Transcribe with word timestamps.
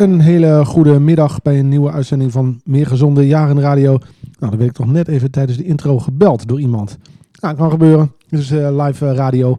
Een 0.00 0.20
hele 0.20 0.64
goede 0.64 0.98
middag 0.98 1.42
bij 1.42 1.58
een 1.58 1.68
nieuwe 1.68 1.90
uitzending 1.90 2.32
van 2.32 2.60
Meer 2.64 2.86
Gezonde 2.86 3.26
Jaren 3.26 3.60
Radio. 3.60 3.90
Nou, 3.90 4.00
dan 4.38 4.56
werd 4.56 4.62
ik 4.62 4.72
toch 4.72 4.86
net 4.86 5.08
even 5.08 5.30
tijdens 5.30 5.58
de 5.58 5.64
intro 5.64 5.98
gebeld 5.98 6.48
door 6.48 6.60
iemand. 6.60 6.98
Nou, 7.40 7.56
kan 7.56 7.70
gebeuren. 7.70 8.12
Dit 8.28 8.40
is 8.40 8.50
eh, 8.50 8.84
live 8.84 9.06
eh, 9.06 9.14
radio. 9.14 9.56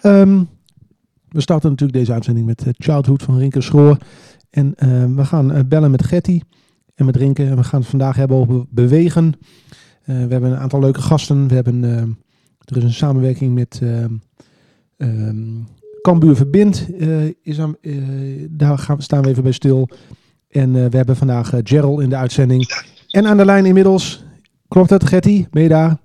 Ehm, 0.00 0.42
we 1.28 1.40
starten 1.40 1.70
natuurlijk 1.70 1.98
deze 1.98 2.12
uitzending 2.12 2.46
met 2.46 2.62
eh, 2.66 2.72
Childhood 2.78 3.22
van 3.22 3.38
Rinke 3.38 3.60
Schroor. 3.60 3.98
En 4.50 4.74
ehm, 4.76 5.14
we 5.14 5.24
gaan 5.24 5.68
bellen 5.68 5.90
met 5.90 6.04
Getty 6.04 6.40
en 6.94 7.04
met 7.04 7.16
Rinke. 7.16 7.44
En 7.44 7.56
we 7.56 7.64
gaan 7.64 7.80
het 7.80 7.88
vandaag 7.88 8.16
hebben 8.16 8.36
over 8.36 8.64
bewegen. 8.70 9.32
We 10.04 10.12
hebben 10.12 10.50
een 10.50 10.58
aantal 10.58 10.80
leuke 10.80 11.02
gasten. 11.02 11.48
We 11.48 11.54
hebben, 11.54 11.84
ehm, 11.84 12.08
er 12.64 12.76
is 12.76 12.82
een 12.82 12.92
samenwerking 12.92 13.54
met 13.54 13.80
Cambuur 16.04 16.36
Verbind. 16.36 16.86
eh, 16.98 17.24
is 17.42 17.60
aan, 17.60 17.76
eh, 17.80 17.92
daar 18.50 18.78
gaan, 18.78 19.02
staan 19.02 19.22
we 19.22 19.28
even 19.28 19.42
bij 19.42 19.52
stil. 19.52 19.88
En 20.50 20.76
eh, 20.76 20.86
we 20.90 20.96
hebben 20.96 21.16
vandaag 21.16 21.52
Gerald 21.62 22.00
in 22.00 22.08
de 22.08 22.16
uitzending. 22.16 22.84
En 23.10 23.26
aan 23.26 23.36
de 23.36 23.44
lijn 23.44 23.66
inmiddels. 23.66 24.24
Klopt 24.68 24.90
het, 24.90 25.04
Getty? 25.04 25.46
Ben 25.50 25.62
je 25.62 25.68
daar? 25.68 25.96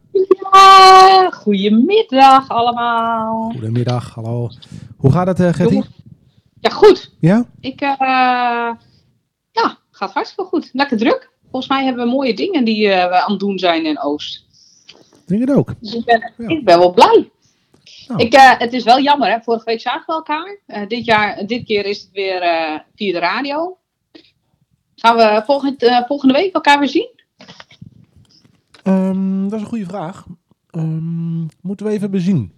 Ja, 0.51 1.29
goedemiddag 1.31 2.49
allemaal. 2.49 3.49
Goedemiddag, 3.51 4.13
hallo. 4.13 4.49
Hoe 4.97 5.11
gaat 5.11 5.37
het, 5.37 5.55
Getty? 5.55 5.81
Ja, 6.59 6.69
goed. 6.69 7.15
Ja? 7.19 7.45
Ik, 7.59 7.79
ja, 7.79 8.77
gaat 9.91 10.13
hartstikke 10.13 10.49
goed. 10.49 10.69
Lekker 10.73 10.97
druk. 10.97 11.29
Volgens 11.51 11.71
mij 11.71 11.85
hebben 11.85 12.05
we 12.05 12.11
mooie 12.11 12.33
dingen 12.35 12.65
die 12.65 12.87
we 12.87 13.21
aan 13.23 13.31
het 13.31 13.39
doen 13.39 13.59
zijn 13.59 13.85
in 13.85 14.01
Oost. 14.01 14.45
Ik 15.11 15.27
denk 15.27 15.41
het 15.47 15.57
ook. 15.57 15.73
Dus 15.79 15.93
ik 15.93 16.05
ben, 16.05 16.31
Ja. 16.37 16.47
ik 16.47 16.65
ben 16.65 16.77
wel 16.79 16.93
blij. 16.93 17.31
Nou. 18.09 18.21
Ik, 18.21 18.33
eh, 18.33 18.57
het 18.57 18.73
is 18.73 18.83
wel 18.83 19.01
jammer, 19.01 19.31
hè. 19.31 19.39
Vorige 19.41 19.65
week 19.65 19.81
zagen 19.81 20.03
we 20.05 20.13
elkaar. 20.13 20.59
Eh, 20.65 20.87
dit, 20.87 21.05
jaar, 21.05 21.45
dit 21.45 21.65
keer 21.65 21.85
is 21.85 22.01
het 22.01 22.11
weer 22.11 22.41
eh, 22.41 22.79
via 22.95 23.13
de 23.13 23.19
radio. 23.19 23.77
Gaan 24.95 25.15
we 25.15 25.41
volgend, 25.45 26.03
volgende 26.07 26.33
week 26.33 26.53
elkaar 26.53 26.79
weer 26.79 26.87
zien? 26.87 27.09
Ehm, 28.83 29.43
dat 29.43 29.53
is 29.53 29.61
een 29.61 29.69
goede 29.69 29.85
vraag. 29.85 30.25
Ehm, 30.69 31.39
moeten 31.61 31.85
we 31.85 31.91
even 31.91 32.11
bezien. 32.11 32.53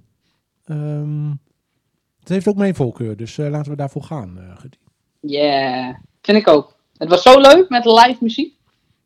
Ehm, 0.66 1.29
het 2.19 2.29
heeft 2.29 2.47
ook 2.47 2.56
mijn 2.56 2.75
voorkeur, 2.75 3.17
dus 3.17 3.38
laten 3.38 3.72
we 3.72 3.78
daarvoor 3.78 4.03
gaan. 4.03 4.57
Yeah, 5.19 5.95
vind 6.22 6.38
ik 6.38 6.47
ook. 6.47 6.75
Het 6.97 7.09
was 7.09 7.22
zo 7.22 7.40
leuk 7.40 7.69
met 7.69 7.84
de 7.84 7.94
live 7.94 8.17
muziek. 8.19 8.57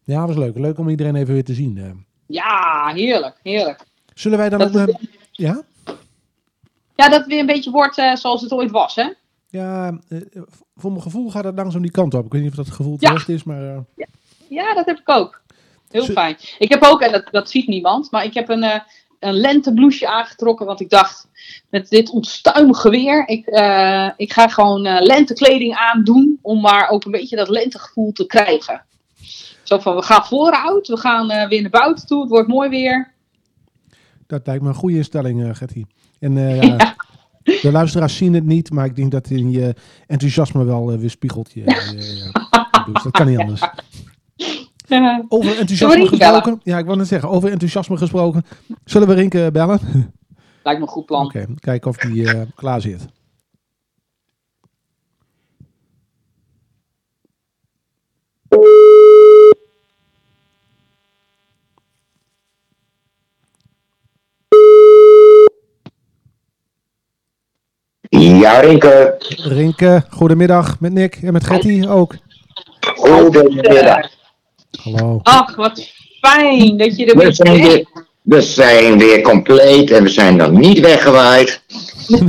Ja, 0.03 0.19
dat 0.19 0.27
was 0.27 0.45
leuk. 0.45 0.57
Leuk 0.57 0.77
om 0.77 0.89
iedereen 0.89 1.15
even 1.15 1.33
weer 1.33 1.43
te 1.43 1.53
zien. 1.53 2.05
Ja, 2.27 2.91
heerlijk, 2.93 3.39
heerlijk. 3.43 3.85
Zullen 4.13 4.37
wij 4.37 4.49
dan 4.49 4.59
Dat 4.59 4.89
ook... 4.89 4.99
ja? 5.31 5.63
Ja, 6.95 7.09
dat 7.09 7.19
het 7.19 7.27
weer 7.27 7.39
een 7.39 7.45
beetje 7.45 7.71
wordt 7.71 7.97
eh, 7.97 8.15
zoals 8.15 8.41
het 8.41 8.51
ooit 8.51 8.71
was, 8.71 8.95
hè? 8.95 9.09
Ja, 9.49 9.99
eh, 10.09 10.19
voor 10.75 10.91
mijn 10.91 11.03
gevoel 11.03 11.29
gaat 11.31 11.43
het 11.43 11.55
langzaam 11.55 11.81
die 11.81 11.91
kant 11.91 12.13
op. 12.13 12.25
Ik 12.25 12.31
weet 12.31 12.41
niet 12.41 12.49
of 12.51 12.57
dat 12.57 12.71
gevoel 12.71 12.97
Ja. 12.99 13.07
terecht 13.09 13.29
is, 13.29 13.43
maar... 13.43 13.63
eh, 13.63 14.05
Ja, 14.49 14.73
dat 14.73 14.85
heb 14.85 14.99
ik 14.99 15.09
ook. 15.09 15.41
Heel 15.89 16.05
fijn. 16.05 16.37
Ik 16.59 16.69
heb 16.69 16.83
ook, 16.83 17.01
en 17.01 17.11
dat, 17.11 17.27
dat 17.31 17.49
ziet 17.49 17.67
niemand, 17.67 18.11
maar 18.11 18.23
ik 18.25 18.33
heb 18.33 18.49
een, 18.49 18.63
een 19.19 19.33
lentebloesje 19.33 20.07
aangetrokken. 20.07 20.65
Want 20.65 20.79
ik 20.79 20.89
dacht, 20.89 21.27
met 21.69 21.89
dit 21.89 22.09
onstuimige 22.09 22.89
weer, 22.89 23.27
ik, 23.27 23.45
ik 24.17 24.33
ga 24.33 24.47
gewoon 24.47 24.81
lentekleding 24.81 25.75
aandoen. 25.75 26.39
Om 26.41 26.61
maar 26.61 26.89
ook 26.89 27.05
een 27.05 27.11
beetje 27.11 27.35
dat 27.35 27.49
lentegevoel 27.49 28.11
te 28.11 28.25
krijgen. 28.25 28.85
Zo 29.63 29.79
van, 29.79 29.95
we 29.95 30.01
gaan 30.01 30.25
vooruit, 30.25 30.87
we 30.87 30.97
gaan 30.97 31.47
weer 31.49 31.61
naar 31.61 31.69
buiten 31.71 32.07
toe, 32.07 32.21
het 32.21 32.29
wordt 32.29 32.47
mooi 32.47 32.69
weer. 32.69 33.13
dat 34.27 34.47
lijkt 34.47 34.61
me 34.63 34.67
een 34.69 34.75
goede 34.75 34.97
instelling, 34.97 35.57
Gertie. 35.57 35.87
En 36.25 36.37
eh, 36.37 36.61
ja, 36.61 36.95
de 37.61 37.71
luisteraars 37.71 38.17
zien 38.17 38.33
het 38.33 38.45
niet, 38.45 38.71
maar 38.71 38.85
ik 38.85 38.95
denk 38.95 39.11
dat 39.11 39.29
in 39.29 39.51
je 39.51 39.75
enthousiasme 40.07 40.63
wel 40.63 40.91
eh, 40.91 40.97
weer 40.97 41.09
spiegelt. 41.09 41.51
Je. 41.53 41.63
Dus 42.85 43.03
dat 43.03 43.11
kan 43.11 43.27
niet 43.27 43.37
anders. 43.39 43.61
Over 45.27 45.59
enthousiasme 45.59 45.87
bellen? 45.87 46.07
gesproken. 46.07 46.59
Ja, 46.63 46.77
ik 46.77 46.85
wou 46.85 46.97
net 46.97 47.07
zeggen, 47.07 47.29
over 47.29 47.51
enthousiasme 47.51 47.97
gesproken. 47.97 48.45
Zullen 48.83 49.07
we 49.07 49.13
Rinke 49.13 49.49
bellen? 49.53 49.79
lijkt 50.63 50.79
me 50.79 50.85
een 50.85 50.91
goed 50.91 51.05
plan. 51.05 51.25
Oké, 51.25 51.45
kijken 51.59 51.89
of 51.89 51.97
die 51.97 52.31
eh, 52.31 52.41
klaar 52.55 52.81
zit. 52.81 53.05
Ja, 68.45 68.59
Rinke. 68.59 69.15
Rinke, 69.43 70.03
goedemiddag 70.09 70.79
met 70.79 70.93
Nick 70.93 71.15
en 71.21 71.33
met 71.33 71.43
Getty 71.43 71.85
ook. 71.87 72.15
Goedemiddag. 72.95 74.09
Hallo. 74.83 75.19
Ach, 75.23 75.55
wat 75.55 75.87
fijn 76.21 76.77
dat 76.77 76.97
je 76.97 77.05
er 77.05 77.17
We 77.17 77.23
weer 77.23 77.33
zijn 77.33 77.61
bent. 77.61 77.67
weer, 77.67 77.85
we 78.21 78.41
zijn 78.41 78.97
weer 78.97 79.21
compleet 79.21 79.91
en 79.91 80.03
we 80.03 80.09
zijn 80.09 80.35
nog 80.35 80.51
niet 80.51 80.79
weggewaaid. 80.79 81.61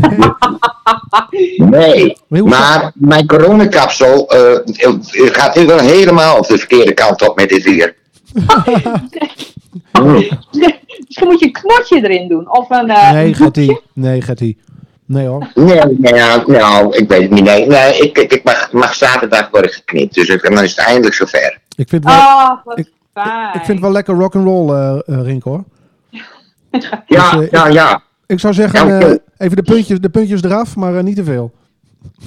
Nee, 1.56 2.16
Maar 2.28 2.92
mijn 2.94 3.26
coronakapsel 3.26 4.30
eh, 4.30 4.58
gaat 5.12 5.56
nu 5.56 5.66
wel 5.66 5.78
helemaal 5.78 6.38
op 6.38 6.46
de 6.46 6.58
verkeerde 6.58 6.94
kant 6.94 7.28
op 7.28 7.36
met 7.36 7.48
dit 7.48 7.62
weer. 7.62 7.96
Hmm. 9.92 10.14
Misschien 11.06 11.28
moet 11.28 11.40
je 11.40 11.46
een 11.46 11.52
knotje 11.52 11.96
erin 12.08 12.28
doen. 12.28 12.50
Of 12.50 12.70
een, 12.70 12.90
eh, 12.90 13.12
Nee, 13.12 13.34
doekje. 13.36 13.80
Nee, 13.92 14.22
Getty. 14.22 14.56
Nee 15.06 15.26
hoor. 15.26 15.50
Nee, 15.54 15.80
nou, 16.12 16.52
nou, 16.52 16.96
ik 16.96 17.08
weet 17.08 17.20
het 17.22 17.30
niet. 17.30 17.44
Nee, 17.44 17.66
nee 17.66 17.98
ik, 17.98 18.18
ik, 18.18 18.32
ik 18.32 18.44
mag, 18.44 18.72
mag 18.72 18.94
zaterdag 18.94 19.50
worden 19.50 19.70
geknipt, 19.70 20.14
dus 20.14 20.28
ik- 20.28 20.42
dan 20.42 20.62
is 20.62 20.70
het 20.76 20.86
eindelijk 20.86 21.14
zover. 21.14 21.58
Ik 21.76 21.88
vind 21.88 22.04
het 22.04 22.12
wel, 22.12 22.22
Ah, 22.22 22.64
wat 22.64 22.78
Ik- 22.78 22.92
fijn. 23.14 23.46
ik 23.46 23.52
vind 23.64 23.66
het 23.66 23.80
wel 23.80 23.90
lekker 23.92 24.14
rock'n'roll, 24.14 24.70
eh 24.70 24.98
eh 25.06 25.22
Rinke 25.24 25.48
hoor. 25.48 25.64
Ja, 27.06 27.30
Dus, 27.36 27.44
eh, 27.46 27.50
ja, 27.50 27.66
ja. 27.66 28.02
Ik 28.26 28.40
zou 28.40 28.54
zeggen, 28.54 28.88
Ja, 28.88 28.98
eh, 29.00 29.14
even 29.36 29.56
de 29.56 29.62
puntjes, 29.62 30.00
de 30.00 30.08
puntjes 30.08 30.42
eraf, 30.42 30.76
maar 30.76 30.96
eh, 30.96 31.02
niet 31.02 31.16
te 31.16 31.24
veel. 31.24 31.52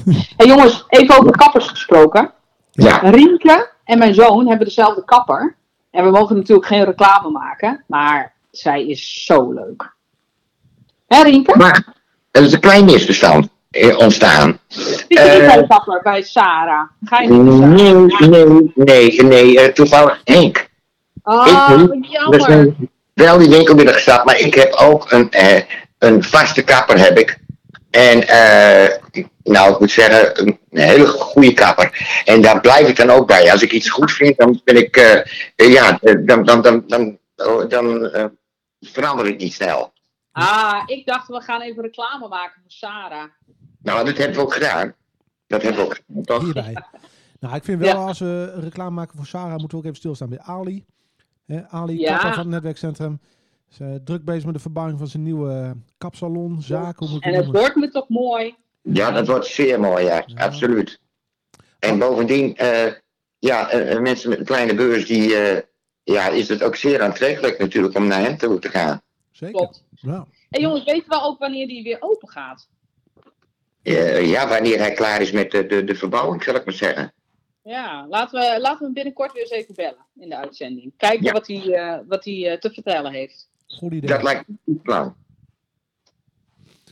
Hey 0.37 0.47
jongens, 0.47 0.85
even 0.89 1.17
over 1.19 1.31
kappers 1.31 1.67
gesproken. 1.67 2.31
Ja, 2.71 2.97
Rienke 2.97 3.69
en 3.83 3.97
mijn 3.97 4.13
zoon 4.13 4.47
hebben 4.47 4.65
dezelfde 4.67 5.03
kapper. 5.05 5.55
En 5.91 6.03
we 6.03 6.09
mogen 6.11 6.35
natuurlijk 6.35 6.67
geen 6.67 6.83
reclame 6.83 7.29
maken. 7.29 7.83
Maar 7.87 8.33
zij 8.51 8.87
is 8.87 9.25
zo 9.25 9.51
leuk. 9.51 9.93
Hè 11.07 11.23
Rienke? 11.23 11.57
maar 11.57 11.93
er 12.31 12.43
is 12.43 12.53
een 12.53 12.59
klein 12.59 12.85
misverstand 12.85 13.49
eh, 13.71 13.97
ontstaan. 13.97 14.59
Je 14.67 14.85
niet 15.07 15.69
eh, 15.87 16.01
bij 16.03 16.21
Sarah? 16.21 16.89
Ga 17.03 17.21
je 17.21 17.29
niet 17.29 17.53
Sarah? 17.53 18.29
Nee, 18.29 18.69
nee, 18.75 18.75
nee, 18.75 19.23
nee, 19.23 19.59
eh, 19.59 19.73
toevallig 19.73 20.21
Henk. 20.23 20.67
Ah, 21.23 21.81
ik 21.81 21.93
niet. 21.93 22.11
jammer. 22.11 22.41
zijn 22.41 22.89
wel 23.13 23.37
die 23.37 23.49
winkel 23.49 23.75
binnen 23.75 23.93
gestapt, 23.93 24.25
maar 24.25 24.39
ik 24.39 24.53
heb 24.53 24.73
ook 24.73 25.11
een, 25.11 25.29
een 25.97 26.23
vaste 26.23 26.63
kapper 26.63 26.99
heb 26.99 27.17
ik. 27.17 27.37
En 27.91 28.27
eh, 28.27 28.95
nou, 29.43 29.73
ik 29.73 29.79
moet 29.79 29.91
zeggen, 29.91 30.47
een, 30.47 30.59
hele 30.69 31.07
goede 31.07 31.53
kapper. 31.53 32.21
En 32.25 32.41
daar 32.41 32.61
blijf 32.61 32.87
ik 32.87 32.95
dan 32.95 33.09
ook 33.09 33.27
bij. 33.27 33.51
Als 33.51 33.61
ik 33.61 33.71
iets 33.71 33.89
goed 33.89 34.11
vind, 34.11 34.37
dan 34.37 34.61
ben 34.63 34.77
ik, 34.77 35.23
ja, 35.55 35.99
dan, 36.01 36.43
dan, 36.43 36.61
dan, 36.61 36.83
dan, 36.87 37.17
dan, 37.35 37.69
dan 37.69 38.11
verander 38.79 39.27
ik 39.27 39.37
niet 39.37 39.53
snel. 39.53 39.93
Ah, 40.31 40.83
ik 40.85 41.05
dacht 41.05 41.27
we 41.27 41.41
gaan 41.41 41.61
even 41.61 41.83
reclame 41.83 42.27
maken 42.27 42.61
voor 42.61 42.71
Sarah. 42.71 43.23
Nou, 43.81 44.05
dat 44.05 44.17
hebben 44.17 44.35
we 44.37 44.41
ook 44.43 44.53
gedaan. 44.53 44.93
Dat 45.47 45.61
hebben 45.61 45.81
we 45.81 45.85
ook 45.87 45.95
gedaan, 46.05 46.23
toch? 46.23 46.43
Hierbij. 46.43 46.83
Nou, 47.39 47.55
ik 47.55 47.63
vind 47.63 47.79
wel, 47.79 47.89
Ja. 47.99 48.05
als 48.05 48.19
we 48.19 48.53
reclame 48.59 48.89
maken 48.91 49.17
voor 49.17 49.25
Sarah, 49.25 49.49
moeten 49.57 49.69
we 49.69 49.77
ook 49.77 49.83
even 49.83 49.95
stilstaan 49.97 50.29
bij 50.29 50.39
Ali. 50.39 50.85
Hè, 51.45 51.67
Ali, 51.67 51.99
Ja. 51.99 52.11
kapper 52.11 52.29
van 52.29 52.39
het 52.39 52.47
netwerkcentrum. 52.47 53.19
Is 53.71 53.79
eh, 53.79 53.87
druk 54.03 54.25
bezig 54.25 54.45
met 54.45 54.53
de 54.53 54.59
verbouwing 54.59 54.97
van 54.99 55.07
zijn 55.07 55.23
nieuwe 55.23 55.51
eh, 55.53 55.71
kapsalon, 55.97 56.61
zaak, 56.61 56.97
hoe 56.99 57.07
moet 57.09 57.17
ik 57.17 57.23
En 57.23 57.33
het 57.33 57.43
noemen? 57.43 57.61
wordt 57.61 57.75
me 57.75 57.89
toch 57.89 58.09
mooi. 58.09 58.55
Ja, 58.81 59.11
dat 59.11 59.27
wordt 59.27 59.45
zeer 59.45 59.79
mooi, 59.79 60.05
ja, 60.05 60.23
Ja. 60.25 60.43
absoluut. 60.45 60.99
En 61.79 61.99
bovendien, 61.99 62.55
eh, 62.57 62.93
ja, 63.39 63.69
mensen 64.01 64.29
met 64.29 64.39
een 64.39 64.45
kleine 64.45 64.73
beurs, 64.75 65.05
die, 65.05 65.35
eh, 65.35 65.61
ja, 66.03 66.27
is 66.27 66.47
het 66.49 66.63
ook 66.63 66.75
zeer 66.75 67.01
aantrekkelijk 67.01 67.59
natuurlijk 67.59 67.95
om 67.95 68.07
naar 68.07 68.21
hem 68.21 68.37
toe 68.37 68.59
te 68.59 68.69
gaan. 68.69 69.01
Zeker. 69.31 69.55
Klopt. 69.57 69.83
Nou, 70.01 70.25
En 70.49 70.61
jongens, 70.61 70.83
weten 70.83 71.09
we 71.09 71.21
ook 71.21 71.39
wanneer 71.39 71.67
die 71.67 71.83
weer 71.83 71.97
open 71.99 72.29
gaat? 72.29 72.69
Eh, 73.81 74.29
ja, 74.29 74.47
wanneer 74.47 74.77
hij 74.79 74.91
klaar 74.93 75.21
is 75.21 75.31
met 75.31 75.51
de, 75.51 75.65
de, 75.65 75.83
de 75.83 75.95
verbouwing, 75.95 76.43
zal 76.43 76.55
ik 76.55 76.65
maar 76.65 76.73
zeggen. 76.73 77.13
Ja, 77.63 78.07
laten 78.07 78.39
we, 78.39 78.59
laten 78.61 78.77
we 78.79 78.83
hem 78.85 78.93
binnenkort 78.93 79.31
weer 79.33 79.41
eens 79.41 79.51
even 79.51 79.75
bellen 79.75 80.05
in 80.15 80.29
de 80.29 80.37
uitzending. 80.37 80.93
Kijken 80.97 81.25
Ja. 81.25 81.31
wat 81.31 81.47
hij, 81.47 81.73
eh, 81.73 81.99
wat 82.07 82.25
hij 82.25 82.51
eh, 82.51 82.57
te 82.59 82.69
vertellen 82.73 83.11
heeft. 83.11 83.49
goed 83.67 83.91
idee. 83.93 84.09
Dat 84.09 84.23
lijkt 84.23 84.47
me 84.47 84.53
een 84.65 84.73
goed 84.73 84.81
plan. 84.83 85.15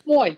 Mooi. 0.06 0.38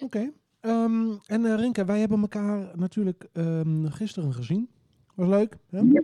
Oké. 0.00 0.32
Ehm, 0.60 1.10
en 1.26 1.44
eh, 1.46 1.54
Rinke, 1.54 1.84
wij 1.84 1.98
hebben 2.00 2.20
elkaar 2.20 2.70
natuurlijk 2.74 3.26
ehm, 3.32 3.86
gisteren 3.86 4.32
gezien. 4.34 4.68
Was 5.14 5.28
leuk. 5.28 5.56
Hè? 5.70 5.78
Ja. 5.78 6.02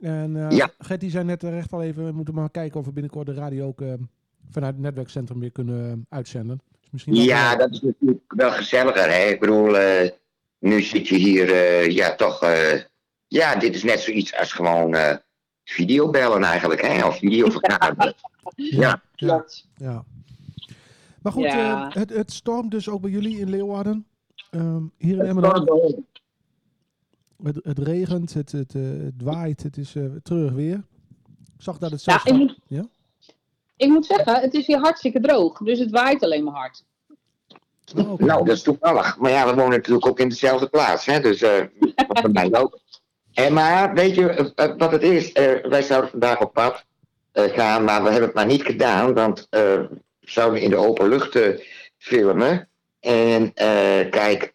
En 0.00 0.36
eh 0.36 0.56
Ja. 0.56 0.70
Gertie 0.78 1.10
zei 1.10 1.24
net 1.24 1.40
terecht 1.40 1.72
al 1.72 1.82
even, 1.82 2.04
we 2.04 2.12
moeten 2.12 2.34
maar 2.34 2.50
kijken 2.50 2.80
of 2.80 2.86
we 2.86 2.92
binnenkort 2.92 3.26
de 3.26 3.34
radio 3.34 3.66
ook 3.66 3.80
ehm, 3.80 4.02
vanuit 4.50 4.72
het 4.74 4.82
netwerkcentrum 4.82 5.40
weer 5.40 5.52
kunnen 5.52 6.06
uitzenden. 6.08 6.60
Dus 6.80 6.90
misschien 6.90 7.14
Ja, 7.14 7.56
dat 7.56 7.70
is 7.72 7.80
natuurlijk 7.80 8.22
wel 8.34 8.50
gezelliger, 8.50 9.10
hè. 9.10 9.24
Ik 9.28 9.40
bedoel, 9.40 9.76
eh, 9.78 10.10
nu 10.58 10.82
zit 10.82 11.08
je 11.08 11.16
hier, 11.16 11.52
eh, 11.52 11.90
ja, 11.90 12.14
toch, 12.14 12.42
eh, 12.42 12.80
ja, 13.26 13.56
dit 13.56 13.74
is 13.74 13.82
net 13.82 14.00
zoiets 14.00 14.34
als 14.36 14.52
gewoon 14.52 14.94
eh, 14.94 15.16
videobellen 15.64 16.42
eigenlijk, 16.42 16.82
hè, 16.82 17.06
of 17.06 17.18
videovergaderen. 17.18 18.14
ja, 18.54 18.78
Ja, 18.80 19.02
Klopt. 19.16 19.68
ja. 19.76 20.04
Maar 21.22 21.32
goed, 21.32 21.42
Ja. 21.44 21.88
eh, 21.88 21.94
het, 21.94 22.10
het 22.10 22.32
stormt 22.32 22.70
dus 22.70 22.88
ook 22.88 23.00
bij 23.00 23.10
jullie 23.10 23.38
in 23.38 23.50
Leeuwarden. 23.50 24.06
Ehm, 24.50 24.82
hier 24.98 25.18
in 25.18 25.24
Emmeloord. 25.24 25.96
Het, 27.42 27.58
het 27.62 27.78
regent, 27.78 28.34
het, 28.34 28.52
het, 28.52 28.72
het 28.72 29.22
waait, 29.22 29.62
het 29.62 29.76
is 29.76 29.94
eh 29.94 30.04
treurig 30.22 30.52
weer. 30.52 30.82
Ik 31.56 31.62
zag 31.62 31.78
dat 31.78 31.90
het 31.90 32.04
Ja, 32.04 32.12
zelfs... 32.12 32.24
ik 32.24 32.32
moet, 32.32 32.58
Ja? 32.66 32.86
Ik 33.76 33.88
moet 33.88 34.06
zeggen, 34.06 34.40
het 34.40 34.54
is 34.54 34.66
hier 34.66 34.78
hartstikke 34.78 35.20
droog. 35.20 35.58
Dus 35.58 35.78
het 35.78 35.90
waait 35.90 36.24
alleen 36.24 36.44
maar 36.44 36.54
hard. 36.54 36.84
Oh. 37.96 38.18
Nou, 38.18 38.44
dat 38.44 38.56
is 38.56 38.62
toevallig. 38.62 39.16
Maar 39.18 39.30
ja, 39.30 39.46
we 39.46 39.54
wonen 39.54 39.76
natuurlijk 39.76 40.06
ook 40.06 40.20
in 40.20 40.28
dezelfde 40.28 40.68
plaats, 40.68 41.06
hè, 41.06 41.20
dus 41.20 41.42
eh 41.42 41.64
dat 41.94 42.32
bij 42.32 42.48
mij 42.48 42.60
ook. 42.60 42.78
En 43.34 43.52
maar, 43.52 43.94
weet 43.94 44.14
je 44.14 44.28
eh, 44.28 44.46
eh, 44.54 44.76
wat 44.76 44.92
het 44.92 45.02
is? 45.02 45.32
Eh, 45.32 45.64
wij 45.68 45.82
zouden 45.82 46.10
vandaag 46.10 46.40
op 46.40 46.52
pad 46.52 46.84
eh, 47.32 47.44
gaan, 47.44 47.84
maar 47.84 48.02
we 48.02 48.08
hebben 48.08 48.26
het 48.26 48.34
maar 48.34 48.46
niet 48.46 48.62
gedaan, 48.62 49.14
want 49.14 49.46
eh, 49.50 49.60
we 49.60 49.88
zouden 50.20 50.60
in 50.60 50.70
de 50.70 50.76
open 50.76 51.08
lucht 51.08 51.36
eh, 51.36 51.60
filmen. 51.98 52.68
En 53.00 53.50
eh, 53.54 54.10
kijk, 54.10 54.54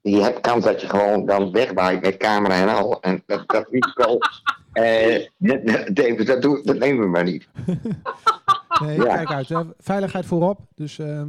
je 0.00 0.22
hebt 0.22 0.40
kans 0.40 0.64
dat 0.64 0.80
je 0.80 0.88
gewoon 0.88 1.26
dan 1.26 1.52
wegwaait 1.52 2.02
met 2.02 2.16
camera 2.16 2.54
en 2.54 2.68
al. 2.68 3.00
En 3.00 3.22
dat, 3.26 3.48
dat 3.48 3.68
risico, 3.70 4.18
eh, 4.72 5.26
dat, 5.36 6.26
dat, 6.26 6.42
dat 6.42 6.78
nemen 6.78 7.04
we 7.04 7.10
maar 7.10 7.24
niet. 7.24 7.48
Nee, 8.86 8.96
Ja. 8.96 9.14
kijk 9.16 9.30
uit. 9.32 9.48
Hè. 9.48 9.60
Veiligheid 9.78 10.26
voorop. 10.26 10.60
Dus 10.74 10.98
ehm, 10.98 11.28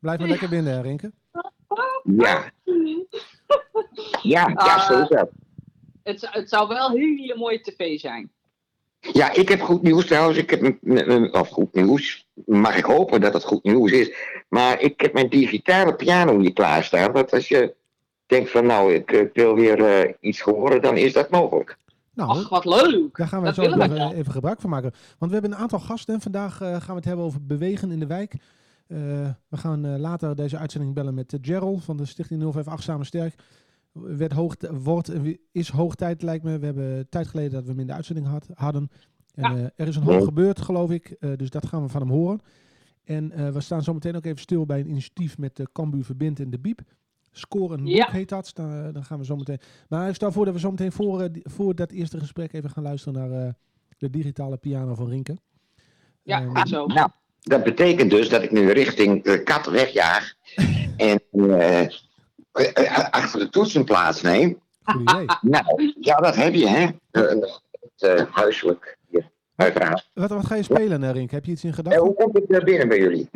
blijf 0.00 0.18
maar 0.18 0.28
lekker 0.28 0.48
binnen, 0.48 0.72
hè, 0.72 0.80
Rinke. 0.80 1.12
Ja. 2.04 2.44
Ja, 4.22 4.48
ja, 4.56 4.80
zo 4.86 5.00
is 5.02 5.08
dat. 5.08 5.28
Het, 6.02 6.20
zou- 6.20 6.32
het 6.32 6.48
zou 6.48 6.68
wel 6.68 6.90
hele 6.90 7.34
mooie 7.36 7.60
tv 7.60 7.98
zijn. 8.00 8.30
Ja, 9.00 9.32
ik 9.34 9.48
heb 9.48 9.60
goed 9.60 9.82
nieuws 9.82 10.06
trouwens. 10.06 10.38
Ik 10.38 10.50
heb, 10.50 10.76
m- 10.80 11.28
of 11.32 11.48
goed 11.48 11.74
nieuws. 11.74 12.26
Mag 12.46 12.76
ik 12.76 12.84
hopen 12.84 13.20
dat 13.20 13.32
het 13.32 13.44
goed 13.44 13.62
nieuws 13.64 13.90
is. 13.92 14.14
Maar 14.48 14.80
ik 14.80 15.00
heb 15.00 15.12
mijn 15.12 15.28
digitale 15.28 15.94
piano 15.94 16.38
hier 16.38 16.52
klaarstaan. 16.52 17.12
Dat 17.12 17.32
als 17.32 17.48
je 17.48 17.74
denkt 18.26 18.50
van 18.50 18.66
nou, 18.66 18.94
ik, 18.94 19.10
ik 19.12 19.30
wil 19.32 19.54
weer 19.54 19.84
eh, 19.84 20.12
iets 20.20 20.40
horen, 20.40 20.82
dan 20.82 20.96
is 20.96 21.12
dat 21.12 21.30
mogelijk. 21.30 21.76
Nou, 22.16 22.30
Ach, 22.30 22.48
wat 22.48 22.64
leuk. 22.64 23.16
daar 23.16 23.28
gaan 23.28 23.40
we 23.40 23.46
dat 23.46 23.54
zo 23.54 23.62
even, 24.12 24.32
gebruik 24.32 24.60
van 24.60 24.70
maken. 24.70 24.90
Want 25.18 25.32
we 25.32 25.38
hebben 25.38 25.52
een 25.56 25.62
aantal 25.62 25.78
gasten. 25.80 26.14
En 26.14 26.20
vandaag 26.20 26.60
eh, 26.60 26.68
gaan 26.68 26.88
we 26.88 26.94
het 26.94 27.04
hebben 27.04 27.24
over 27.24 27.46
bewegen 27.46 27.90
in 27.90 27.98
de 28.00 28.06
wijk. 28.06 28.32
Eh, 28.86 28.98
we 29.48 29.56
gaan 29.56 29.84
eh, 29.84 29.98
later 29.98 30.34
deze 30.36 30.58
uitzending 30.58 30.94
bellen 30.94 31.14
met 31.14 31.32
uh, 31.32 31.40
Gerald 31.42 31.84
van 31.84 31.96
de 31.96 32.04
Stichting 32.04 32.42
058 32.42 32.82
Samen 32.82 33.06
Sterk. 33.06 33.34
Werd 33.92 34.32
hoog, 34.32 34.54
wordt, 34.70 35.12
is 35.52 35.68
hoog 35.68 35.94
tijd, 35.94 36.22
lijkt 36.22 36.44
me. 36.44 36.58
We 36.58 36.64
hebben 36.66 36.84
een 36.84 37.08
tijd 37.08 37.26
geleden 37.26 37.52
dat 37.52 37.62
we 37.64 37.70
hem 37.70 37.80
in 37.80 37.86
de 37.86 37.92
uitzending 37.92 38.26
had, 38.26 38.46
hadden. 38.54 38.90
En 39.34 39.42
Ja. 39.52 39.56
eh, 39.56 39.64
er 39.76 39.88
is 39.88 39.96
een 39.96 40.02
hoop 40.02 40.22
gebeurd, 40.22 40.60
geloof 40.60 40.90
ik. 40.90 41.06
Eh, 41.20 41.30
dus 41.36 41.50
dat 41.50 41.66
gaan 41.66 41.82
we 41.82 41.88
van 41.88 42.00
hem 42.00 42.10
horen. 42.10 42.40
En 43.04 43.32
eh, 43.32 43.48
we 43.48 43.60
staan 43.60 43.82
zometeen 43.82 44.16
ook 44.16 44.24
even 44.24 44.40
stil 44.40 44.66
bij 44.66 44.80
een 44.80 44.88
initiatief 44.90 45.38
met 45.38 45.56
de 45.56 45.68
Cambuur 45.72 46.04
Verbind 46.04 46.40
en 46.40 46.50
de 46.50 46.58
Biep. 46.58 46.80
Score 47.38 47.74
een 47.76 47.86
Ja. 47.86 48.04
boek 48.04 48.12
heet 48.14 48.28
dat. 48.28 48.52
Dan 48.92 49.04
gaan 49.04 49.18
we 49.18 49.24
zo 49.24 49.36
meteen. 49.36 49.58
Maar 49.88 50.08
ik 50.08 50.14
stel 50.14 50.32
voor 50.32 50.44
dat 50.44 50.54
we 50.54 50.60
zo 50.60 50.70
meteen 50.70 50.92
voor, 50.92 51.20
eh, 51.20 51.28
voor 51.42 51.74
dat 51.74 51.90
eerste 51.90 52.18
gesprek 52.18 52.52
even 52.52 52.70
gaan 52.70 52.82
luisteren 52.82 53.28
naar 53.30 53.46
eh, 53.46 53.52
de 53.98 54.10
digitale 54.10 54.56
piano 54.56 54.94
van 54.94 55.08
Rinke. 55.08 55.36
Ja, 56.22 56.50
gaat 56.52 56.68
zo. 56.68 56.86
Nou, 56.86 57.08
dat 57.40 57.62
betekent 57.64 58.10
dus 58.10 58.28
dat 58.28 58.42
ik 58.42 58.50
nu 58.50 58.70
richting 58.70 59.24
de 59.24 59.42
kat 59.42 59.66
wegjaag. 59.66 60.34
en 60.96 61.20
eh, 61.32 61.80
eh, 61.80 61.88
eh, 62.52 63.08
achter 63.10 63.40
de 63.40 63.48
toetsen 63.48 63.84
plaatsneem. 63.84 64.60
Goed 64.84 65.00
idee. 65.10 65.26
Nou, 65.40 65.92
ja, 66.00 66.16
dat 66.16 66.36
heb 66.36 66.54
je, 66.54 66.68
hè? 66.68 66.82
Eh, 67.10 67.22
het 67.80 68.02
eh, 68.18 68.24
huiselijk 68.30 68.98
hier, 69.08 69.30
uiteraard. 69.56 70.10
Wat, 70.14 70.30
wat 70.30 70.46
ga 70.46 70.54
je 70.54 70.62
spelen, 70.62 71.02
eh, 71.02 71.10
Rinke? 71.10 71.34
Heb 71.34 71.44
je 71.44 71.52
iets 71.52 71.62
in 71.64 71.68
En 71.68 71.74
gedachten? 71.74 72.02
hoe 72.02 72.14
komt 72.14 72.34
het 72.34 72.50
eh, 72.50 72.64
binnen 72.64 72.88
bij 72.88 72.98
jullie? 72.98 73.28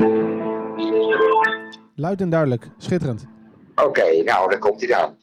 Luid 1.94 2.20
en 2.20 2.30
duidelijk. 2.30 2.70
Schitterend. 2.78 3.26
Oké, 3.84 4.22
nou, 4.22 4.50
dan 4.50 4.58
komt 4.58 4.80
hij 4.80 4.88
dan. 4.88 5.18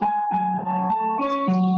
Thank 0.00 0.12
you. 1.48 1.69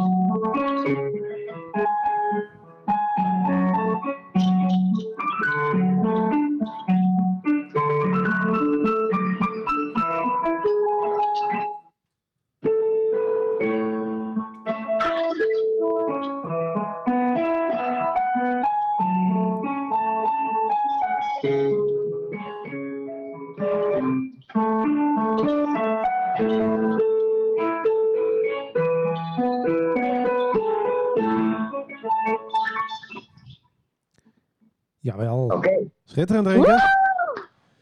Schitterend, 36.12 36.46
Rinke. 36.46 36.78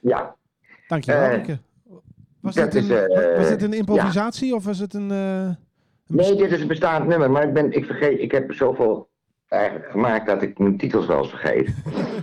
ja. 0.01 0.37
Dankjewel, 0.89 1.23
Eh, 1.23 1.31
Rinke. 1.35 1.59
Was 2.41 2.55
dat 2.55 2.73
dit, 2.73 2.91
een, 2.91 3.11
is, 3.11 3.15
eh, 3.15 3.37
was 3.37 3.49
dit 3.49 3.63
een 3.63 3.73
improvisatie 3.73 4.55
of 4.55 4.65
was 4.65 4.79
het 4.79 4.95
een... 4.95 5.11
eh, 5.11 5.43
een 5.45 5.57
Nee, 6.07 6.37
dit 6.37 6.51
is 6.53 6.61
een 6.61 6.67
bestaand 6.69 7.07
nummer, 7.07 7.31
maar 7.31 7.43
ik, 7.49 7.53
ben, 7.55 7.73
ik 7.73 7.85
vergeet, 7.85 8.21
ik 8.21 8.31
heb 8.33 8.53
zoveel 8.53 9.09
eigenlijk 9.49 9.91
gemaakt 9.91 10.27
dat 10.27 10.43
ik 10.43 10.59
mijn 10.59 10.77
titels 10.77 11.07
wel 11.07 11.19
eens 11.19 11.29
vergeet. 11.31 11.75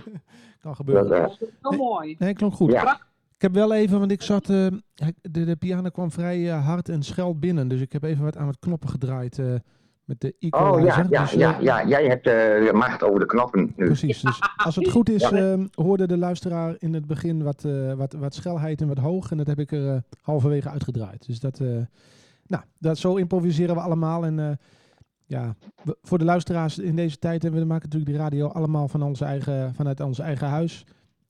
kan 0.62 0.76
gebeuren. 0.76 1.08
Dat, 1.08 1.20
Dat 1.20 1.40
is 1.40 1.48
wel 1.60 1.72
mooi. 1.72 2.16
Nee, 2.18 2.32
klonk 2.34 2.54
goed. 2.54 2.72
ja. 2.72 2.94
Ik 3.34 3.42
heb 3.44 3.52
wel 3.54 3.74
even, 3.74 3.98
want 3.98 4.10
ik 4.10 4.22
zat... 4.22 4.48
eh, 4.50 4.66
de, 5.22 5.44
de 5.44 5.56
piano 5.56 5.88
kwam 5.88 6.10
vrij 6.10 6.44
hard 6.46 6.88
en 6.88 7.02
schel 7.02 7.38
binnen. 7.38 7.68
Dus 7.68 7.80
ik 7.80 7.92
heb 7.92 8.02
even 8.02 8.24
wat 8.24 8.36
aan 8.36 8.46
het 8.46 8.58
knoppen 8.58 8.88
gedraaid 8.88 9.38
eh, 9.38 9.54
met 10.08 10.20
de. 10.20 10.34
Oh 10.50 10.80
ja, 10.80 11.06
ja, 11.10 11.22
Dus, 11.22 11.32
eh, 11.32 11.38
ja, 11.38 11.58
ja, 11.60 11.86
jij 11.86 12.06
hebt 12.06 12.26
eh, 12.26 12.72
macht 12.72 13.02
over 13.02 13.20
de 13.20 13.26
knoppen 13.26 13.72
nu. 13.76 13.84
Precies. 13.86 14.20
Dus 14.20 14.40
als 14.56 14.76
het 14.76 14.90
goed 14.90 15.08
is, 15.08 15.28
Ja. 15.28 15.52
eh, 15.52 15.64
hoorde 15.74 16.06
de 16.06 16.16
luisteraar 16.18 16.74
in 16.78 16.94
het 16.94 17.06
begin 17.06 17.42
wat, 17.42 17.64
eh, 17.64 17.92
wat, 17.92 18.12
wat 18.12 18.34
schelheid 18.34 18.80
en 18.80 18.88
wat 18.88 18.98
hoog. 18.98 19.30
En 19.30 19.36
dat 19.36 19.46
heb 19.46 19.58
ik 19.58 19.72
er 19.72 20.02
halverwege 20.22 20.68
uitgedraaid. 20.68 21.26
Dus 21.26 21.40
dat, 21.40 21.58
nou, 22.46 22.62
dat, 22.78 22.98
zo 22.98 23.16
improviseren 23.16 23.74
we 23.74 23.80
allemaal. 23.80 24.24
En 24.24 24.58
ja, 25.26 25.54
we- 25.82 25.98
voor 26.02 26.18
de 26.18 26.24
luisteraars 26.24 26.78
in 26.78 26.96
deze 26.96 27.18
tijd, 27.18 27.44
en 27.44 27.52
we 27.52 27.58
maken 27.64 27.84
natuurlijk 27.88 28.10
die 28.10 28.20
radio 28.20 28.46
allemaal 28.48 28.88
van 28.88 29.02
onze 29.02 29.24
eigen, 29.24 29.74
vanuit 29.74 30.00
ons 30.00 30.18
eigen 30.18 30.48
huis. 30.48 30.84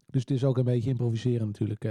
Dus 0.07 0.21
het 0.21 0.31
is 0.31 0.45
ook 0.45 0.59
een 0.59 0.65
beetje 0.65 0.91
improviseren 0.91 1.47
natuurlijk. 1.47 1.85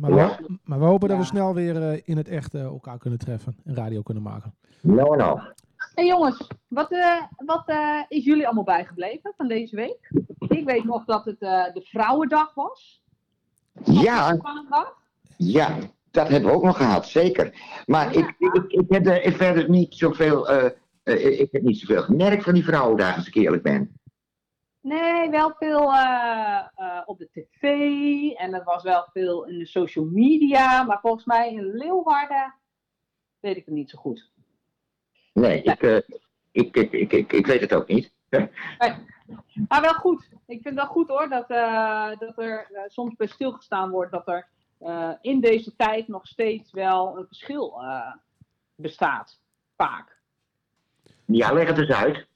maar, 0.00 0.10
Ja. 0.14 0.38
we, 0.40 0.58
maar 0.64 0.78
we 0.78 0.84
hopen 0.84 1.08
dat 1.08 1.16
we 1.18 1.22
Ja. 1.24 1.28
snel 1.30 1.54
weer 1.54 2.08
in 2.08 2.16
het 2.16 2.28
echt 2.28 2.54
elkaar 2.54 2.98
kunnen 2.98 3.18
treffen 3.18 3.56
en 3.64 3.74
radio 3.74 4.02
kunnen 4.02 4.22
maken. 4.22 4.54
Nou, 4.80 5.16
nou. 5.16 5.40
Hey 5.94 6.06
jongens, 6.06 6.46
wat, 6.68 6.90
eh, 6.90 7.22
wat 7.36 7.68
eh, 7.68 8.00
is 8.08 8.24
jullie 8.24 8.44
allemaal 8.46 8.64
bijgebleven 8.64 9.32
van 9.36 9.48
deze 9.48 9.76
week? 9.76 10.10
Ik 10.48 10.64
weet 10.64 10.84
nog 10.84 11.04
dat 11.04 11.24
het 11.24 11.40
eh, 11.42 11.72
de 11.72 11.80
Vrouwendag 11.80 12.54
was. 12.54 13.02
Ja, 13.84 14.36
dag. 14.68 14.96
ja, 15.36 15.76
dat 16.10 16.28
hebben 16.28 16.50
we 16.50 16.56
ook 16.56 16.62
nog 16.62 16.76
gehad, 16.76 17.06
zeker. 17.06 17.54
Maar 17.86 18.14
ik, 18.14 18.34
ik, 18.38 18.64
ik 18.68 18.84
heb 18.88 19.06
er 19.06 19.32
verder 19.32 19.68
niet 19.70 19.94
zoveel, 19.94 20.50
ik 21.04 21.48
heb 21.52 21.62
niet 21.62 21.78
zoveel 21.78 22.02
gemerkt 22.02 22.44
van 22.44 22.54
die 22.54 22.64
vrouwendagen, 22.64 23.16
als 23.16 23.26
ik 23.26 23.34
eerlijk 23.34 23.62
ben. 23.62 23.98
Nee, 24.80 25.30
wel 25.30 25.54
veel 25.58 25.92
op 27.04 27.18
de 27.18 27.28
tv 27.32 27.62
en 28.30 28.54
er 28.54 28.64
was 28.64 28.82
wel 28.82 29.08
veel 29.12 29.46
in 29.46 29.58
de 29.58 29.66
social 29.66 30.04
media. 30.04 30.82
Maar 30.82 31.00
volgens 31.00 31.24
mij 31.24 31.52
in 31.52 31.76
Leeuwarden 31.76 32.54
weet 33.40 33.56
ik 33.56 33.64
het 33.64 33.74
niet 33.74 33.90
zo 33.90 33.98
goed. 33.98 34.32
Nee, 35.34 35.62
ik, 35.62 35.82
eh, 35.82 35.96
Ik, 36.52 36.76
ik, 36.76 36.92
ik, 36.92 37.12
ik, 37.12 37.32
ik 37.32 37.46
weet 37.46 37.60
het 37.60 37.74
ook 37.74 37.88
niet. 37.88 38.12
Maar 39.68 39.80
wel 39.80 39.92
goed. 39.92 40.28
Ik 40.30 40.62
vind 40.62 40.64
het 40.64 40.74
wel 40.74 40.86
goed 40.86 41.08
hoor, 41.08 41.28
dat, 41.28 41.50
eh, 41.50 42.08
dat 42.18 42.38
er 42.38 42.66
eh, 42.72 42.82
soms 42.86 43.14
bij 43.16 43.26
stilgestaan 43.26 43.90
wordt 43.90 44.12
dat 44.12 44.28
er 44.28 44.48
in 45.20 45.40
deze 45.40 45.76
tijd 45.76 46.08
nog 46.08 46.26
steeds 46.26 46.72
wel 46.72 47.18
een 47.18 47.26
verschil 47.26 47.82
bestaat. 48.74 49.40
Vaak. 49.76 50.16
Ja, 51.24 51.52
leg 51.52 51.68
het 51.68 51.78
eens 51.78 51.90
uit. 51.90 52.26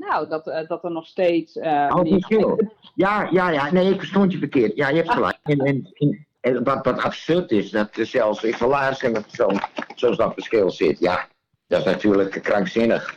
Nou, 0.00 0.28
dat, 0.28 0.44
dat 0.44 0.84
er 0.84 0.90
nog 0.90 1.06
steeds. 1.06 1.56
Oh, 1.56 2.00
verschil. 2.00 2.72
Ja, 2.94 3.28
ja, 3.30 3.50
ja. 3.50 3.72
Nee, 3.72 3.92
ik 3.92 3.98
verstond 3.98 4.32
je 4.32 4.38
verkeerd. 4.38 4.76
Ja, 4.76 4.88
je 4.88 4.96
hebt 4.96 5.10
gelijk. 5.10 5.38
En, 5.42 5.58
en, 5.58 5.90
en, 5.92 6.26
en 6.42 6.64
wat, 6.64 6.84
wat 6.84 6.98
absurd 7.02 7.50
is, 7.50 7.70
dat 7.70 7.96
er 7.96 8.06
zelfs 8.06 8.42
etalage 8.42 9.06
en 9.12 9.24
zo, 9.32 9.48
zoals 9.94 10.16
dat 10.16 10.32
verschil 10.32 10.70
zit. 10.70 10.98
Ja, 10.98 11.28
dat 11.66 11.78
is 11.78 11.84
natuurlijk 11.84 12.42
krankzinnig. 12.42 13.16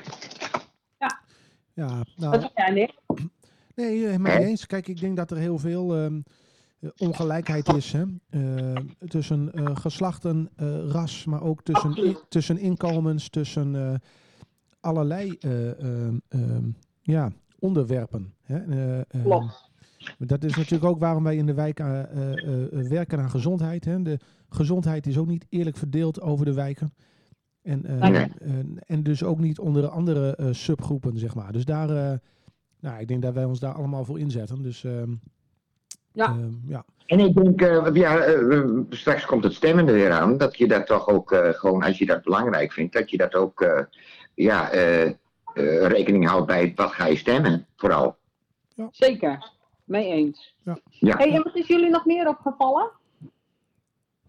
Ja, 1.73 1.97
Wat 1.97 2.07
nou, 2.15 2.39
zeg 2.41 2.51
jij, 2.55 2.69
Nick? 2.71 2.93
nee, 3.75 4.05
helemaal 4.05 4.37
niet 4.37 4.47
eens. 4.47 4.65
Kijk, 4.65 4.87
ik 4.87 4.99
denk 4.99 5.17
dat 5.17 5.31
er 5.31 5.37
heel 5.37 5.57
veel 5.57 5.95
ehm, 5.95 6.21
eh, 6.79 6.89
ongelijkheid 6.97 7.73
is 7.73 7.91
hè? 7.91 8.03
Eh, 8.29 8.75
tussen 9.07 9.51
eh, 9.53 9.75
geslachten, 9.75 10.49
eh, 10.55 10.87
ras, 10.89 11.25
maar 11.25 11.41
ook 11.43 11.63
tussen, 11.63 12.17
tussen 12.29 12.57
inkomens, 12.57 13.29
tussen 13.29 13.75
eh, 13.75 13.93
allerlei 14.79 15.37
eh, 15.39 15.69
ehm, 15.69 16.69
ja, 17.01 17.31
onderwerpen. 17.59 18.33
Hè? 18.43 18.57
Eh, 19.07 19.21
Klopt. 19.23 19.69
Dat 20.17 20.43
is 20.43 20.55
natuurlijk 20.55 20.91
ook 20.91 20.99
waarom 20.99 21.23
wij 21.23 21.35
in 21.35 21.45
de 21.45 21.53
wijk 21.53 21.79
eh, 21.79 21.99
eh, 21.99 22.33
eh, 22.33 22.87
werken 22.89 23.19
aan 23.19 23.29
gezondheid. 23.29 23.85
Hè. 23.85 24.01
De 24.01 24.19
gezondheid 24.49 25.07
is 25.07 25.17
ook 25.17 25.27
niet 25.27 25.45
eerlijk 25.49 25.77
verdeeld 25.77 26.21
over 26.21 26.45
de 26.45 26.53
wijken. 26.53 26.93
En, 27.61 27.85
eh, 27.85 28.15
en, 28.39 28.77
en 28.85 29.03
dus 29.03 29.23
ook 29.23 29.39
niet 29.39 29.59
onder 29.59 29.87
andere 29.87 30.35
eh, 30.35 30.47
subgroepen, 30.51 31.17
zeg 31.17 31.35
maar. 31.35 31.51
Dus 31.51 31.65
daar, 31.65 31.89
eh, 31.89 32.17
nou, 32.79 32.99
ik 32.99 33.07
denk 33.07 33.21
dat 33.21 33.33
wij 33.33 33.45
ons 33.45 33.59
daar 33.59 33.73
allemaal 33.73 34.05
voor 34.05 34.19
inzetten. 34.19 34.61
Dus 34.63 34.83
ehm, 34.83 35.11
Ja. 36.11 36.25
ehm, 36.27 36.51
ja. 36.67 36.85
En 37.05 37.19
ik 37.19 37.35
denk, 37.35 37.61
eh, 37.61 37.89
ja, 37.93 38.23
straks 38.89 39.25
komt 39.25 39.43
het 39.43 39.53
stemmen 39.53 39.87
er 39.87 39.93
weer 39.93 40.11
aan, 40.11 40.37
dat 40.37 40.57
je 40.57 40.67
dat 40.67 40.85
toch 40.85 41.07
ook 41.07 41.31
eh, 41.31 41.49
gewoon, 41.49 41.83
als 41.83 41.97
je 41.97 42.05
dat 42.05 42.23
belangrijk 42.23 42.71
vindt, 42.73 42.93
dat 42.93 43.09
je 43.09 43.17
dat 43.17 43.35
ook, 43.35 43.61
eh, 43.61 43.81
ja, 44.33 44.71
eh, 44.71 45.05
eh, 45.05 45.15
rekening 45.87 46.27
houdt 46.27 46.45
bij 46.47 46.71
wat 46.75 46.91
ga 46.91 47.05
je 47.07 47.15
stemmen, 47.15 47.65
vooral. 47.75 48.17
Zeker. 48.91 49.51
Mee 49.85 50.11
eens. 50.11 50.55
Ja. 50.63 50.77
Hey, 51.17 51.33
en 51.33 51.43
wat 51.43 51.55
is 51.55 51.67
jullie 51.67 51.89
nog 51.89 52.05
meer 52.05 52.27
opgevallen? 52.27 52.91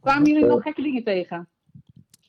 Kwamen 0.00 0.28
jullie 0.28 0.46
nog 0.46 0.62
gekke 0.62 0.82
dingen 0.82 1.04
tegen? 1.04 1.48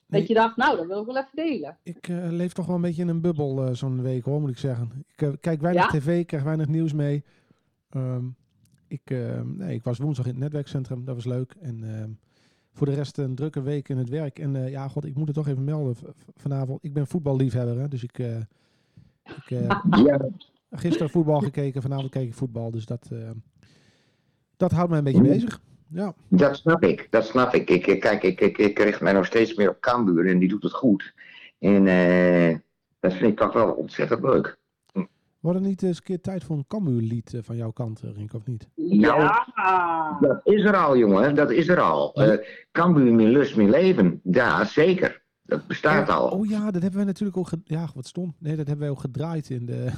Nee. 0.07 0.19
Dat 0.19 0.27
je 0.27 0.33
dacht, 0.33 0.55
nou, 0.57 0.77
dat 0.77 0.85
wil 0.87 0.99
ik 0.99 1.05
wel 1.05 1.17
even 1.17 1.29
delen. 1.33 1.77
Ik 1.83 2.07
eh, 2.07 2.27
leef 2.29 2.53
toch 2.53 2.65
wel 2.65 2.75
een 2.75 2.81
beetje 2.81 3.01
in 3.01 3.07
een 3.07 3.21
bubbel 3.21 3.65
eh, 3.65 3.73
zo'n 3.73 4.01
week 4.01 4.23
hoor, 4.25 4.39
moet 4.41 4.49
ik 4.49 4.57
zeggen. 4.57 5.05
Ik 5.15 5.21
eh, 5.21 5.29
kijk 5.41 5.61
weinig 5.61 5.91
Ja? 5.91 5.99
tv, 5.99 6.25
krijg 6.25 6.43
weinig 6.43 6.67
nieuws 6.67 6.93
mee. 6.93 7.23
Ehm, 7.89 8.25
ik, 8.87 9.01
eh, 9.03 9.41
nee, 9.41 9.75
ik 9.75 9.83
was 9.83 9.97
woensdag 9.97 10.25
in 10.25 10.31
het 10.31 10.41
netwerkcentrum, 10.41 11.05
dat 11.05 11.15
was 11.15 11.25
leuk. 11.25 11.55
En 11.59 11.83
ehm, 11.83 12.09
voor 12.73 12.87
de 12.87 12.93
rest 12.93 13.17
een 13.17 13.35
drukke 13.35 13.61
week 13.61 13.89
in 13.89 13.97
het 13.97 14.09
werk. 14.09 14.39
En 14.39 14.55
eh, 14.55 14.69
ja, 14.69 14.87
god, 14.87 15.05
ik 15.05 15.15
moet 15.15 15.27
het 15.27 15.35
toch 15.35 15.47
even 15.47 15.63
melden 15.63 15.95
vanavond. 16.35 16.83
Ik 16.83 16.93
ben 16.93 17.07
voetballiefhebber, 17.07 17.79
hè, 17.79 17.87
dus 17.87 18.03
ik... 18.03 18.19
eh, 18.19 18.37
ik 19.23 19.51
eh, 19.51 19.81
Ja, 20.05 20.19
gisteren 20.69 21.09
voetbal 21.09 21.39
gekeken, 21.39 21.81
vanavond 21.81 22.09
keek 22.09 22.27
ik 22.27 22.33
voetbal. 22.33 22.71
Dus 22.71 22.85
dat, 22.85 23.07
eh, 23.11 23.29
dat 24.57 24.71
houdt 24.71 24.89
mij 24.89 24.97
een 24.97 25.03
beetje 25.03 25.21
bezig. 25.21 25.61
Ja, 25.89 26.13
dat 26.27 26.55
snap 26.55 26.83
ik, 26.83 27.07
dat 27.09 27.25
snap 27.25 27.53
ik. 27.53 27.69
ik 27.69 27.99
kijk, 27.99 28.23
ik, 28.23 28.41
ik, 28.41 28.57
ik 28.57 28.79
richt 28.79 29.01
mij 29.01 29.13
nog 29.13 29.25
steeds 29.25 29.55
meer 29.55 29.69
op 29.69 29.79
Cambuur 29.79 30.27
en 30.27 30.39
die 30.39 30.49
doet 30.49 30.63
het 30.63 30.73
goed. 30.73 31.13
En 31.59 31.87
eh, 31.87 32.57
dat 32.99 33.13
vind 33.13 33.31
ik 33.31 33.37
toch 33.37 33.53
wel 33.53 33.71
ontzettend 33.71 34.21
leuk. 34.21 34.57
wordt 35.39 35.59
er 35.59 35.65
niet 35.65 35.83
eens 35.83 35.97
een 35.97 36.03
keer 36.03 36.21
tijd 36.21 36.43
voor 36.43 36.57
een 36.57 36.67
Cambuur-lied 36.67 37.33
eh, 37.33 37.41
van 37.43 37.55
jouw 37.55 37.71
kant, 37.71 38.01
Rink, 38.15 38.33
of 38.33 38.45
niet? 38.45 38.67
Ja. 38.75 39.47
Dat 40.19 40.39
is 40.43 40.63
er 40.63 40.75
al, 40.75 40.97
jongen, 40.97 41.35
dat 41.35 41.51
is 41.51 41.67
er 41.67 41.79
al. 41.79 42.13
Eh 42.13 42.37
Cambuur, 42.71 43.13
meer 43.13 43.29
lust, 43.29 43.55
meer 43.55 43.69
leven. 43.69 44.19
Ja, 44.23 44.65
zeker. 44.65 45.25
Dat 45.43 45.67
bestaat 45.67 46.09
al. 46.09 46.29
Oh 46.29 46.45
ja, 46.45 46.71
dat 46.71 46.81
hebben 46.81 46.95
wij 46.95 47.05
natuurlijk 47.05 47.37
ook... 47.37 47.49
Ja, 47.63 47.89
wat 47.95 48.07
stom. 48.07 48.35
Nee, 48.39 48.55
dat 48.55 48.67
hebben 48.67 48.85
wij 48.85 48.95
ook 48.95 49.01
gedraaid 49.01 49.49
in 49.49 49.65
de, 49.65 49.91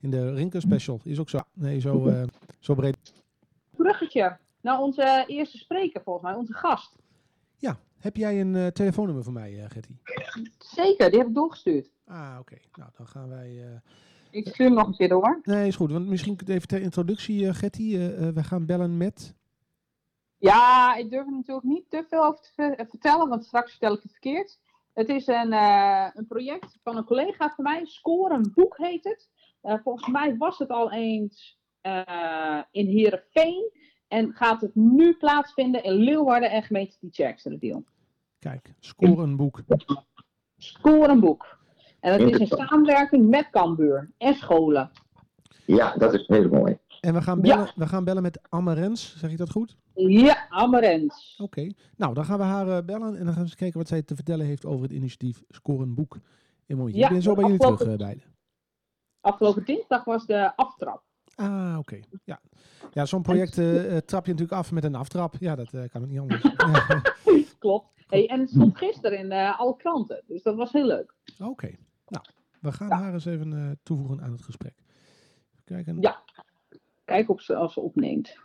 in 0.00 0.10
de 0.10 0.34
Rinker 0.34 0.60
Special. 0.60 1.00
Is 1.04 1.18
ook 1.20 1.28
zo. 1.28 1.38
Nee, 1.52 1.80
zo, 1.80 2.06
eh, 2.08 2.22
zo 2.58 2.74
breed. 2.74 2.96
Bruggetje 3.76 4.38
naar 4.60 4.78
onze 4.80 5.24
eerste 5.26 5.58
spreker, 5.58 6.02
volgens 6.02 6.24
mij, 6.24 6.34
onze 6.34 6.52
gast. 6.52 6.96
Ja, 7.56 7.78
heb 7.98 8.16
jij 8.16 8.40
een 8.40 8.56
eh, 8.56 8.66
telefoonnummer 8.66 9.24
voor 9.24 9.32
mij, 9.32 9.58
eh 9.62 9.70
Gertie? 9.70 9.96
Zeker, 10.58 11.10
die 11.10 11.18
heb 11.18 11.28
ik 11.28 11.34
doorgestuurd. 11.34 11.90
Ah, 12.06 12.36
oké. 12.40 12.56
Nou, 12.74 12.90
dan 12.96 13.06
gaan 13.06 13.28
wij... 13.28 13.64
eh, 13.64 13.80
Ik 14.30 14.48
stuur 14.48 14.66
hem 14.66 14.74
nog 14.74 14.86
een 14.86 14.96
keer 14.96 15.08
door. 15.08 15.40
Nee, 15.42 15.66
is 15.66 15.76
goed. 15.76 15.92
Want 15.92 16.06
misschien 16.06 16.38
even 16.46 16.68
ter 16.68 16.80
introductie, 16.82 17.46
eh 17.46 17.54
Gertie. 17.54 17.96
Eh, 17.96 18.28
eh, 18.28 18.34
we 18.34 18.42
gaan 18.44 18.66
bellen 18.66 18.96
met... 18.96 19.34
Ja, 20.38 20.94
ik 20.94 21.10
durf 21.10 21.26
er 21.26 21.32
natuurlijk 21.32 21.66
niet 21.66 21.84
te 21.90 22.04
veel 22.08 22.24
over 22.24 22.40
te 22.40 22.50
ver- 22.54 22.86
vertellen, 22.88 23.28
want 23.28 23.44
straks 23.44 23.70
vertel 23.70 23.94
ik 23.94 24.02
het 24.02 24.10
verkeerd. 24.12 24.58
Het 24.92 25.08
is 25.08 25.26
een, 25.26 25.52
eh, 25.52 26.06
een 26.14 26.26
project 26.26 26.78
van 26.82 26.96
een 26.96 27.04
collega 27.04 27.52
van 27.54 27.64
mij, 27.64 27.84
Score 27.86 28.34
een 28.34 28.52
boek 28.54 28.76
heet 28.78 29.04
het. 29.04 29.28
Eh, 29.60 29.74
volgens 29.82 30.08
mij 30.08 30.36
was 30.36 30.58
het 30.58 30.68
al 30.70 30.92
eens 30.92 31.58
eh, 31.80 32.62
in 32.70 32.86
Heerenveen 32.86 33.70
en 34.08 34.32
gaat 34.34 34.60
het 34.60 34.74
nu 34.74 35.14
plaatsvinden 35.16 35.82
in 35.82 35.92
Leeuwarden 35.92 36.50
en 36.50 36.62
gemeente 36.62 36.98
Tietjerksterdeel. 36.98 37.84
Kijk, 38.38 38.74
score 38.78 39.22
een 39.22 39.36
boek. 39.36 39.60
Score 40.56 41.08
een 41.08 41.20
boek. 41.20 41.58
En 42.00 42.18
dat 42.18 42.28
is 42.30 42.38
in 42.38 42.46
samenwerking 42.46 43.28
met 43.28 43.50
Cambuur 43.50 44.10
en 44.18 44.34
scholen. 44.34 44.90
Ja, 45.66 45.96
dat 45.96 46.14
is 46.14 46.26
heel 46.26 46.48
mooi. 46.48 46.78
En 47.00 47.14
we 47.14 47.22
gaan 47.22 47.38
Ja. 47.42 47.56
bellen, 47.56 47.72
we 47.76 47.86
gaan 47.86 48.04
bellen 48.04 48.22
met 48.22 48.40
Amarens. 48.48 49.16
Zeg 49.18 49.30
ik 49.30 49.38
dat 49.38 49.50
goed? 49.50 49.76
Ja, 49.94 50.46
Amarens. 50.48 51.38
Oké. 51.42 51.70
Nou, 51.96 52.14
dan 52.14 52.24
gaan 52.24 52.38
we 52.38 52.44
haar 52.44 52.68
eh, 52.68 52.84
bellen 52.84 53.08
en 53.16 53.24
dan 53.24 53.26
gaan 53.26 53.34
we 53.34 53.48
eens 53.48 53.54
kijken 53.54 53.78
wat 53.78 53.88
zij 53.88 54.02
te 54.02 54.14
vertellen 54.14 54.46
heeft 54.46 54.66
over 54.66 54.82
het 54.82 54.92
initiatief 54.92 55.42
Score 55.48 55.82
een 55.82 55.94
boek. 55.94 56.18
In 56.66 56.76
momentje. 56.76 57.00
Ja, 57.00 57.06
ik 57.06 57.12
ben 57.12 57.22
zo 57.22 57.34
bij 57.34 57.44
jullie 57.44 57.58
terug, 57.58 57.96
beiden. 57.96 58.22
Afgelopen 59.20 59.64
dinsdag 59.64 60.04
was 60.04 60.26
de 60.26 60.56
aftrap. 60.56 61.02
Ah, 61.34 61.76
oké. 61.78 62.00
Ja, 62.24 62.40
ja 62.92 63.06
zo'n 63.06 63.22
project 63.22 63.58
eh, 63.58 63.96
eh, 63.96 64.02
trap 64.02 64.24
je 64.26 64.32
natuurlijk 64.32 64.58
af 64.58 64.72
met 64.72 64.84
een 64.84 64.94
aftrap. 64.94 65.34
Ja, 65.38 65.54
dat 65.56 65.72
eh, 65.72 65.88
kan 65.88 66.02
ook 66.02 66.08
niet 66.08 66.18
anders. 66.18 66.42
Klopt. 67.58 67.88
Hey, 68.06 68.26
en 68.28 68.40
het 68.40 68.50
stond 68.50 68.76
gisteren 68.76 69.18
in 69.18 69.32
alle 69.32 69.76
kranten, 69.76 70.22
dus 70.26 70.42
dat 70.42 70.56
was 70.56 70.72
heel 70.72 70.86
leuk. 70.86 71.14
Oké. 71.38 71.70
Nou, 72.06 72.24
we 72.60 72.72
gaan 72.72 72.88
Ja. 72.88 72.96
haar 72.98 73.12
eens 73.12 73.24
even 73.24 73.78
toevoegen 73.82 74.22
aan 74.22 74.32
het 74.32 74.42
gesprek. 74.42 74.74
Even 75.52 75.64
kijken. 75.64 76.00
Ja. 76.00 76.22
Kijk 77.04 77.30
of 77.30 77.40
ze, 77.40 77.54
als 77.54 77.72
ze 77.72 77.80
opneemt. 77.80 78.38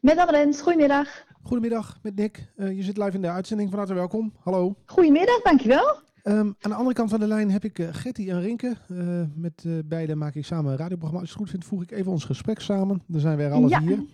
Met 0.00 0.18
Amarens, 0.18 0.60
goedemiddag. 0.60 1.24
Goedemiddag, 1.42 1.98
met 2.02 2.16
Nick. 2.16 2.50
Eh, 2.56 2.76
je 2.76 2.82
zit 2.82 2.96
live 2.96 3.10
in 3.14 3.20
de 3.20 3.28
uitzending. 3.30 3.68
Van 3.70 3.78
harte 3.78 3.94
welkom. 3.94 4.32
Hallo. 4.42 4.74
Goedemiddag, 4.84 5.42
dankjewel. 5.42 5.98
Ehm, 6.22 6.38
aan 6.38 6.54
de 6.70 6.74
andere 6.74 6.94
kant 6.94 7.10
van 7.10 7.20
de 7.20 7.26
lijn 7.26 7.50
heb 7.50 7.64
ik 7.64 7.78
uh, 7.78 7.88
Getty 7.92 8.30
en 8.30 8.40
Rinke. 8.40 8.76
Uh, 8.88 9.20
met 9.34 9.64
uh, 9.66 9.78
beide 9.84 10.14
maak 10.14 10.34
ik 10.34 10.44
samen 10.44 10.70
een 10.72 10.78
radioprogramma. 10.78 11.20
Als 11.20 11.28
je 11.28 11.34
het 11.34 11.42
goed 11.42 11.50
vindt, 11.50 11.66
voeg 11.66 11.82
ik 11.82 11.90
even 11.90 12.12
ons 12.12 12.24
gesprek 12.24 12.60
samen. 12.60 13.02
Dan 13.06 13.20
zijn 13.20 13.36
we 13.36 13.42
er 13.42 13.52
alle 13.52 13.68
Ja. 13.68 13.80
vier. 13.80 14.04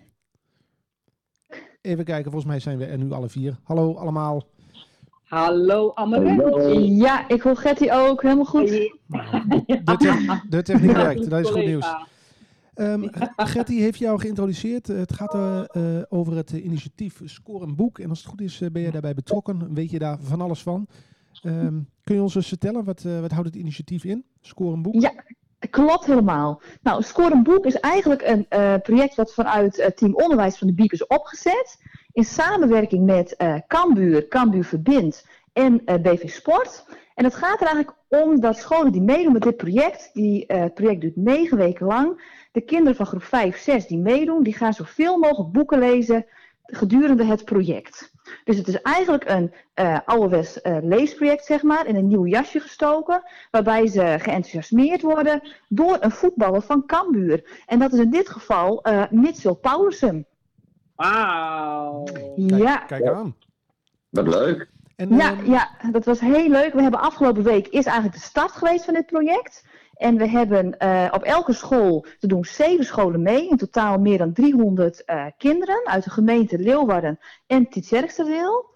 Even 1.81 2.05
kijken, 2.05 2.31
volgens 2.31 2.51
mij 2.51 2.59
zijn 2.59 2.77
we 2.77 2.85
er 2.85 2.97
nu 2.97 3.11
alle 3.11 3.29
vier. 3.29 3.59
Hallo 3.63 3.93
allemaal. 3.95 4.43
Hallo. 5.23 5.91
Hallo. 5.95 6.69
Ja, 6.79 7.27
ik 7.27 7.41
hoor 7.41 7.55
Getty 7.57 7.89
ook, 7.91 8.21
helemaal 8.21 8.45
goed. 8.45 8.67
De, 8.67 9.93
te- 9.97 10.41
de 10.49 10.61
techniek 10.63 10.91
werkt, 10.91 11.29
dat 11.29 11.39
is 11.39 11.49
goed 11.49 11.65
nieuws. 11.65 11.93
Ehm 12.75 13.07
Getty 13.35 13.79
heeft 13.79 13.99
jou 13.99 14.19
geïntroduceerd. 14.19 14.87
Het 14.87 15.13
gaat 15.13 15.33
eh, 15.33 15.63
eh, 15.71 16.03
over 16.09 16.35
het 16.35 16.53
eh, 16.53 16.65
initiatief 16.65 17.21
Score 17.23 17.65
een 17.65 17.75
Boek. 17.75 17.99
En 17.99 18.09
als 18.09 18.19
het 18.19 18.27
goed 18.27 18.41
is, 18.41 18.61
eh, 18.61 18.69
ben 18.71 18.81
je 18.81 18.91
daarbij 18.91 19.13
betrokken. 19.13 19.73
Weet 19.73 19.91
je 19.91 19.99
daar 19.99 20.17
van 20.19 20.41
alles 20.41 20.61
van. 20.61 20.87
Ehm, 21.41 21.79
kun 22.03 22.15
je 22.15 22.21
ons 22.21 22.35
eens 22.35 22.47
vertellen, 22.47 22.83
wat, 22.83 23.03
eh, 23.05 23.19
wat 23.19 23.31
houdt 23.31 23.47
het 23.47 23.55
initiatief 23.55 24.03
in? 24.03 24.25
Score 24.41 24.73
een 24.73 24.81
Boek? 24.81 25.01
Ja, 25.01 25.13
klopt 25.69 26.05
helemaal. 26.05 26.61
Nou, 26.81 27.03
Score 27.03 27.33
een 27.33 27.43
Boek 27.43 27.65
is 27.65 27.79
eigenlijk 27.79 28.21
een 28.21 28.45
eh, 28.49 28.75
project 28.83 29.15
wat 29.15 29.33
vanuit 29.33 29.79
eh, 29.79 29.89
Team 29.89 30.15
Onderwijs 30.15 30.57
van 30.57 30.67
de 30.67 30.73
BIEB 30.73 30.91
is 30.91 31.07
opgezet. 31.07 31.77
In 32.11 32.23
samenwerking 32.23 33.05
met 33.05 33.35
eh 33.35 33.55
Cambuur, 33.67 34.27
Cambuur 34.27 34.63
Verbind 34.63 35.25
en 35.55 35.81
eh, 35.85 35.95
BV 36.01 36.29
Sport. 36.29 36.85
En 37.13 37.23
het 37.23 37.35
gaat 37.35 37.61
er 37.61 37.67
eigenlijk 37.67 37.97
om 38.07 38.39
dat 38.39 38.57
scholen 38.57 38.91
die 38.91 39.01
meedoen 39.01 39.33
met 39.33 39.41
dit 39.41 39.57
project, 39.57 40.09
die, 40.13 40.45
eh, 40.45 40.59
het 40.59 40.73
project 40.73 41.01
duurt 41.01 41.15
negen 41.15 41.57
weken 41.57 41.85
lang. 41.85 42.33
De 42.51 42.61
kinderen 42.61 42.95
van 42.95 43.05
groep 43.05 43.23
5, 43.23 43.57
6 43.57 43.87
die 43.87 43.97
meedoen, 43.97 44.43
die 44.43 44.53
gaan 44.53 44.73
zoveel 44.73 45.17
mogelijk 45.17 45.51
boeken 45.51 45.79
lezen 45.79 46.25
gedurende 46.65 47.25
het 47.25 47.45
project. 47.45 48.13
Dus 48.43 48.57
het 48.57 48.67
is 48.67 48.81
eigenlijk 48.81 49.29
een 49.29 49.53
uh, 49.75 49.99
ouderwets 50.05 50.59
uh, 50.63 50.77
leesproject, 50.81 51.45
zeg 51.45 51.63
maar, 51.63 51.87
in 51.87 51.95
een 51.95 52.07
nieuw 52.07 52.25
jasje 52.25 52.59
gestoken, 52.59 53.23
waarbij 53.51 53.87
ze 53.87 54.15
geenthousiasmeerd 54.19 55.01
worden 55.01 55.41
door 55.69 55.97
een 55.99 56.11
voetballer 56.11 56.61
van 56.61 56.85
Cambuur. 56.85 57.63
En 57.65 57.79
dat 57.79 57.93
is 57.93 57.99
in 57.99 58.09
dit 58.09 58.29
geval 58.29 58.87
uh, 58.87 59.03
Mitchell 59.09 59.53
Paulussen. 59.53 60.25
Wauw. 60.95 62.03
Ja. 62.35 62.77
Kijk 62.77 63.05
aan. 63.07 63.35
Wat 64.09 64.27
leuk. 64.27 64.73
En, 64.95 65.15
Ja, 65.15 65.31
ehm, 65.31 65.51
ja, 65.51 65.69
dat 65.91 66.05
was 66.05 66.19
heel 66.19 66.49
leuk. 66.49 66.73
We 66.73 66.81
hebben 66.81 66.99
afgelopen 66.99 67.43
week 67.43 67.67
is 67.67 67.85
eigenlijk 67.85 68.15
de 68.15 68.23
start 68.23 68.51
geweest 68.51 68.85
van 68.85 68.93
dit 68.93 69.05
project. 69.05 69.63
En 69.95 70.17
we 70.17 70.27
hebben 70.27 70.77
eh, 70.77 71.07
op 71.11 71.23
elke 71.23 71.53
school, 71.53 72.05
er 72.19 72.27
doen 72.27 72.45
zeven 72.45 72.85
scholen 72.85 73.21
mee, 73.21 73.49
in 73.49 73.57
totaal 73.57 73.97
meer 73.97 74.17
dan 74.17 74.33
300 74.33 75.03
eh, 75.05 75.25
kinderen 75.37 75.87
uit 75.87 76.03
de 76.03 76.09
gemeente 76.09 76.59
Leeuwarden 76.59 77.19
en 77.47 77.69
Tietjerksterdeel. 77.69 78.73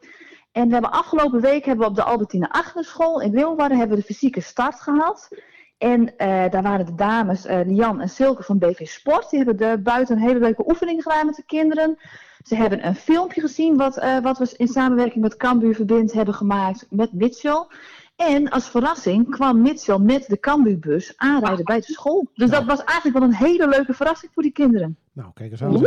En 0.51 0.67
we 0.67 0.73
hebben 0.73 0.91
afgelopen 0.91 1.41
week 1.41 1.65
hebben 1.65 1.85
we 1.85 1.91
op 1.91 1.97
de 1.97 2.03
Albertine 2.03 2.49
Achterschool 2.49 3.21
in 3.21 3.33
Leeuwarden 3.33 3.77
hebben 3.77 3.97
we 3.97 4.01
de 4.01 4.13
fysieke 4.13 4.41
start 4.41 4.81
gehad. 4.81 5.29
En 5.79 6.17
eh, 6.17 6.49
daar 6.49 6.61
waren 6.61 6.85
de 6.85 6.95
dames 6.95 7.45
eh, 7.45 7.59
Lian 7.65 8.01
en 8.01 8.09
Silke 8.09 8.43
van 8.43 8.57
BV 8.57 8.87
Sport. 8.87 9.29
Die 9.29 9.39
hebben 9.39 9.57
de, 9.57 9.79
buiten 9.83 10.15
een 10.15 10.21
hele 10.21 10.39
leuke 10.39 10.69
oefening 10.69 11.03
gedaan 11.03 11.25
met 11.25 11.35
de 11.35 11.43
kinderen. 11.45 11.97
Ze 12.43 12.55
hebben 12.55 12.85
een 12.85 12.95
filmpje 12.95 13.41
gezien 13.41 13.77
wat, 13.77 13.97
eh, 13.97 14.19
wat 14.19 14.37
we 14.37 14.53
in 14.57 14.67
samenwerking 14.67 15.23
met 15.23 15.37
Cambuur 15.37 15.75
Verbind 15.75 16.11
hebben 16.13 16.33
gemaakt 16.33 16.85
met 16.89 17.13
Mitchell. 17.13 17.65
En 18.15 18.49
als 18.49 18.69
verrassing 18.69 19.29
kwam 19.29 19.61
Mitchell 19.61 19.97
met 19.97 20.25
de 20.27 20.39
Cambuurbus 20.39 21.13
aanrijden 21.17 21.65
bij 21.65 21.79
de 21.79 21.93
school. 21.93 22.27
Dus 22.33 22.49
dat 22.49 22.65
was 22.65 22.83
eigenlijk 22.83 23.17
wel 23.19 23.27
een 23.27 23.35
hele 23.35 23.67
leuke 23.67 23.93
verrassing 23.93 24.31
voor 24.33 24.43
die 24.43 24.51
kinderen. 24.51 24.97
Nou, 25.13 25.31
kijk 25.33 25.51
eens 25.51 25.63
aan. 25.63 25.85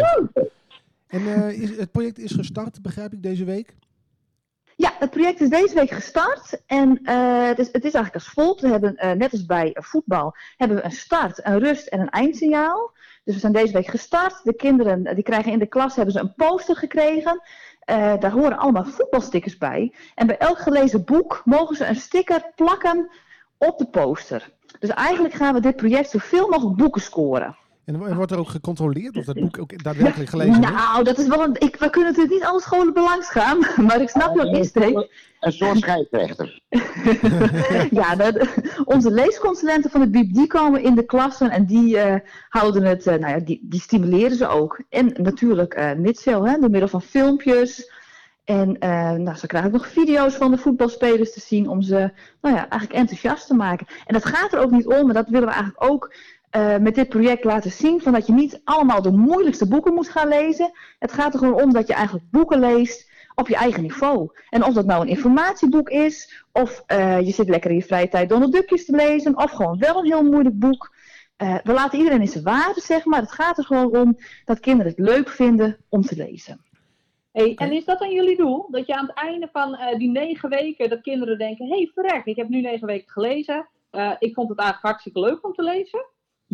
En 1.06 1.54
is, 1.54 1.76
het 1.76 1.90
project 1.90 2.18
is 2.18 2.32
gestart, 2.32 2.82
begrijp 2.82 3.12
ik, 3.12 3.22
deze 3.22 3.44
week? 3.44 3.74
Ja, 4.82 4.92
het 4.98 5.10
project 5.10 5.40
is 5.40 5.48
deze 5.48 5.74
week 5.74 5.90
gestart 5.90 6.62
en 6.66 7.00
eh, 7.02 7.46
het, 7.46 7.58
is, 7.58 7.66
het 7.66 7.84
is 7.84 7.94
eigenlijk 7.94 8.14
als 8.14 8.28
volgt. 8.28 8.60
We 8.60 8.68
hebben, 8.68 8.96
eh, 8.96 9.12
net 9.12 9.32
als 9.32 9.46
bij 9.46 9.76
voetbal, 9.80 10.36
hebben 10.56 10.76
we 10.76 10.84
een 10.84 10.90
start, 10.90 11.46
een 11.46 11.58
rust 11.58 11.86
en 11.86 12.00
een 12.00 12.10
eindsignaal. 12.10 12.92
Dus 13.24 13.34
we 13.34 13.40
zijn 13.40 13.52
deze 13.52 13.72
week 13.72 13.86
gestart. 13.86 14.44
De 14.44 14.54
kinderen 14.54 15.06
eh, 15.06 15.14
die 15.14 15.24
krijgen 15.24 15.52
in 15.52 15.58
de 15.58 15.66
klas 15.66 15.96
hebben 15.96 16.14
ze 16.14 16.20
een 16.20 16.34
poster 16.34 16.76
gekregen. 16.76 17.42
Daar 17.84 18.30
horen 18.30 18.58
allemaal 18.58 18.84
voetbalstickers 18.84 19.58
bij. 19.58 19.94
En 20.14 20.26
bij 20.26 20.38
elk 20.38 20.58
gelezen 20.58 21.04
boek 21.04 21.42
mogen 21.44 21.76
ze 21.76 21.86
een 21.86 21.96
sticker 21.96 22.52
plakken 22.54 23.10
op 23.58 23.78
de 23.78 23.86
poster. 23.86 24.52
Dus 24.78 24.90
eigenlijk 24.90 25.34
gaan 25.34 25.54
we 25.54 25.60
dit 25.60 25.76
project 25.76 26.10
zoveel 26.10 26.48
mogelijk 26.48 26.76
boeken 26.76 27.02
scoren. 27.02 27.56
En 27.84 27.98
wo- 27.98 28.14
wordt 28.14 28.30
er 28.32 28.38
ook 28.38 28.48
gecontroleerd 28.48 29.16
of 29.16 29.24
dat 29.24 29.40
boek 29.40 29.58
ook 29.58 29.82
daadwerkelijk 29.82 30.30
gelezen 30.30 30.54
wordt? 30.60 30.70
Nou, 30.74 31.04
dat 31.04 31.18
is 31.18 31.26
wel 31.26 31.42
een. 31.42 31.56
Ik, 31.58 31.76
we 31.76 31.90
kunnen 31.90 32.10
natuurlijk 32.10 32.34
niet 32.40 32.44
alle 32.44 32.60
scholen 32.60 32.92
belangs 32.92 33.30
gaan, 33.30 33.58
maar 33.86 34.00
ik 34.00 34.08
snap 34.08 34.34
jouw 34.36 34.52
insteek. 34.52 35.08
Een 35.40 35.52
soort 35.52 35.78
scheidsrechter. 35.78 36.60
ja, 38.00 38.14
de- 38.16 38.48
onze 38.84 39.10
leesconsulenten 39.10 39.90
van 39.90 40.00
de 40.00 40.10
BIEB 40.10 40.32
die 40.34 40.46
komen 40.46 40.82
in 40.82 40.94
de 40.94 41.04
klassen 41.04 41.50
en 41.50 41.66
die 41.66 41.98
eh, 41.98 42.20
houden 42.48 42.82
het, 42.84 43.06
eh, 43.06 43.18
nou 43.18 43.32
ja, 43.34 43.40
die, 43.44 43.60
die 43.62 43.80
stimuleren 43.80 44.36
ze 44.36 44.46
ook. 44.46 44.82
En 44.88 45.14
natuurlijk 45.16 45.74
eh 45.74 45.92
Mitchell, 45.92 46.40
hè, 46.40 46.58
door 46.58 46.70
middel 46.70 46.88
van 46.88 47.02
filmpjes. 47.02 47.90
En 48.44 48.78
eh, 48.78 49.10
nou, 49.12 49.36
ze 49.36 49.46
krijgen 49.46 49.70
ook 49.70 49.76
nog 49.76 49.86
video's 49.88 50.34
van 50.34 50.50
de 50.50 50.58
voetbalspelers 50.58 51.32
te 51.32 51.40
zien 51.40 51.68
om 51.68 51.82
ze 51.82 52.10
nou 52.40 52.54
ja, 52.56 52.68
eigenlijk 52.68 52.92
enthousiast 53.00 53.46
te 53.46 53.54
maken. 53.54 53.86
En 54.06 54.14
dat 54.14 54.24
gaat 54.24 54.52
er 54.52 54.58
ook 54.60 54.70
niet 54.70 54.86
om, 54.86 55.04
maar 55.04 55.14
dat 55.14 55.28
willen 55.28 55.48
we 55.48 55.54
eigenlijk 55.54 55.90
ook 55.90 56.14
eh, 56.52 56.76
met 56.76 56.94
dit 56.94 57.08
project 57.08 57.44
laten 57.44 57.70
zien. 57.70 58.00
Van 58.00 58.12
dat 58.12 58.26
je 58.26 58.32
niet 58.32 58.60
allemaal 58.64 59.02
de 59.02 59.12
moeilijkste 59.12 59.68
boeken 59.68 59.94
moet 59.94 60.08
gaan 60.08 60.28
lezen. 60.28 60.70
Het 60.98 61.12
gaat 61.12 61.32
er 61.32 61.38
gewoon 61.38 61.62
om 61.62 61.72
dat 61.72 61.86
je 61.86 61.94
eigenlijk 61.94 62.30
boeken 62.30 62.58
leest 62.60 63.10
op 63.34 63.48
je 63.48 63.56
eigen 63.56 63.82
niveau. 63.82 64.30
En 64.50 64.64
of 64.64 64.74
dat 64.74 64.86
nou 64.86 65.02
een 65.02 65.08
informatieboek 65.08 65.90
is, 65.90 66.44
of 66.52 66.82
eh, 66.86 67.20
je 67.20 67.32
zit 67.32 67.48
lekker 67.48 67.70
in 67.70 67.76
je 67.76 67.82
vrije 67.82 68.08
tijd 68.08 68.28
Donald 68.28 68.52
Duckjes 68.52 68.84
te 68.84 68.96
lezen, 68.96 69.36
of 69.36 69.50
gewoon 69.50 69.78
wel 69.78 69.98
een 69.98 70.04
heel 70.04 70.22
moeilijk 70.22 70.58
boek. 70.58 70.94
Eh, 71.36 71.56
we 71.62 71.72
laten 71.72 71.98
iedereen 71.98 72.20
in 72.20 72.28
zijn 72.28 72.44
waarde, 72.44 72.80
zeg 72.80 73.04
maar. 73.04 73.20
Het 73.20 73.32
gaat 73.32 73.58
er 73.58 73.64
gewoon 73.64 73.96
om 73.96 74.18
dat 74.44 74.60
kinderen 74.60 74.92
het 74.92 75.00
leuk 75.00 75.28
vinden 75.28 75.76
om 75.88 76.02
te 76.02 76.16
lezen. 76.16 76.60
Hey, 77.30 77.54
en 77.54 77.72
is 77.72 77.84
dat 77.84 77.98
dan 77.98 78.12
jullie 78.12 78.36
doel? 78.36 78.66
Dat 78.70 78.86
je 78.86 78.94
aan 78.94 79.06
het 79.06 79.16
einde 79.16 79.48
van 79.52 79.78
die 79.98 80.10
negen 80.10 80.48
weken, 80.48 80.88
dat 80.88 81.00
kinderen 81.00 81.38
denken, 81.38 81.66
hé 81.66 81.76
hey, 81.76 81.90
verrek, 81.94 82.24
ik 82.24 82.36
heb 82.36 82.48
nu 82.48 82.60
negen 82.60 82.86
weken 82.86 83.10
gelezen. 83.10 83.68
Ik 84.18 84.34
vond 84.34 84.48
het 84.48 84.58
eigenlijk 84.58 84.88
hartstikke 84.88 85.20
leuk 85.20 85.44
om 85.44 85.52
te 85.52 85.62
lezen. 85.62 86.04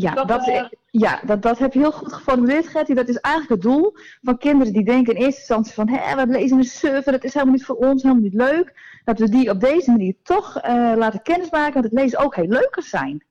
Ja, 0.00 0.14
Dat, 0.14 0.28
dat, 0.28 0.48
eh, 0.48 0.64
ja 0.90 1.20
dat, 1.26 1.42
dat 1.42 1.58
heb 1.58 1.72
je 1.72 1.78
heel 1.78 1.92
goed 1.92 2.12
geformuleerd, 2.12 2.66
Gertie. 2.66 2.94
Dat 2.94 3.08
is 3.08 3.16
eigenlijk 3.16 3.62
het 3.62 3.72
doel 3.72 3.92
van 4.22 4.38
kinderen 4.38 4.72
die 4.72 4.84
denken 4.84 5.14
in 5.14 5.20
eerste 5.20 5.38
instantie 5.40 5.72
van... 5.74 5.88
Hé, 5.88 6.14
we 6.16 6.26
lezen 6.26 6.56
een 6.58 6.64
server, 6.64 7.12
dat 7.12 7.24
is 7.24 7.32
helemaal 7.34 7.54
niet 7.54 7.64
voor 7.64 7.76
ons, 7.76 8.02
helemaal 8.02 8.22
niet 8.22 8.34
leuk. 8.34 9.00
Dat 9.04 9.18
we 9.18 9.28
die 9.28 9.50
op 9.50 9.60
deze 9.60 9.90
manier 9.90 10.14
toch 10.22 10.56
eh, 10.58 10.72
laten 10.96 11.22
kennismaken, 11.22 11.74
dat 11.82 11.90
het 11.90 12.00
lezen 12.00 12.18
ook 12.18 12.34
heel 12.36 12.46
leuk 12.48 12.68
kan 12.70 12.82
zijn. 12.82 13.24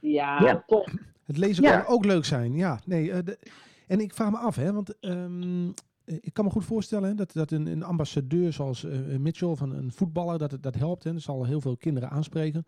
Ja, 0.00 0.40
Ja. 0.40 0.62
top. 0.66 0.88
Het 1.24 1.36
lezen 1.38 1.62
Ja. 1.64 1.78
kan 1.80 1.94
ook 1.94 2.04
leuk 2.04 2.24
zijn, 2.24 2.54
ja. 2.56 2.80
Nee, 2.84 3.12
eh, 3.12 3.18
de- 3.24 3.38
en 3.86 4.00
ik 4.00 4.14
vraag 4.14 4.30
me 4.30 4.36
af, 4.38 4.56
hè, 4.56 4.72
want 4.72 4.98
ehm, 5.00 5.64
eh, 6.04 6.16
ik 6.20 6.32
kan 6.34 6.44
me 6.44 6.50
goed 6.50 6.64
voorstellen 6.64 7.08
hè, 7.08 7.14
dat, 7.14 7.32
dat 7.32 7.50
een, 7.50 7.66
een 7.66 7.82
ambassadeur 7.82 8.52
zoals 8.52 8.86
Mitchell, 9.18 9.54
van 9.54 9.74
een 9.74 9.92
voetballer, 9.92 10.38
dat, 10.38 10.50
het- 10.50 10.62
dat 10.62 10.74
helpt. 10.74 11.04
Hè. 11.04 11.12
Dat 11.12 11.22
zal 11.22 11.44
heel 11.44 11.60
veel 11.60 11.76
kinderen 11.76 12.10
aanspreken. 12.10 12.66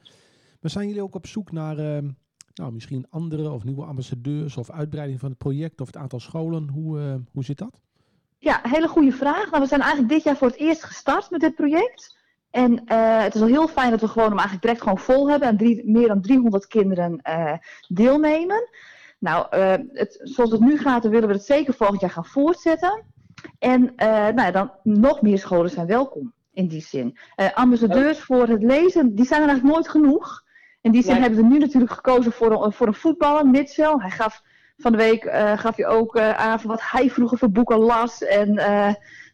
Maar 0.60 0.70
zijn 0.70 0.86
jullie 0.86 1.02
ook 1.02 1.14
op 1.14 1.26
zoek 1.26 1.52
naar 1.52 1.78
ehm, 1.78 2.08
nou, 2.56 2.72
misschien 2.72 3.06
andere 3.10 3.50
of 3.50 3.64
nieuwe 3.64 3.84
ambassadeurs 3.84 4.56
of 4.56 4.70
uitbreiding 4.70 5.20
van 5.20 5.28
het 5.28 5.38
project 5.38 5.80
of 5.80 5.86
het 5.86 5.96
aantal 5.96 6.20
scholen? 6.20 6.68
Hoe, 6.68 7.00
eh, 7.00 7.14
hoe 7.32 7.44
zit 7.44 7.58
dat? 7.58 7.80
Ja, 8.38 8.60
hele 8.62 8.88
goede 8.88 9.12
vraag. 9.12 9.50
Nou, 9.50 9.62
we 9.62 9.68
zijn 9.68 9.80
eigenlijk 9.80 10.12
dit 10.12 10.22
jaar 10.22 10.36
voor 10.36 10.48
het 10.48 10.56
eerst 10.56 10.84
gestart 10.84 11.30
met 11.30 11.40
dit 11.40 11.54
project. 11.54 12.16
En 12.50 12.84
eh, 12.84 13.22
het 13.22 13.34
is 13.34 13.40
wel 13.40 13.48
heel 13.48 13.68
fijn 13.68 13.90
dat 13.90 14.00
we 14.00 14.08
gewoon 14.08 14.28
hem 14.28 14.38
eigenlijk 14.38 14.62
direct 14.62 14.82
gewoon 14.82 14.98
vol 14.98 15.30
hebben. 15.30 15.48
En 15.48 15.56
drie, 15.56 15.90
meer 15.90 16.08
dan 16.08 16.20
300 16.20 16.66
kinderen 16.66 17.20
eh, 17.22 17.52
deelnemen. 17.88 18.68
Nou, 19.18 19.46
eh, 19.50 19.74
het, 19.92 20.20
zoals 20.22 20.50
het 20.50 20.60
nu 20.60 20.78
gaat, 20.78 21.02
dan 21.02 21.10
willen 21.10 21.28
we 21.28 21.34
het 21.34 21.44
zeker 21.44 21.74
volgend 21.74 22.00
jaar 22.00 22.10
gaan 22.10 22.24
voortzetten. 22.24 23.04
En 23.58 23.96
eh, 23.96 24.08
nou, 24.08 24.40
ja, 24.40 24.50
dan 24.50 24.70
nog 24.82 25.22
meer 25.22 25.38
scholen 25.38 25.70
zijn 25.70 25.86
welkom 25.86 26.32
in 26.52 26.68
die 26.68 26.82
zin. 26.82 27.18
Eh, 27.34 27.54
ambassadeurs 27.54 28.20
voor 28.20 28.48
het 28.48 28.62
lezen, 28.62 29.14
die 29.14 29.26
zijn 29.26 29.42
er 29.42 29.48
eigenlijk 29.48 29.76
nooit 29.76 29.88
genoeg. 29.88 30.44
In 30.86 30.92
die 30.92 31.02
zin 31.02 31.16
hebben 31.16 31.38
we 31.38 31.44
nu 31.46 31.58
natuurlijk 31.58 31.92
gekozen 31.92 32.32
voor 32.32 32.64
een, 32.64 32.72
voor 32.72 32.86
een 32.86 32.94
voetballer, 32.94 33.46
Mitchell. 33.46 33.94
Hij 33.98 34.10
gaf 34.10 34.42
van 34.78 34.92
de 34.92 34.98
week 34.98 35.24
eh, 35.24 35.58
gaf 35.58 35.76
hij 35.76 35.86
ook 35.86 36.16
eh, 36.16 36.30
aan 36.30 36.60
van 36.60 36.70
wat 36.70 36.80
hij 36.82 37.10
vroeger 37.10 37.38
voor 37.38 37.50
boeken 37.50 37.78
las. 37.78 38.24
En 38.24 38.58
eh, 38.58 38.66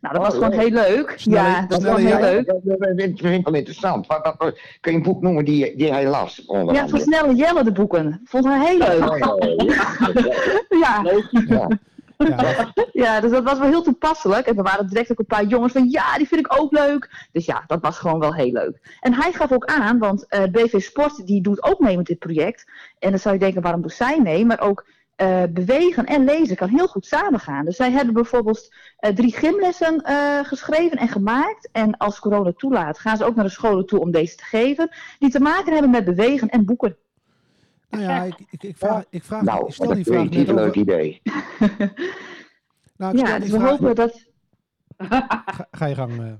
nou, 0.01 0.15
dat 0.15 0.17
Oh, 0.17 0.23
was 0.23 0.35
gewoon 0.35 0.51
leuk. 0.51 0.61
heel 0.61 0.71
leuk. 0.71 1.15
Snelle- 1.17 1.49
ja, 1.49 1.67
dat 1.69 1.83
was 1.83 1.97
heel 2.01 2.09
ja. 2.09 2.21
leuk. 2.21 2.47
Dat 2.47 2.61
vind 2.95 3.23
ik 3.25 3.45
wel 3.45 3.55
interessant. 3.55 4.07
Wat, 4.07 4.21
wat, 4.23 4.35
wat- 4.38 4.59
kun 4.81 4.93
je 4.93 4.99
een 4.99 5.05
boek 5.05 5.23
noemen 5.23 5.45
die, 5.45 5.77
die 5.77 5.91
hij 5.93 6.07
las? 6.07 6.45
Onder 6.45 6.75
Ja, 6.75 6.88
voor? 6.88 6.99
Snelle 6.99 7.35
Jelle 7.35 7.65
de 7.65 7.73
boeken. 7.73 8.21
Vond 8.25 8.45
hij 8.45 8.67
heel 8.67 8.79
leuk. 8.79 9.27
Oh, 9.27 9.38
ja. 10.69 11.03
Ja, 11.49 11.69
Ja. 12.29 12.73
Ja, 12.93 13.21
dus 13.21 13.31
dat 13.31 13.45
was 13.45 13.59
wel 13.59 13.69
heel 13.69 13.83
toepasselijk. 13.83 14.47
En 14.47 14.57
er 14.57 14.63
waren 14.63 14.87
direct 14.87 15.11
ook 15.11 15.19
een 15.19 15.27
paar 15.27 15.45
jongens 15.45 15.73
van 15.73 15.91
ja, 15.91 16.17
die 16.17 16.29
vind 16.29 16.47
ik 16.47 16.61
ook 16.61 16.73
leuk. 16.73 17.29
Dus 17.33 17.45
ja, 17.45 17.65
dat 17.67 17.81
was 17.81 17.99
gewoon 17.99 18.19
wel 18.19 18.35
heel 18.35 18.53
leuk. 18.53 18.97
En 19.01 19.15
hij 19.15 19.33
gaf 19.33 19.53
ook 19.53 19.65
aan, 19.65 19.99
want 19.99 20.27
eh, 20.29 20.43
BV 20.43 20.81
Sport 20.81 21.27
die 21.27 21.43
doet 21.43 21.63
ook 21.63 21.79
mee 21.79 21.97
met 21.97 22.07
dit 22.07 22.19
project. 22.19 22.71
En 22.99 23.11
dan 23.11 23.19
zou 23.19 23.35
je 23.35 23.41
denken, 23.41 23.63
waarom 23.63 23.83
doet 23.83 23.93
zij 23.93 24.21
mee? 24.21 24.47
Maar 24.47 24.61
ook 24.61 24.87
eh, 25.17 25.43
bewegen 25.51 26.07
en 26.07 26.25
lezen 26.25 26.57
kan 26.57 26.69
heel 26.69 26.89
goed 26.89 27.07
samengaan. 27.07 27.65
Dus 27.65 27.77
zij 27.77 27.91
hebben 27.91 28.15
bijvoorbeeld 28.15 28.75
eh, 28.97 29.15
drie 29.15 29.33
gymlessen 29.33 30.05
geschreven 30.43 30.99
en 30.99 31.09
gemaakt. 31.09 31.69
En 31.73 31.97
als 31.97 32.19
corona 32.21 32.53
toelaat, 32.57 32.99
gaan 32.99 33.17
ze 33.17 33.25
ook 33.25 33.35
naar 33.35 33.45
de 33.45 33.51
scholen 33.51 33.87
toe 33.87 34.01
om 34.01 34.11
deze 34.11 34.37
te 34.37 34.45
geven. 34.45 34.91
Die 35.19 35.31
te 35.31 35.41
maken 35.41 35.73
hebben 35.73 35.91
met 35.91 36.05
bewegen 36.05 36.49
en 36.49 36.65
boeken. 36.65 36.97
Nou 37.92 38.02
ja, 38.05 38.22
ik, 38.22 38.35
ik, 38.50 38.62
ik 38.62 38.76
vraag, 38.76 39.05
ik 39.11 39.22
vraag 39.24 39.42
Nou, 39.42 39.66
ik 39.66 39.72
stel 39.74 39.87
dat 39.87 39.94
die 39.96 40.05
vind 40.05 40.16
vraag 40.16 40.26
ik 40.31 40.38
niet 40.38 40.48
een 40.48 40.55
leuk 40.55 40.66
over. 40.68 40.81
idee. 40.81 41.20
Nou, 42.96 43.16
Ja, 43.18 43.38
dus 43.38 43.50
we 43.50 43.59
vraag- 43.59 43.70
hopen 43.70 43.94
dat... 43.94 44.24
Ga, 45.57 45.68
ga 45.70 45.87
je 45.87 45.94
gang. 45.94 46.20
eh. 46.22 46.33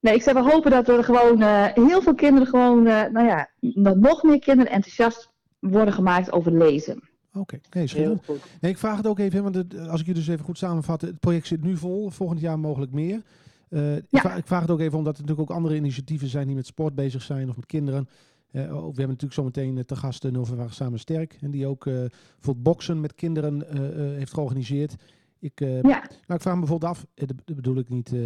Nee, 0.00 0.14
ik 0.14 0.22
zei, 0.22 0.42
we 0.42 0.50
hopen 0.50 0.70
dat 0.70 0.88
er 0.88 1.04
gewoon 1.04 1.42
eh, 1.42 1.66
heel 1.74 2.02
veel 2.02 2.14
kinderen 2.14 2.48
gewoon, 2.48 2.86
eh, 2.86 3.04
nou 3.10 3.26
ja, 3.26 3.50
dat 3.60 3.96
nog 3.96 4.22
meer 4.22 4.38
kinderen 4.38 4.72
enthousiast 4.72 5.30
worden 5.58 5.94
gemaakt 5.94 6.32
over 6.32 6.52
lezen. 6.52 7.08
Oké, 7.32 7.54
nee, 7.54 7.62
Heel 7.70 7.86
schitterend. 7.88 8.24
goed. 8.24 8.40
Nee, 8.60 8.70
ik 8.70 8.78
vraag 8.78 8.96
het 8.96 9.06
ook 9.06 9.18
even, 9.18 9.36
hè, 9.36 9.42
want 9.42 9.54
het, 9.54 9.88
als 9.88 10.00
ik 10.00 10.06
je 10.06 10.14
dus 10.14 10.28
even 10.28 10.44
goed 10.44 10.58
samenvat, 10.58 11.00
het 11.00 11.20
project 11.20 11.46
zit 11.46 11.62
nu 11.62 11.76
vol, 11.76 12.10
volgend 12.10 12.40
jaar 12.40 12.58
mogelijk 12.58 12.92
meer. 12.92 13.22
Eh, 13.68 13.96
ik, 13.96 14.04
Ja. 14.08 14.20
vraag, 14.20 14.36
ik 14.38 14.46
vraag 14.46 14.60
het 14.60 14.70
ook 14.70 14.80
even 14.80 14.98
omdat 14.98 15.14
er 15.16 15.20
natuurlijk 15.22 15.50
ook 15.50 15.56
andere 15.56 15.76
initiatieven 15.76 16.28
zijn 16.28 16.46
die 16.46 16.56
met 16.56 16.66
sport 16.66 16.94
bezig 16.94 17.22
zijn 17.22 17.48
of 17.48 17.56
met 17.56 17.66
kinderen. 17.66 18.08
Eh, 18.52 18.62
we 18.68 18.70
hebben 18.70 18.94
natuurlijk 18.94 19.32
zometeen 19.32 19.78
eh, 19.78 19.84
te 19.84 19.96
gast 19.96 20.22
de 20.22 20.30
Nova 20.30 20.68
Samen 20.68 20.98
Sterk. 20.98 21.36
En 21.40 21.50
die 21.50 21.66
ook 21.66 21.86
eh 21.86 21.94
bijvoorbeeld 22.34 22.62
boksen 22.62 23.00
met 23.00 23.14
kinderen 23.14 23.68
eh, 23.68 23.86
eh, 23.86 24.16
heeft 24.16 24.32
georganiseerd. 24.34 24.94
Ik, 25.38 25.60
eh, 25.60 25.82
Ja, 25.82 25.98
nou, 26.26 26.34
ik 26.34 26.40
vraag 26.40 26.54
me 26.54 26.58
bijvoorbeeld 26.60 26.90
af, 26.92 27.06
eh, 27.14 27.26
dat, 27.26 27.56
bedoel 27.56 27.76
ik 27.76 27.88
niet. 27.88 28.12
eh, 28.12 28.20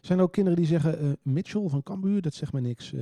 zijn 0.00 0.18
er 0.18 0.24
ook 0.24 0.32
kinderen 0.32 0.58
die 0.58 0.68
zeggen, 0.68 0.98
eh, 0.98 1.06
Mitchell 1.22 1.68
van 1.68 1.82
Cambuur, 1.82 2.22
dat 2.22 2.34
zegt 2.34 2.52
mij 2.52 2.62
niks. 2.62 2.94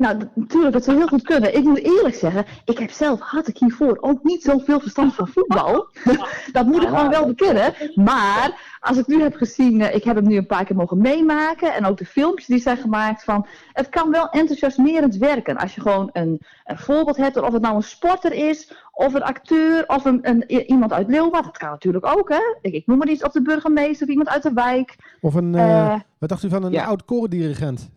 Nou, 0.00 0.18
natuurlijk, 0.34 0.72
dat 0.72 0.84
zou 0.84 0.96
heel 0.96 1.06
goed 1.06 1.22
kunnen. 1.22 1.56
Ik 1.56 1.64
moet 1.64 1.78
eerlijk 1.78 2.14
zeggen, 2.14 2.44
ik 2.64 2.78
heb 2.78 2.90
zelf, 2.90 3.20
had 3.20 3.48
ik 3.48 3.58
hiervoor 3.58 3.98
ook 4.00 4.22
niet 4.22 4.42
zoveel 4.42 4.80
verstand 4.80 5.14
van 5.14 5.28
voetbal. 5.28 5.88
dat 6.52 6.66
moet 6.66 6.82
ik 6.82 6.88
gewoon 6.88 7.10
wel 7.10 7.26
bekennen. 7.26 7.74
Maar 7.94 8.76
als 8.80 8.96
ik 8.96 9.06
nu 9.06 9.22
heb 9.22 9.34
gezien, 9.34 9.80
eh, 9.80 9.94
ik 9.94 10.04
heb 10.04 10.16
hem 10.16 10.26
nu 10.26 10.36
een 10.36 10.46
paar 10.46 10.64
keer 10.64 10.76
mogen 10.76 10.98
meemaken. 10.98 11.74
En 11.74 11.86
ook 11.86 11.98
de 11.98 12.04
filmpjes 12.04 12.46
die 12.46 12.58
zijn 12.58 12.76
gemaakt 12.76 13.24
van, 13.24 13.46
het 13.72 13.88
kan 13.88 14.10
wel 14.10 14.28
enthousiasmerend 14.28 15.16
werken. 15.16 15.56
Als 15.56 15.74
je 15.74 15.80
gewoon 15.80 16.10
een, 16.12 16.40
een 16.64 16.78
voorbeeld 16.78 17.16
hebt, 17.16 17.40
of 17.40 17.52
het 17.52 17.62
nou 17.62 17.76
een 17.76 17.82
sporter 17.82 18.32
is, 18.32 18.72
of 18.92 19.14
een 19.14 19.22
acteur, 19.22 19.84
of 19.86 20.04
een, 20.04 20.18
een, 20.22 20.50
iemand 20.70 20.92
uit 20.92 21.08
Leeuwarden. 21.08 21.42
Dat 21.42 21.58
kan 21.58 21.70
natuurlijk 21.70 22.06
ook, 22.06 22.28
hè. 22.28 22.56
Ik, 22.60 22.72
ik 22.72 22.86
noem 22.86 22.98
maar 22.98 23.08
iets, 23.08 23.22
of 23.22 23.32
de 23.32 23.42
burgemeester, 23.42 24.06
of 24.06 24.10
iemand 24.10 24.28
uit 24.28 24.42
de 24.42 24.52
wijk. 24.52 24.96
Of 25.20 25.34
een, 25.34 25.54
eh, 25.54 25.92
Eh, 25.92 26.00
wat 26.18 26.28
dacht 26.28 26.42
u 26.42 26.48
van 26.48 26.62
een 26.62 26.72
ja. 26.72 26.84
oud 26.84 27.04
korendirigent? 27.04 27.90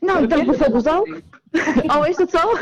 Nou, 0.00 0.22
ik 0.22 0.30
dacht 0.30 0.44
bijvoorbeeld 0.46 0.88
ook. 0.90 1.08
Oh, 1.86 2.06
is 2.08 2.16
dat 2.16 2.30
zo? 2.30 2.38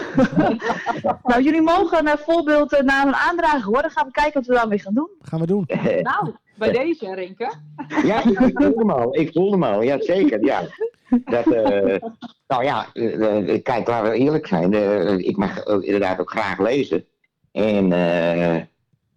nou, 1.28 1.42
jullie 1.42 1.62
mogen 1.62 2.08
een 2.08 2.18
voorbeeld 2.18 2.72
eh, 2.72 2.82
namen 2.82 3.14
aandragen 3.14 3.62
hoor. 3.62 3.82
Dan 3.82 3.90
gaan 3.90 4.06
we 4.06 4.12
kijken 4.12 4.32
wat 4.34 4.46
we 4.46 4.54
daarmee 4.54 4.78
gaan 4.78 4.94
doen. 4.94 5.08
Gaan 5.22 5.40
we 5.40 5.46
doen. 5.46 5.64
Nou, 6.02 6.34
bij 6.56 6.72
deze, 6.72 7.14
Rinke. 7.14 7.52
Ja, 8.04 8.18
ik 8.24 8.40
ik 8.40 8.52
voelde 8.60 8.78
hem 8.78 8.90
al. 8.90 9.16
Ik 9.18 9.32
voelde 9.32 9.50
hem 9.50 9.62
al. 9.64 9.82
Ja, 9.82 10.00
zeker. 10.00 10.44
Ja. 10.44 10.62
Dat, 11.24 11.46
eh, 11.52 12.00
nou 12.46 12.64
ja, 12.64 12.87
eh, 12.92 13.48
eh, 13.54 13.62
kijk, 13.62 13.88
laten 13.88 14.10
we 14.10 14.16
eerlijk 14.18 14.46
zijn. 14.46 14.74
eh, 14.74 15.18
ik 15.18 15.37
mag 15.37 15.66
ook 15.66 15.82
inderdaad 15.82 16.20
ook 16.20 16.30
graag 16.30 16.58
lezen. 16.58 17.04
En 17.52 17.92
eh, 17.92 18.62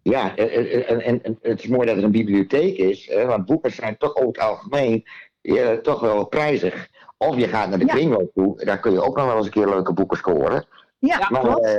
ja, 0.01 0.35
eh, 0.35 0.75
eh, 0.75 0.89
en, 0.91 1.01
en, 1.01 1.23
en 1.23 1.37
het 1.41 1.59
is 1.63 1.67
mooi 1.67 1.87
dat 1.87 1.97
er 1.97 2.03
een 2.03 2.11
bibliotheek 2.11 2.77
is. 2.77 3.07
hè, 3.07 3.25
want 3.25 3.45
boeken 3.45 3.71
zijn 3.71 3.97
toch 3.97 4.15
over 4.15 4.27
het 4.27 4.39
algemeen 4.39 5.03
eh, 5.41 5.71
toch 5.71 5.99
wel 5.99 6.25
prijzig. 6.25 6.87
Of 7.17 7.35
je 7.35 7.47
gaat 7.47 7.69
naar 7.69 7.79
de 7.79 7.85
Ja. 7.85 7.93
kringloop 7.93 8.31
toe. 8.33 8.63
Daar 8.65 8.79
kun 8.79 8.91
je 8.91 9.01
ook 9.01 9.15
nog 9.17 9.25
wel 9.25 9.35
eens 9.37 9.45
een 9.45 9.51
keer 9.51 9.69
leuke 9.69 9.93
boeken 9.93 10.17
scoren. 10.17 10.65
Ja, 10.99 11.27
Maar 11.29 11.41
klopt. 11.41 11.65
eh, 11.65 11.73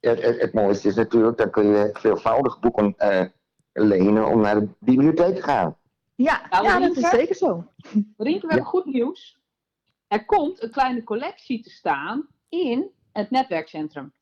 het, 0.00 0.22
het, 0.22 0.40
het 0.40 0.52
mooiste 0.52 0.88
is 0.88 0.94
natuurlijk, 0.94 1.36
dan 1.38 1.50
kun 1.50 1.66
je 1.66 1.90
veelvoudig 1.92 2.60
boeken 2.60 2.94
eh, 2.96 3.24
lenen 3.72 4.26
om 4.26 4.40
naar 4.40 4.60
de 4.60 4.68
bibliotheek 4.78 5.34
te 5.34 5.42
gaan. 5.42 5.76
ja, 6.14 6.42
Nou, 6.50 6.64
ja, 6.64 6.78
dat 6.80 6.96
is 6.96 7.08
zeker 7.08 7.34
zo. 7.34 7.64
Rinke, 8.16 8.46
we 8.46 8.52
hebben 8.52 8.64
goed 8.64 8.84
nieuws. 8.84 9.42
Er 10.08 10.24
komt 10.24 10.62
een 10.62 10.70
kleine 10.70 11.04
collectie 11.04 11.62
te 11.62 11.70
staan 11.70 12.26
in 12.48 12.90
het 13.12 13.30
netwerkcentrum. 13.30 14.12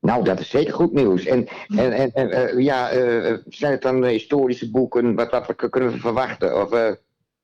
Nou, 0.00 0.24
dat 0.24 0.40
is 0.40 0.50
zeker 0.50 0.74
goed 0.74 0.92
nieuws. 0.92 1.24
En, 1.24 1.46
en, 1.68 1.92
en, 1.92 2.12
en, 2.12 2.30
eh, 2.30 2.58
ja, 2.58 2.90
eh, 2.90 3.36
zijn 3.48 3.72
het 3.72 3.82
dan 3.82 4.04
historische 4.04 4.70
boeken? 4.70 5.14
Wat, 5.14 5.30
wat 5.30 5.46
we 5.46 5.68
kunnen 5.70 5.92
we 5.92 5.98
verwachten? 5.98 6.60
Of, 6.62 6.72
eh, 6.72 6.92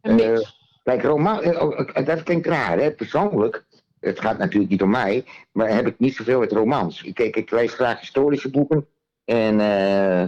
Een 0.01 0.15
mix. 0.15 0.65
Kijk, 0.87 1.03
roman, 1.03 1.43
eh, 1.43 1.63
oh, 1.63 1.81
eh, 1.93 2.07
dat 2.07 2.23
klinkt 2.23 2.47
raar, 2.47 2.79
hè? 2.79 2.91
Persoonlijk, 2.91 3.65
het 4.01 4.21
gaat 4.21 4.39
natuurlijk 4.39 4.71
niet 4.71 4.83
om 4.83 4.91
mij, 4.91 5.25
maar 5.53 5.75
heb 5.75 5.87
ik 5.87 5.99
niet 5.99 6.15
zoveel 6.15 6.41
met 6.41 6.53
romans. 6.53 7.11
Kijk, 7.13 7.37
ik 7.37 7.51
lees 7.51 7.75
graag 7.75 8.01
historische 8.01 8.51
boeken. 8.51 8.87
En 9.25 9.61
eh, 9.61 10.23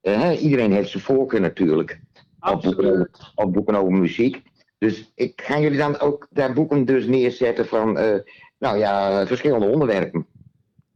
eh, 0.00 0.42
iedereen 0.42 0.72
heeft 0.72 0.90
zijn 0.90 1.02
voorkeur 1.02 1.40
natuurlijk. 1.40 2.00
Of 2.40 2.60
boeken, 2.60 3.10
of 3.34 3.50
boeken 3.50 3.74
over 3.74 3.92
muziek. 3.92 4.42
Dus 4.78 5.12
ik 5.14 5.42
ga 5.44 5.58
jullie 5.58 5.78
dan 5.78 5.98
ook 5.98 6.26
daar 6.30 6.52
boeken 6.52 6.84
dus 6.84 7.06
neerzetten 7.06 7.66
van, 7.66 7.98
eh, 7.98 8.18
nou 8.58 8.78
ja, 8.78 9.26
verschillende 9.26 9.66
onderwerpen. 9.66 10.26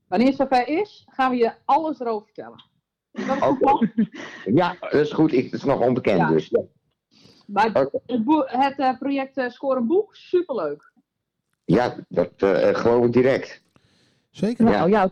Wanneer 0.09 0.29
het 0.29 0.37
zover 0.37 0.69
is, 0.69 1.07
gaan 1.11 1.31
we 1.31 1.37
je 1.37 1.53
alles 1.65 2.01
erover 2.01 2.27
vertellen. 2.27 2.65
Is 3.13 3.27
dat? 3.27 3.87
Ja, 4.45 4.77
dat 4.81 4.95
is 4.95 5.13
goed. 5.13 5.33
Ik, 5.33 5.45
het 5.45 5.53
is 5.53 5.65
nog 5.65 5.81
onbekend 5.81 6.19
Ja. 6.19 6.29
dus. 6.29 6.49
Ja, 6.49 6.61
Maar 7.53 7.89
het, 8.07 8.79
eh, 8.79 8.99
project 8.99 9.37
eh, 9.37 9.49
Score 9.49 9.81
een 9.81 9.87
Boek, 9.87 10.15
superleuk. 10.15 10.93
ja 11.65 11.97
dat 12.09 12.31
eh, 12.37 12.75
geloof 12.75 13.05
ik 13.05 13.13
direct. 13.13 13.63
Zeker. 14.31 14.65
Ja. 14.65 14.71
Nou 14.71 14.91
ja, 14.91 15.11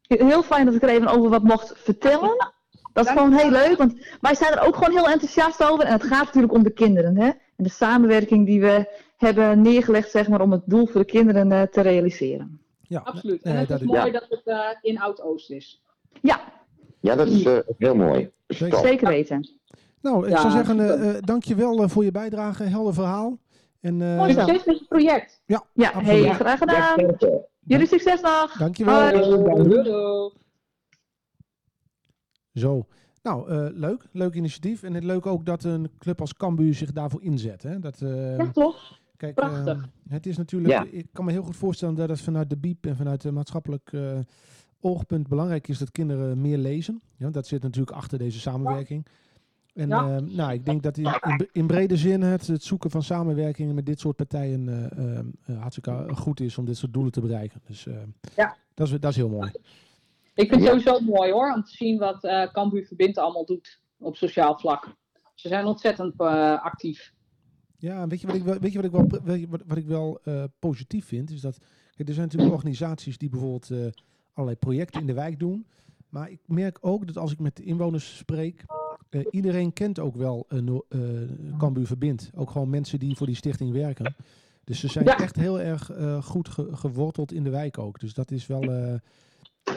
heel 0.00 0.42
fijn 0.42 0.64
dat 0.64 0.74
ik 0.74 0.82
er 0.82 0.88
even 0.88 1.08
over 1.08 1.30
wat 1.30 1.42
mocht 1.42 1.72
vertellen. 1.76 2.52
Dat 2.92 3.04
is 3.04 3.10
gewoon 3.10 3.32
heel 3.32 3.50
leuk, 3.50 3.76
want 3.76 3.94
wij 4.20 4.34
zijn 4.34 4.52
er 4.52 4.66
ook 4.66 4.76
gewoon 4.76 4.96
heel 4.96 5.10
enthousiast 5.10 5.64
over. 5.64 5.84
En 5.84 5.92
het 5.92 6.04
gaat 6.04 6.24
natuurlijk 6.24 6.52
om 6.52 6.62
de 6.62 6.72
kinderen, 6.72 7.16
hè. 7.16 7.26
En 7.26 7.64
de 7.64 7.70
samenwerking 7.70 8.46
die 8.46 8.60
we 8.60 9.02
hebben 9.16 9.62
neergelegd, 9.62 10.10
zeg 10.10 10.28
maar, 10.28 10.40
om 10.40 10.52
het 10.52 10.62
doel 10.64 10.86
voor 10.86 11.00
de 11.00 11.06
kinderen 11.06 11.70
te 11.70 11.80
realiseren. 11.80 12.64
Ja, 12.88 13.00
Absoluut. 13.04 13.44
nee, 13.44 13.54
en 13.54 13.60
het 13.60 13.68
dat 13.68 13.80
is 13.80 13.86
mooi 13.86 14.04
ja. 14.04 14.10
dat 14.10 14.26
het 14.28 14.42
eh, 14.44 14.68
in 14.82 15.00
Oud-Oost 15.00 15.50
is. 15.50 15.82
Ja, 16.20 16.40
Ja, 17.00 17.14
dat 17.14 17.28
is 17.28 17.44
eh, 17.44 17.58
heel 17.78 17.94
mooi. 17.94 18.30
Zeker 18.46 19.08
weten. 19.08 19.48
Nou, 20.04 20.24
ik 20.24 20.30
Ja, 20.30 20.40
zou 20.40 20.52
zeggen, 20.52 20.74
super. 20.78 21.00
eh 21.00 21.16
eh, 21.16 21.22
dank 21.22 21.44
je 21.44 21.54
wel 21.54 21.88
voor 21.88 22.04
je 22.04 22.10
bijdrage. 22.10 22.62
Helder 22.62 22.94
verhaal. 22.94 23.38
En, 23.80 24.02
eh, 24.02 24.16
Mooi 24.16 24.32
succes 24.32 24.64
met 24.64 24.78
je 24.78 24.84
project. 24.88 25.42
ja, 25.46 25.64
Ja, 25.74 25.90
absoluut. 25.90 26.24
heel 26.24 26.32
graag 26.32 26.58
gedaan. 26.58 27.16
Jullie 27.60 27.86
succes 27.86 28.20
nog. 28.20 28.52
Dankjewel. 28.58 29.10
Hoi. 29.10 29.82
Zo. 32.54 32.86
Nou, 33.22 33.50
eh, 33.50 33.66
leuk. 33.72 34.04
Leuk 34.12 34.34
initiatief. 34.34 34.82
En 34.82 34.94
het 34.94 35.04
leuk 35.04 35.26
ook 35.26 35.46
dat 35.46 35.64
een 35.64 35.90
club 35.98 36.20
als 36.20 36.34
Cambuur 36.34 36.74
zich 36.74 36.92
daarvoor 36.92 37.22
inzet. 37.22 37.62
Hè? 37.62 37.78
Dat, 37.78 38.00
eh, 38.02 38.36
Ja, 38.36 38.50
toch? 38.50 38.98
Kijk, 39.16 39.34
Prachtig. 39.34 39.76
eh, 39.76 40.12
het 40.12 40.26
is 40.26 40.36
natuurlijk, 40.36 40.72
Ja. 40.72 40.86
ik 40.90 41.06
kan 41.12 41.24
me 41.24 41.32
heel 41.32 41.42
goed 41.42 41.56
voorstellen 41.56 41.94
dat 41.94 42.08
het 42.08 42.20
vanuit 42.20 42.50
de 42.50 42.56
BIEB 42.56 42.86
en 42.86 42.96
vanuit 42.96 43.20
de 43.20 43.32
maatschappelijk 43.32 43.90
eh, 43.92 44.18
oogpunt 44.80 45.28
belangrijk 45.28 45.68
is 45.68 45.78
dat 45.78 45.90
kinderen 45.90 46.40
meer 46.40 46.58
lezen. 46.58 47.02
Ja, 47.16 47.30
dat 47.30 47.46
zit 47.46 47.62
natuurlijk 47.62 47.96
achter 47.96 48.18
deze 48.18 48.40
samenwerking. 48.40 49.06
En 49.74 49.88
Ja. 49.88 50.16
eh, 50.16 50.22
nou, 50.22 50.52
ik 50.52 50.64
denk 50.64 50.82
dat 50.82 50.96
in, 50.96 51.04
in, 51.22 51.48
in 51.52 51.66
brede 51.66 51.96
zin 51.96 52.22
het, 52.22 52.46
het 52.46 52.62
zoeken 52.64 52.90
van 52.90 53.02
samenwerkingen 53.02 53.74
met 53.74 53.86
dit 53.86 54.00
soort 54.00 54.16
partijen 54.16 54.68
eh, 54.68 54.98
eh, 54.98 55.18
eh, 55.46 55.60
hartstikke 55.60 56.06
goed 56.14 56.40
is 56.40 56.58
om 56.58 56.64
dit 56.64 56.76
soort 56.76 56.92
doelen 56.92 57.12
te 57.12 57.20
bereiken. 57.20 57.60
Dus 57.66 57.86
eh, 57.86 57.94
Ja. 58.36 58.56
dat, 58.74 58.86
is, 58.86 59.00
dat 59.00 59.10
is 59.10 59.16
heel 59.16 59.28
mooi. 59.28 59.50
Ik 60.34 60.48
vind 60.48 60.60
het 60.60 60.70
sowieso 60.82 61.00
mooi 61.00 61.32
hoor, 61.32 61.52
om 61.54 61.62
te 61.64 61.70
zien 61.76 61.98
wat 61.98 62.24
eh 62.24 62.52
Cambuur 62.52 62.86
Verbindt 62.86 63.18
allemaal 63.18 63.44
doet 63.44 63.80
op 63.98 64.16
sociaal 64.16 64.58
vlak. 64.58 64.88
Ze 65.34 65.48
zijn 65.48 65.66
ontzettend 65.66 66.20
eh, 66.20 66.62
actief. 66.64 67.12
Ja, 67.78 68.02
en 68.02 68.08
weet 68.08 68.20
je 68.20 68.26
wat 68.26 68.36
ik 68.36 68.42
wel, 68.44 68.58
weet 68.58 68.72
je 68.72 68.82
wat 68.82 69.02
ik 69.02 69.20
wel, 69.24 69.34
je 69.34 69.48
wat, 69.48 69.62
wat 69.66 69.76
ik 69.76 69.86
wel 69.86 70.20
eh, 70.24 70.44
positief 70.58 71.06
vind? 71.06 71.30
Is 71.30 71.40
dat 71.40 71.58
kijk, 71.94 72.08
er 72.08 72.14
zijn 72.14 72.26
natuurlijk 72.26 72.52
organisaties 72.54 73.18
die 73.18 73.28
bijvoorbeeld 73.28 73.70
eh, 73.70 73.78
allerlei 74.32 74.58
projecten 74.58 75.00
in 75.00 75.06
de 75.06 75.12
wijk 75.14 75.38
doen. 75.38 75.66
Maar 76.08 76.30
ik 76.30 76.40
merk 76.46 76.78
ook 76.80 77.06
dat 77.06 77.18
als 77.18 77.32
ik 77.32 77.38
met 77.38 77.56
de 77.56 77.62
inwoners 77.62 78.16
spreek, 78.16 78.64
eh, 79.14 79.26
iedereen 79.30 79.72
kent 79.72 79.98
ook 79.98 80.16
wel 80.16 80.44
een 80.48 80.82
uh, 80.90 81.00
Cambuur 81.58 81.86
Verbind. 81.86 82.30
Ook 82.34 82.50
gewoon 82.50 82.70
mensen 82.70 82.98
die 82.98 83.16
voor 83.16 83.26
die 83.26 83.36
stichting 83.36 83.72
werken. 83.72 84.14
Dus 84.64 84.80
ze 84.80 84.88
zijn 84.88 85.04
Ja. 85.04 85.18
echt 85.18 85.36
heel 85.36 85.60
erg 85.60 85.90
eh, 85.90 86.22
goed 86.22 86.48
ge- 86.48 86.68
geworteld 86.76 87.32
in 87.32 87.44
de 87.44 87.50
wijk 87.50 87.78
ook. 87.78 88.00
Dus 88.00 88.14
dat 88.14 88.30
is 88.30 88.46
wel, 88.46 88.62
eh, 88.62 88.94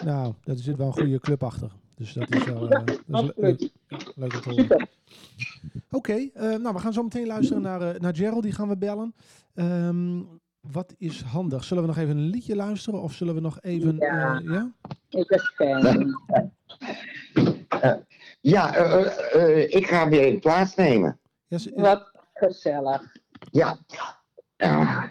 nou, 0.06 0.34
daar 0.43 0.56
zit 0.56 0.78
wel 0.78 0.88
een 0.88 0.93
goede 0.93 1.19
club 1.19 1.43
achter. 1.43 1.71
Dus 1.95 2.13
dat 2.13 2.36
is 2.36 2.43
wel 2.45 2.69
eh, 2.69 2.86
dat 2.86 2.89
is 2.89 2.97
le- 3.08 3.17
Absoluut. 3.17 3.71
ja, 3.88 3.97
leuk 4.15 4.34
om 4.34 4.41
te 4.41 4.50
horen. 4.50 4.88
Oké, 5.91 6.13
eh, 6.13 6.41
nou 6.56 6.73
we 6.73 6.80
gaan 6.80 6.93
zo 6.93 7.04
meteen 7.04 7.28
luisteren 7.28 7.62
naar, 7.62 7.82
eh, 7.82 8.00
naar 8.00 8.15
Gerald, 8.15 8.43
die 8.43 8.52
gaan 8.52 8.67
we 8.67 8.78
bellen. 8.78 9.13
Ehm, 9.54 10.21
wat 10.62 10.93
is 10.97 11.21
handig? 11.21 11.63
Zullen 11.63 11.84
we 11.84 11.89
nog 11.89 11.97
even 11.97 12.17
een 12.17 12.30
liedje 12.30 12.56
luisteren 12.56 13.02
of 13.02 13.13
zullen 13.13 13.36
we 13.36 13.41
nog 13.41 13.62
even... 13.62 13.95
Ja. 13.97 14.36
eh, 14.39 14.43
ja? 14.52 14.71
Ik 15.10 15.28
ben 15.28 15.39
fan. 15.39 16.15
Ja, 18.47 18.75
eh, 18.75 19.05
eh, 19.05 19.33
eh, 19.33 19.73
ik 19.73 19.88
ga 19.88 20.10
weer 20.10 20.25
in 20.27 20.39
plaats 20.39 20.75
nemen. 20.75 21.19
Ja, 21.47 21.57
ze- 21.57 21.71
Wat 21.75 22.12
gezellig. 22.33 23.15
Ja. 23.51 23.77
Ja, 24.57 25.10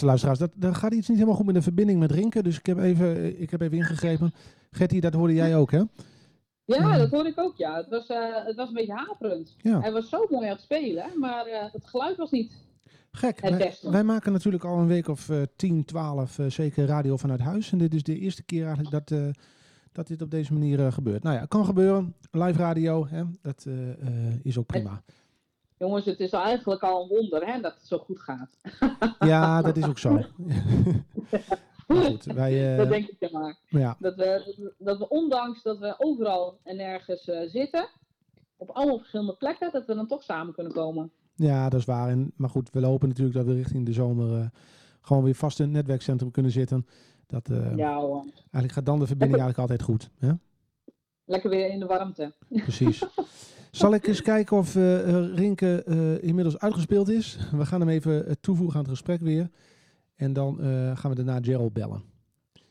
Beste 0.00 0.06
luisteraars, 0.06 0.38
dat, 0.38 0.76
gaat 0.76 0.92
iets 0.92 1.08
niet 1.08 1.16
helemaal 1.16 1.36
goed 1.36 1.46
met 1.46 1.54
de 1.54 1.62
verbinding 1.62 1.98
met 1.98 2.10
Rinke. 2.10 2.42
Dus 2.42 2.58
ik 2.58 2.66
heb 2.66 2.78
even, 2.78 3.16
eh, 3.16 3.40
ik 3.40 3.50
heb 3.50 3.60
even 3.60 3.76
ingegrepen. 3.76 4.34
Gertie, 4.70 5.00
dat 5.00 5.14
hoorde 5.14 5.34
jij 5.34 5.56
ook, 5.56 5.70
hè? 5.70 5.82
Ja, 6.64 6.98
dat 6.98 7.10
hoorde 7.10 7.28
ik 7.28 7.38
ook, 7.38 7.56
ja. 7.56 7.76
Het 7.76 7.88
was, 7.88 8.06
eh, 8.06 8.44
het 8.46 8.56
was 8.56 8.68
een 8.68 8.74
beetje 8.74 8.92
haperend. 8.92 9.56
Ja. 9.58 9.80
Hij 9.80 9.92
was 9.92 10.08
zo 10.08 10.26
mooi 10.30 10.46
aan 10.46 10.52
het 10.52 10.60
spelen, 10.60 11.18
maar 11.18 11.46
eh, 11.46 11.72
het 11.72 11.86
geluid 11.86 12.16
was 12.16 12.30
niet. 12.30 12.52
Gek. 13.10 13.40
Het 13.40 13.50
Wij, 13.50 13.58
beste. 13.58 13.90
wij 13.90 14.04
maken 14.04 14.32
natuurlijk 14.32 14.64
al 14.64 14.78
een 14.78 14.86
week 14.86 15.08
of 15.08 15.28
eh 15.28 15.42
10, 15.56 15.84
12 15.84 16.38
eh, 16.38 16.46
zeker 16.46 16.86
radio 16.86 17.16
vanuit 17.16 17.40
huis. 17.40 17.72
En 17.72 17.78
dit 17.78 17.94
is 17.94 18.02
de 18.02 18.18
eerste 18.18 18.42
keer 18.42 18.66
eigenlijk 18.66 19.06
dat, 19.06 19.34
dat 19.92 20.06
dit 20.06 20.22
op 20.22 20.30
deze 20.30 20.52
manier 20.52 20.92
gebeurt. 20.92 21.22
Nou 21.22 21.36
ja, 21.36 21.44
kan 21.44 21.64
gebeuren. 21.64 22.14
Live 22.30 22.58
radio, 22.58 23.06
hè? 23.06 23.22
dat 23.42 23.66
is 24.42 24.58
ook 24.58 24.66
prima. 24.66 25.02
Jongens, 25.84 26.04
het 26.04 26.20
is 26.20 26.30
eigenlijk 26.32 26.82
al 26.82 27.02
een 27.02 27.08
wonder 27.08 27.46
hè, 27.46 27.60
dat 27.60 27.74
het 27.74 27.86
zo 27.86 27.98
goed 27.98 28.20
gaat. 28.20 28.56
Ja, 29.30 29.62
dat 29.62 29.76
is 29.76 29.84
ook 29.86 29.98
zo. 29.98 30.10
maar 31.86 31.96
goed, 32.04 32.24
wij... 32.24 32.70
eh, 32.72 32.76
dat 32.78 32.88
denk 32.88 33.08
ik 33.08 33.16
dan 33.20 33.40
maar. 33.40 33.58
ja, 33.68 33.96
Dat 33.98 34.14
we, 34.16 34.72
dat 34.78 34.98
we 34.98 35.08
ondanks 35.08 35.62
dat 35.62 35.78
we 35.78 35.94
overal 35.98 36.58
en 36.62 36.76
nergens 36.76 37.28
eh, 37.28 37.48
zitten, 37.48 37.88
op 38.56 38.70
allemaal 38.70 38.98
verschillende 38.98 39.34
plekken, 39.36 39.72
dat 39.72 39.86
we 39.86 39.94
dan 39.94 40.06
toch 40.06 40.22
samen 40.22 40.54
kunnen 40.54 40.72
komen. 40.72 41.10
ja, 41.34 41.68
dat 41.68 41.80
is 41.80 41.86
waar. 41.86 42.08
En, 42.08 42.32
maar 42.36 42.50
goed, 42.50 42.70
we 42.70 42.80
lopen 42.80 43.08
natuurlijk 43.08 43.36
dat 43.36 43.46
we 43.46 43.54
richting 43.54 43.86
de 43.86 43.92
zomer 43.92 44.38
eh, 44.40 44.46
gewoon 45.00 45.22
weer 45.24 45.34
vast 45.34 45.58
in 45.58 45.64
het 45.64 45.74
netwerkcentrum 45.74 46.30
kunnen 46.30 46.52
zitten. 46.52 46.86
Dat, 47.26 47.48
eh, 47.48 47.76
Ja 47.76 47.94
hoor. 48.00 48.22
Eigenlijk 48.36 48.72
gaat 48.72 48.86
dan 48.86 48.98
de 48.98 49.06
verbinding 49.06 49.40
eigenlijk 49.42 49.70
altijd 49.70 49.82
goed. 49.88 50.10
Hè? 50.18 50.32
Lekker 51.24 51.50
weer 51.50 51.70
in 51.70 51.78
de 51.78 51.86
warmte. 51.86 52.32
Precies. 52.48 53.02
Zal 53.74 53.94
ik 53.94 54.06
eens 54.06 54.22
kijken 54.22 54.56
of 54.56 54.76
eh, 54.76 55.34
Rinke 55.34 55.82
eh, 55.82 56.22
inmiddels 56.22 56.58
uitgespeeld 56.58 57.08
is? 57.08 57.38
We 57.58 57.66
gaan 57.66 57.80
hem 57.80 57.88
even 57.88 58.40
toevoegen 58.40 58.76
aan 58.76 58.82
het 58.82 58.90
gesprek 58.90 59.20
weer. 59.20 59.50
En 60.14 60.32
dan 60.32 60.58
gaan 60.96 61.10
we 61.10 61.16
daarna 61.16 61.38
Gerald 61.42 61.72
bellen. 61.72 62.02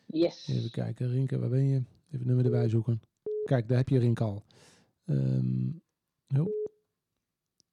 Yes. 0.06 0.48
Even 0.48 0.72
kijken, 0.72 1.10
Rinke, 1.10 1.40
waar 1.40 1.50
ben 1.50 1.68
je? 1.68 1.76
Even 1.76 1.88
het 2.08 2.26
nummer 2.26 2.46
erbij 2.46 2.70
zoeken. 2.70 3.02
Kijk, 3.44 3.68
daar 3.68 3.78
heb 3.78 3.90
je 3.90 4.00
Rinke 4.00 4.24
al. 4.24 4.44
Oh. 6.38 6.48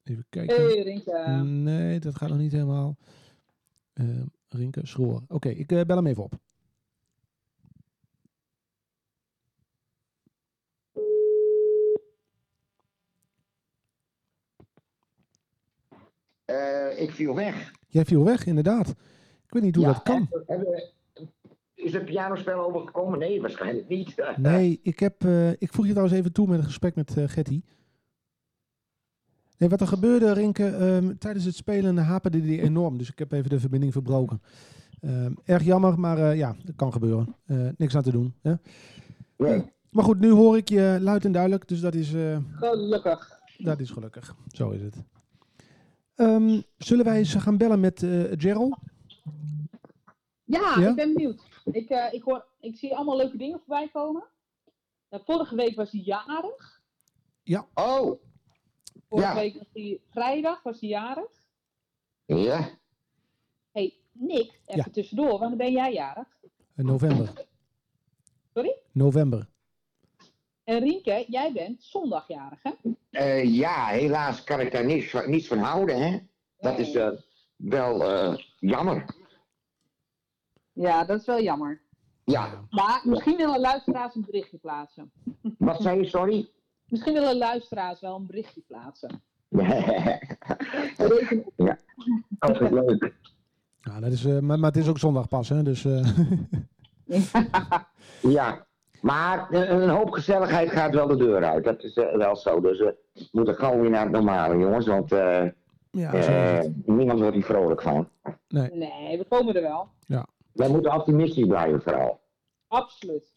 Even 0.03 0.27
kijken. 0.29 0.57
Hey 0.57 0.83
Rinkje. 0.83 1.43
Nee, 1.45 2.01
dat 2.01 2.14
gaat 2.14 2.29
nog 2.29 2.38
niet 2.38 2.53
helemaal. 2.53 2.97
Ehm 3.93 4.27
Rinke, 4.49 4.87
Schroor. 4.87 5.23
Oké, 5.29 5.49
ik 5.49 5.66
bel 5.66 5.97
hem 5.97 6.07
even 6.07 6.23
op. 6.23 6.38
Eh, 16.51 17.03
ik 17.03 17.11
viel 17.11 17.35
weg. 17.35 17.73
Jij 17.89 18.05
viel 18.05 18.25
weg, 18.25 18.47
inderdaad. 18.47 18.89
Ik 19.47 19.53
weet 19.57 19.63
niet 19.63 19.75
hoe 19.75 19.85
Ja, 19.85 19.93
dat 19.93 20.03
kan. 20.03 20.17
hebben- 20.31 20.43
hebben- 20.47 20.83
is 21.75 21.93
het 21.93 22.05
pianospel 22.05 22.65
overgekomen? 22.67 23.19
Nee, 23.19 23.41
waarschijnlijk 23.41 23.89
niet. 23.89 24.15
Nee, 24.37 24.81
ik, 24.83 24.99
heb, 24.99 25.25
eh, 25.25 25.51
ik 25.51 25.73
voeg 25.73 25.85
je 25.85 25.91
trouwens 25.91 26.19
even 26.19 26.33
toe 26.33 26.47
met 26.47 26.59
een 26.59 26.65
gesprek 26.65 26.95
met 26.95 27.17
eh 27.17 27.29
Getty. 27.29 27.63
Nee, 29.59 29.69
wat 29.69 29.81
er 29.81 29.87
gebeurde, 29.87 30.33
Rinke, 30.33 30.67
ehm, 30.67 31.17
tijdens 31.19 31.45
het 31.45 31.55
spelen 31.55 31.97
haperde 31.99 32.41
die 32.41 32.63
enorm. 32.63 32.99
Dus 32.99 33.11
ik 33.11 33.19
heb 33.19 33.33
even 33.33 33.51
de 33.51 33.61
verbinding 33.61 33.93
verbroken. 33.93 34.43
Ehm, 35.01 35.33
erg 35.45 35.63
jammer, 35.65 35.99
maar 36.01 36.19
eh, 36.19 36.37
ja, 36.37 36.57
dat 36.65 36.77
kan 36.77 36.93
gebeuren. 36.93 37.35
Eh, 37.47 37.69
niks 37.77 37.97
aan 37.97 38.03
te 38.03 38.11
doen. 38.11 38.35
Hè? 38.43 38.55
Nee. 39.37 39.63
Maar 39.91 40.05
goed, 40.05 40.21
nu 40.21 40.31
hoor 40.31 40.57
ik 40.57 40.69
je 40.69 40.99
luid 41.01 41.25
en 41.25 41.33
duidelijk. 41.33 41.69
Dus 41.69 41.81
dat 41.81 41.95
is, 41.95 42.15
eh, 42.15 42.39
Gelukkig. 42.53 43.39
dat 43.59 43.81
is 43.81 43.91
gelukkig. 43.91 44.35
Zo 44.49 44.71
is 44.71 44.83
het. 44.83 44.97
Ehm, 46.21 46.61
zullen 46.77 47.05
wij 47.05 47.19
eens 47.19 47.35
gaan 47.35 47.57
bellen 47.57 47.81
met 47.81 48.03
eh 48.03 48.25
Gerald? 48.39 48.77
Ja, 50.45 50.75
Ja? 50.81 50.89
ik 50.89 50.95
ben 50.95 51.13
benieuwd. 51.15 51.43
Ik, 51.65 51.89
eh, 51.91 52.13
ik, 52.13 52.23
hoor, 52.23 52.47
ik 52.61 52.77
zie 52.77 52.95
allemaal 52.97 53.17
leuke 53.17 53.37
dingen 53.37 53.59
voorbij 53.59 53.89
komen. 53.89 54.25
Eh, 55.09 55.21
vorige 55.25 55.55
week 55.55 55.77
was 55.77 55.91
hij 55.91 56.01
jarig. 56.01 56.83
Oh, 57.75 58.21
Vorige 59.09 59.29
Ja. 59.29 59.35
week 59.35 59.55
was 59.59 59.67
hij 59.73 60.01
vrijdag, 60.11 60.63
was 60.63 60.81
hij 60.81 60.89
jarig. 60.89 61.43
ja. 62.27 62.69
hey, 63.73 63.95
Nick, 64.13 64.61
even 64.67 64.83
Ja. 64.85 64.93
tussendoor, 64.93 65.39
wanneer 65.39 65.59
ben 65.59 65.73
jij 65.73 65.93
jarig? 65.93 66.29
In 66.77 66.85
november. 66.87 67.47
Sorry? 68.55 68.77
November. 68.93 69.49
En 70.71 70.79
Rienke, 70.79 71.25
jij 71.29 71.53
bent 71.53 71.83
zondagjarig, 71.83 72.59
hè? 72.63 72.71
Eh, 73.11 73.45
ja, 73.55 73.87
helaas 73.87 74.45
kan 74.45 74.61
ik 74.61 74.73
daar 74.73 74.85
niets, 74.85 75.11
van- 75.11 75.31
niets 75.31 75.47
van 75.47 75.59
houden, 75.59 76.03
hè. 76.03 76.19
Dat 76.59 76.79
is 76.79 76.95
eh, 76.95 77.09
wel 77.57 78.05
eh, 78.13 78.37
jammer. 78.59 79.05
Ja, 80.73 81.05
dat 81.05 81.21
is 81.21 81.27
wel 81.27 81.43
jammer. 81.43 81.81
Ja, 82.25 82.65
Maar 82.71 83.01
misschien 83.05 83.37
willen 83.37 83.61
luisteraars 83.61 84.15
een 84.15 84.25
berichtje 84.27 84.59
plaatsen. 84.59 85.13
wat 85.59 85.83
zei 85.83 85.99
je, 86.01 86.09
sorry? 86.09 86.49
Misschien 86.89 87.13
willen 87.13 87.37
luisteraars 87.37 88.01
wel 88.01 88.17
een 88.17 88.27
berichtje 88.27 88.61
plaatsen. 88.67 89.23
ja, 91.57 91.79
altijd 92.39 92.71
leuk. 92.71 93.15
Ja, 93.81 94.01
dat 94.01 94.13
is, 94.13 94.25
eh, 94.25 94.39
maar, 94.39 94.59
maar 94.59 94.71
het 94.73 94.81
is 94.83 94.89
ook 94.89 94.99
zondag 94.99 95.29
pas, 95.29 95.49
hè? 95.49 95.63
Dus 95.63 95.85
eh, 95.85 96.09
Ja, 98.23 98.67
maar 99.01 99.51
eh, 99.51 99.69
een 99.69 99.89
hoop 99.89 100.11
gezelligheid 100.11 100.71
gaat 100.71 100.95
wel 100.95 101.07
de 101.07 101.17
deur 101.17 101.45
uit. 101.45 101.65
Dat 101.65 101.83
is 101.83 101.95
eh, 101.97 102.17
wel 102.17 102.37
zo. 102.37 102.61
Dus 102.61 102.79
eh, 102.81 102.87
we 103.13 103.29
moeten 103.33 103.55
gauw 103.55 103.81
weer 103.81 103.91
naar 103.91 104.03
het 104.03 104.13
normale, 104.13 104.59
jongens. 104.59 104.87
Want 104.87 105.13
eh, 105.13 105.45
ja, 105.91 106.13
eh, 106.13 106.65
niemand 106.85 107.21
wordt 107.21 107.35
hier 107.35 107.45
vrolijk 107.45 107.83
van. 107.83 108.09
Nee. 108.49 108.71
Nee, 108.73 109.19
we 109.19 109.25
komen 109.29 109.55
er 109.55 109.63
wel. 109.63 109.89
Wij 110.53 110.69
moeten 110.69 110.95
optimistisch 110.95 111.47
blijven, 111.47 111.83
vooral. 111.83 112.21
Absoluut. 112.69 113.33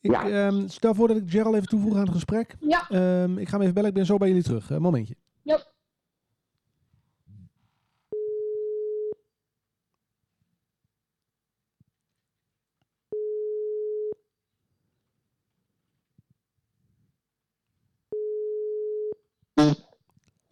Ik 0.00 0.10
Ja. 0.10 0.28
ehm, 0.28 0.68
stel 0.68 0.94
voor 0.94 1.08
dat 1.08 1.16
ik 1.16 1.22
Gerald 1.30 1.54
even 1.54 1.68
toevoeg 1.68 1.94
aan 1.94 2.00
het 2.00 2.10
gesprek. 2.12 2.56
Ja, 2.60 2.86
Ehm, 2.90 3.38
ik 3.38 3.46
ga 3.48 3.52
hem 3.52 3.60
even 3.62 3.74
bellen. 3.74 3.88
Ik 3.88 3.94
ben 3.94 4.06
zo 4.06 4.16
bij 4.16 4.28
jullie 4.28 4.42
terug. 4.42 4.70
Een 4.70 4.82
momentje. 4.82 5.14
Yep. 5.42 5.72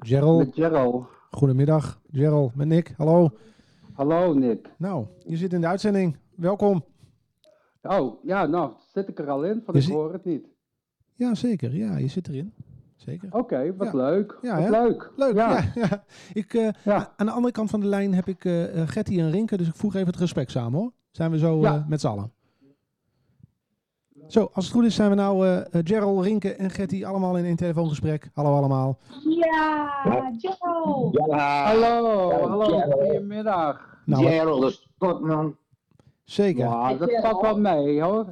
Gerald, 0.07 0.38
Met 0.38 0.55
Gerald. 0.55 1.07
goedemiddag. 1.31 2.01
Gerald, 2.11 2.55
met 2.55 2.66
Nick. 2.66 2.95
Hallo. 2.97 3.31
Hallo 3.92 4.35
Nick. 4.35 4.71
Nou, 4.79 5.07
je 5.25 5.37
zit 5.37 5.53
in 5.53 5.61
de 5.61 5.66
uitzending. 5.66 6.16
Welkom. 6.35 6.85
Oh, 7.83 8.25
ja, 8.25 8.47
nou, 8.47 8.73
zit 8.92 9.09
ik 9.09 9.19
er 9.19 9.31
al 9.31 9.45
in? 9.45 9.62
Van 9.64 9.75
ik 9.75 9.85
hoor 9.88 10.12
het 10.12 10.25
niet. 10.25 10.47
Ja, 11.14 11.35
zeker. 11.35 11.75
Ja, 11.75 11.97
je 11.97 12.09
zit 12.09 12.29
erin. 12.29 12.55
Zeker. 12.97 13.29
Oké, 13.33 13.75
wat 13.77 13.87
Ja. 13.92 13.97
leuk. 13.97 14.38
Ja, 14.42 14.61
wat 14.61 14.71
leuk. 14.71 15.12
Leuk. 15.16 15.35
Ja. 15.35 15.64
Ja. 15.75 16.05
Ik, 16.33 16.55
eh. 16.55 16.69
Aan 17.16 17.27
de 17.27 17.33
andere 17.33 17.53
kant 17.53 17.71
van 17.71 17.81
de 17.81 17.87
lijn 17.87 18.14
heb 18.14 18.29
ik 18.29 18.45
eh, 18.45 18.62
Getty 18.88 19.19
en 19.21 19.31
Rinke. 19.31 19.57
Dus 19.57 19.69
ik 19.69 19.75
voeg 19.75 19.95
even 19.95 20.07
het 20.07 20.16
gesprek 20.16 20.51
samen 20.51 20.79
hoor. 20.81 20.92
Zijn 21.11 21.31
we 21.31 21.38
zo 21.38 21.83
met 21.88 22.01
z'n 22.01 22.07
allen. 22.07 22.33
Zo, 24.29 24.51
als 24.53 24.65
het 24.65 24.75
goed 24.75 24.85
is 24.85 24.95
zijn 24.95 25.11
we 25.11 25.17
nou 25.17 25.47
eh, 25.47 25.57
eh, 25.59 25.65
Gerald, 25.85 26.25
Rinke 26.25 26.55
en 26.55 26.71
Getty 26.71 27.05
allemaal 27.05 27.37
in 27.37 27.45
één 27.45 27.57
telefoongesprek. 27.57 28.31
Hallo 28.35 28.57
allemaal. 28.57 28.99
Ja, 29.25 30.33
Joe. 30.39 31.09
Ja, 31.29 31.65
Hallo, 31.65 32.31
Ja, 32.31 32.39
hallo, 32.49 32.65
Gerald. 32.65 32.93
goedemiddag. 32.93 33.99
Nou, 34.05 34.25
Gerald, 34.27 34.61
de 34.62 34.71
sportman. 34.71 35.57
zeker. 36.25 36.65
Ja, 36.65 36.95
dat 36.95 37.11
Gerald. 37.11 37.27
valt 37.27 37.41
wel 37.43 37.59
mee 37.61 38.03
hoor. 38.03 38.27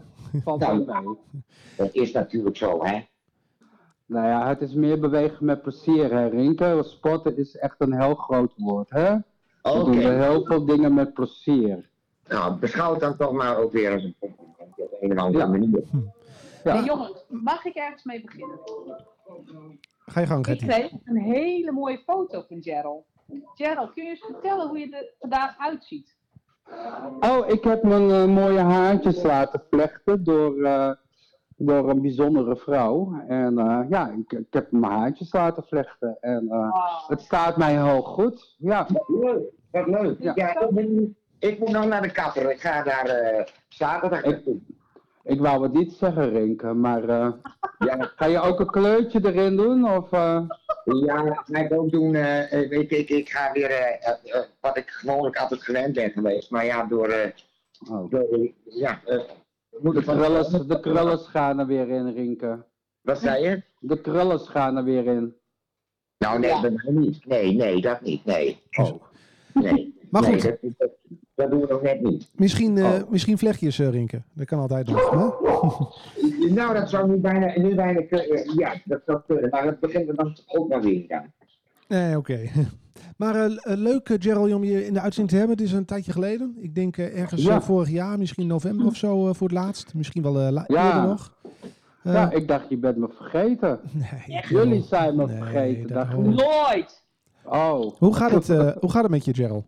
Valt 0.45 0.61
wel 0.67 0.85
Ja. 0.87 1.01
mee. 1.01 1.17
Dat 1.77 1.89
is 1.95 2.13
natuurlijk 2.13 2.57
zo, 2.57 2.85
hè. 2.85 3.01
Nou 4.07 4.27
ja, 4.27 4.49
het 4.49 4.61
is 4.61 4.73
meer 4.73 5.01
bewegen 5.01 5.45
met 5.47 5.63
plezier, 5.63 6.13
hè, 6.13 6.27
Rinke. 6.29 6.83
Sporten 6.87 7.37
is 7.39 7.57
echt 7.57 7.75
een 7.79 8.01
heel 8.01 8.15
groot 8.15 8.53
woord, 8.57 8.91
hè? 8.91 9.15
We 9.15 9.23
Oké. 9.71 9.85
doen 9.85 9.99
heel 9.99 10.45
veel 10.45 10.65
dingen 10.65 10.95
met 10.95 11.15
plezier. 11.15 11.89
Nou, 12.29 12.55
beschouw 12.59 12.91
het 12.91 13.01
dan 13.01 13.17
toch 13.17 13.33
maar 13.33 13.57
ook 13.59 13.73
weer 13.73 13.93
als 13.93 14.03
een 14.03 14.15
compliment. 14.21 14.53
Op 14.77 14.97
een 15.01 15.13
of 15.13 15.19
andere 15.19 15.45
Ja. 15.45 15.51
manier. 15.51 15.83
Ja. 16.65 16.73
Hey, 16.75 16.85
jongens, 16.85 17.25
mag 17.29 17.65
ik 17.65 17.75
ergens 17.75 18.05
mee 18.05 18.21
beginnen? 18.25 18.59
Ga 20.07 20.21
je 20.21 20.27
gang, 20.27 20.47
Ik 20.47 20.61
Gertie. 20.61 20.69
kreeg 20.69 20.93
een 21.05 21.17
hele 21.23 21.73
mooie 21.73 21.99
foto 21.99 22.45
van 22.49 22.63
Gerald. 22.63 23.05
Gerald, 23.55 23.93
kun 23.93 24.05
je 24.05 24.11
eens 24.11 24.25
vertellen 24.31 24.69
hoe 24.69 24.79
je 24.79 24.97
er 24.97 25.15
vandaag 25.21 25.55
uitziet? 25.59 26.17
Oh, 27.21 27.49
ik 27.49 27.65
heb 27.65 27.83
mijn 27.83 28.11
eh, 28.11 28.25
mooie 28.27 28.59
haartjes 28.59 29.23
laten 29.23 29.63
vlechten 29.71 30.25
door, 30.25 30.63
eh, 30.63 30.91
door 31.57 31.91
een 31.91 32.03
bijzondere 32.03 32.57
vrouw. 32.57 33.13
En 33.29 33.59
eh, 33.59 33.81
ja, 33.89 34.11
ik, 34.11 34.33
ik 34.33 34.47
heb 34.53 34.73
mijn 34.73 34.93
haartjes 34.93 35.33
laten 35.33 35.63
vlechten. 35.65 36.17
En 36.21 36.49
eh, 36.51 36.73
het 37.09 37.21
staat 37.21 37.57
mij 37.57 37.73
heel 37.85 38.03
goed. 38.03 38.55
Ja, 38.59 38.87
Leuk, 39.07 39.43
wat 39.71 39.87
leuk. 39.87 40.23
Ja. 40.23 40.33
Ja, 40.35 40.61
ik, 40.61 40.71
ben- 40.71 41.17
ik 41.51 41.59
moet 41.59 41.71
nog 41.71 41.87
naar 41.87 42.03
de 42.03 42.13
kapper. 42.13 42.51
Ik 42.51 42.61
ga 42.61 42.83
daar 42.83 43.07
eh, 43.07 43.45
zaterdag 43.69 44.19
Ik- 44.23 44.31
naartoe. 44.31 44.59
ik 45.23 45.41
wou 45.41 45.61
wat 45.61 45.73
niet 45.73 45.93
zeggen, 45.93 46.31
Rinke, 46.31 46.73
maar 46.73 47.09
eh, 47.09 47.33
Ja, 47.89 48.13
ga 48.17 48.27
je 48.27 48.41
ook 48.41 48.61
een 48.61 48.71
kleurtje 48.71 49.21
erin 49.25 49.57
doen? 49.57 49.91
Of, 49.97 50.13
eh? 50.13 50.43
ja, 50.85 51.23
dat 51.23 51.43
ga 51.45 51.59
ik 51.59 51.73
ook 51.73 51.91
doen. 51.91 52.13
weet 52.13 52.71
je, 52.91 52.99
ik, 52.99 53.09
ik 53.11 53.29
ga 53.29 53.53
weer 53.53 53.99
wat 54.61 54.77
ik 54.77 54.91
gewoonlijk 54.91 55.37
altijd 55.37 55.63
gewend 55.63 55.95
ben 55.95 56.11
geweest. 56.11 56.51
Maar 56.51 56.65
ja, 56.65 56.85
door, 56.85 57.09
eh, 57.09 57.31
Oh. 57.91 58.11
door 58.11 58.53
ja, 58.65 59.01
eh, 59.05 59.19
De, 59.71 59.79
moeten 59.83 60.05
van 60.05 60.19
de 60.69 60.81
krulles 60.81 61.27
gaan 61.27 61.59
er 61.59 61.67
weer 61.67 61.89
in, 61.89 62.13
Rinke. 62.15 62.65
Wat 63.01 63.19
zei 63.21 63.45
je? 63.49 63.63
De 63.79 64.01
krulles 64.01 64.49
gaan 64.49 64.77
er 64.77 64.85
weer 64.85 65.07
in. 65.07 65.35
Nou, 66.19 66.39
nee, 66.39 66.51
Ja. 66.51 66.61
mij 66.61 66.79
niet. 66.87 67.27
Nee, 67.27 67.53
nee, 67.53 67.81
dat 67.81 68.01
niet. 68.01 68.25
Nee. 68.25 68.63
Oh. 68.81 69.03
Nee. 69.55 69.95
Maar 70.11 70.23
Nee, 70.23 70.33
goed. 70.33 70.43
dat, 70.43 70.59
dat, 70.79 70.91
dat 71.35 71.51
doen 71.51 71.61
we 71.61 71.67
nog 71.69 71.83
net 71.83 72.01
niet. 72.03 72.31
Misschien, 72.37 72.79
eh, 72.79 72.85
Oh. 72.85 73.11
misschien 73.11 73.39
vlechtjes, 73.39 73.79
eh, 73.79 73.89
Rinke. 73.91 74.23
Dat 74.33 74.47
kan 74.47 74.59
altijd 74.59 74.87
nog. 74.87 75.11
Hè? 75.11 75.27
Nou, 76.55 76.75
dat 76.75 76.89
zou 76.91 77.09
nu 77.09 77.17
bijna, 77.17 77.59
nu 77.59 77.75
bijna 77.75 78.03
kunnen. 78.03 78.55
Ja, 78.57 78.75
dat 78.85 79.01
zou 79.07 79.21
kunnen. 79.27 79.51
Maar 79.51 79.65
dat 79.65 79.81
begint 79.81 80.09
er 80.09 80.15
dan 80.15 80.37
ook 80.47 80.69
nog 80.69 80.83
weer 80.83 81.05
aan. 81.09 81.33
Nee, 81.89 82.17
oké. 82.17 82.39
Maar 83.17 83.35
eh, 83.35 83.45
eh, 83.45 83.79
leuk, 83.79 84.17
Gerald, 84.21 84.53
om 84.53 84.65
je 84.65 84.87
in 84.87 84.93
de 84.95 85.01
uitzending 85.01 85.29
te 85.31 85.37
hebben. 85.37 85.57
Het 85.57 85.67
is 85.67 85.73
een 85.73 85.85
tijdje 85.85 86.13
geleden. 86.13 86.57
Ik 86.61 86.75
denk 86.75 86.97
eh, 86.97 87.21
ergens 87.21 87.43
Ja. 87.43 87.63
vorig 87.63 87.91
jaar, 87.91 88.19
misschien 88.19 88.47
november 88.47 88.87
of 88.87 88.97
zo 88.97 89.33
voor 89.33 89.49
het 89.49 89.57
laatst. 89.57 89.95
Misschien 89.95 90.23
wel 90.23 90.33
la- 90.33 90.65
Ja. 90.67 90.87
eerder 90.95 91.09
nog. 91.09 91.33
Ja, 92.03 92.31
ik 92.31 92.49
dacht, 92.49 92.69
je 92.69 92.77
bent 92.79 92.97
me 92.97 93.09
vergeten. 93.17 93.81
nee, 94.29 94.43
Jullie 94.49 94.83
zijn 94.83 95.17
me 95.17 95.27
Nee, 95.27 95.37
vergeten, 95.37 95.87
dacht. 95.95 96.17
Nooit! 96.17 97.03
Oh. 97.45 97.93
Hoe 97.99 98.15
gaat 98.15 98.31
het, 98.31 98.49
eh, 98.49 98.71
hoe 98.81 98.91
gaat 98.91 99.03
het 99.03 99.11
met 99.11 99.25
je, 99.25 99.35
Gerald? 99.35 99.65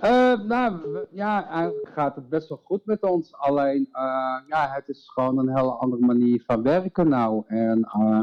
Eh, 0.00 0.40
nou, 0.46 0.76
we- 0.92 1.08
ja, 1.10 1.48
eigenlijk 1.48 1.88
gaat 1.94 2.14
het 2.16 2.28
best 2.28 2.48
wel 2.48 2.60
goed 2.64 2.80
met 2.84 3.02
ons. 3.02 3.34
Alleen, 3.36 3.88
eh, 3.92 4.02
ja, 4.48 4.68
het 4.70 4.88
is 4.88 5.08
gewoon 5.08 5.38
een 5.38 5.56
hele 5.56 5.70
andere 5.72 6.06
manier 6.06 6.42
van 6.46 6.62
werken 6.62 7.08
nou. 7.08 7.42
En 7.46 7.82
eh, 7.92 8.20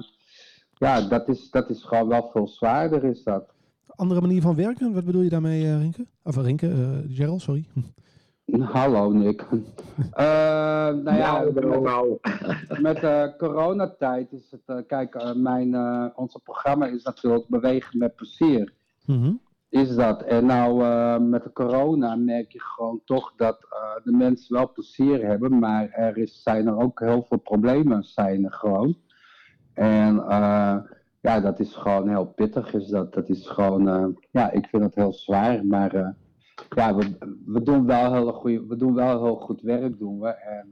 ja, 0.73 1.01
dat 1.01 1.27
is, 1.29 1.49
dat 1.49 1.69
is 1.69 1.83
gewoon 1.83 2.07
wel 2.07 2.29
veel 2.33 2.47
zwaarder 2.47 3.03
is 3.03 3.23
dat. 3.23 3.53
Andere 3.87 4.21
manier 4.21 4.41
van 4.41 4.55
werken? 4.55 4.93
Wat 4.93 5.05
bedoel 5.05 5.21
je 5.21 5.29
daarmee, 5.29 5.77
Rinke? 5.77 6.05
Of 6.23 6.35
Rinke, 6.37 6.67
eh, 6.69 7.15
Gerald, 7.15 7.41
sorry. 7.41 7.65
Hallo, 8.73 9.11
Nick. 9.11 9.41
Eh, 10.11 10.25
nou 10.89 11.15
ja, 11.15 11.43
nou, 11.43 11.53
met, 11.53 11.81
nou. 11.83 12.17
met 12.81 12.95
de 13.01 13.33
coronatijd 13.37 14.31
is 14.31 14.51
het, 14.51 14.61
eh, 14.65 14.77
kijk, 14.87 15.33
mijn, 15.35 15.73
eh, 15.73 16.05
onze 16.15 16.39
programma 16.39 16.85
is 16.85 17.03
natuurlijk 17.03 17.47
bewegen 17.47 17.97
met 17.97 18.15
plezier. 18.15 18.73
Mhm. 19.05 19.31
Is 19.69 19.95
dat. 19.95 20.21
En 20.21 20.45
nou, 20.45 20.83
eh, 20.83 21.17
met 21.17 21.43
de 21.43 21.51
corona 21.51 22.15
merk 22.15 22.51
je 22.51 22.61
gewoon 22.61 23.01
toch 23.05 23.33
dat 23.35 23.57
eh, 23.69 24.03
de 24.03 24.11
mensen 24.11 24.55
wel 24.55 24.71
plezier 24.71 25.25
hebben, 25.25 25.59
maar 25.59 25.89
er 25.89 26.17
is, 26.17 26.43
zijn 26.43 26.67
er 26.67 26.77
ook 26.77 26.99
heel 26.99 27.23
veel 27.23 27.37
problemen 27.37 28.03
zijn 28.03 28.45
er 28.45 28.53
gewoon. 28.53 28.97
En 29.73 30.19
eh, 30.19 30.77
ja, 31.21 31.39
dat 31.39 31.59
is 31.59 31.75
gewoon 31.75 32.09
heel 32.09 32.25
pittig. 32.25 32.73
Is 32.73 32.87
dat. 32.87 33.13
dat 33.13 33.29
is 33.29 33.47
gewoon, 33.47 34.15
ja, 34.31 34.51
ik 34.51 34.67
vind 34.67 34.83
het 34.83 34.95
heel 34.95 35.13
zwaar, 35.13 35.65
maar 35.65 36.15
ja, 36.69 36.95
we, 37.45 37.61
doen 37.63 37.85
wel 37.85 38.13
heel 38.13 38.33
goeie, 38.33 38.67
we 38.67 38.75
doen 38.75 38.93
wel 38.93 39.23
heel 39.23 39.35
goed 39.35 39.61
werk, 39.61 39.97
doen 39.97 40.19
we. 40.19 40.27
En 40.27 40.67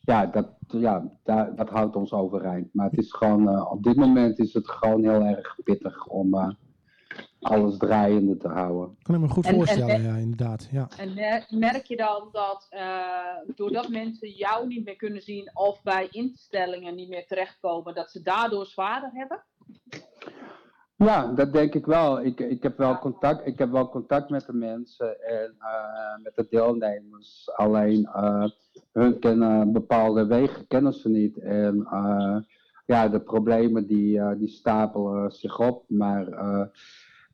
ja, 0.00 0.26
dat, 0.26 0.48
ja 0.68 1.10
daar, 1.24 1.54
dat 1.54 1.68
houdt 1.68 1.96
ons 1.96 2.12
overeind. 2.12 2.68
Maar 2.72 2.90
het 2.90 2.98
is 2.98 3.12
gewoon, 3.12 3.68
op 3.70 3.82
dit 3.82 3.96
moment 3.96 4.38
is 4.38 4.54
het 4.54 4.68
gewoon 4.68 5.02
heel 5.02 5.22
erg 5.22 5.58
pittig 5.64 6.06
om 6.06 6.56
alles 7.48 7.76
draaiende 7.76 8.36
te 8.36 8.48
houden. 8.48 8.96
Kan 9.02 9.14
ik 9.14 9.20
me 9.20 9.28
goed 9.28 9.44
En- 9.44 9.50
en- 9.50 9.56
voorstellen, 9.56 9.94
en- 9.94 10.02
ja, 10.02 10.16
inderdaad. 10.16 10.68
Ja. 10.70 10.88
En 10.98 11.14
mer- 11.14 11.46
merk 11.50 11.84
je 11.84 11.96
dan 11.96 12.28
dat 12.32 12.66
eh, 12.70 13.54
doordat 13.54 13.88
mensen 13.88 14.30
jou 14.30 14.66
niet 14.66 14.84
meer 14.84 14.96
kunnen 14.96 15.22
zien 15.22 15.50
of 15.54 15.82
bij 15.82 16.08
instellingen 16.10 16.94
niet 16.94 17.08
meer 17.08 17.26
terechtkomen, 17.26 17.94
dat 17.94 18.10
ze 18.10 18.22
daardoor 18.22 18.66
zwaarder 18.66 19.10
hebben? 19.12 19.42
Ja, 20.96 21.32
dat 21.32 21.52
denk 21.52 21.74
ik 21.74 21.86
wel. 21.86 22.22
Ik, 22.24 22.40
ik, 22.40 22.62
heb 22.62 22.78
wel 22.78 22.98
contact, 22.98 23.46
ik 23.46 23.58
heb 23.58 23.70
wel 23.70 23.88
contact 23.88 24.30
met 24.30 24.46
de 24.46 24.52
mensen 24.52 25.20
en 25.28 25.54
eh, 25.58 26.22
met 26.22 26.32
de 26.34 26.46
deelnemers. 26.50 27.50
Alleen 27.56 28.04
eh, 28.06 28.44
hun 28.92 29.18
kennen 29.18 29.72
bepaalde 29.72 30.26
wegen 30.26 30.66
kennen 30.66 30.92
ze 30.92 31.08
niet. 31.08 31.38
En 31.38 31.86
eh, 31.90 32.36
ja, 32.86 33.08
de 33.08 33.20
problemen 33.20 33.86
die, 33.86 34.18
eh, 34.18 34.38
die 34.38 34.48
stapelen 34.48 35.30
zich 35.30 35.58
op. 35.60 35.84
Maar 35.88 36.28
eh, 36.28 36.66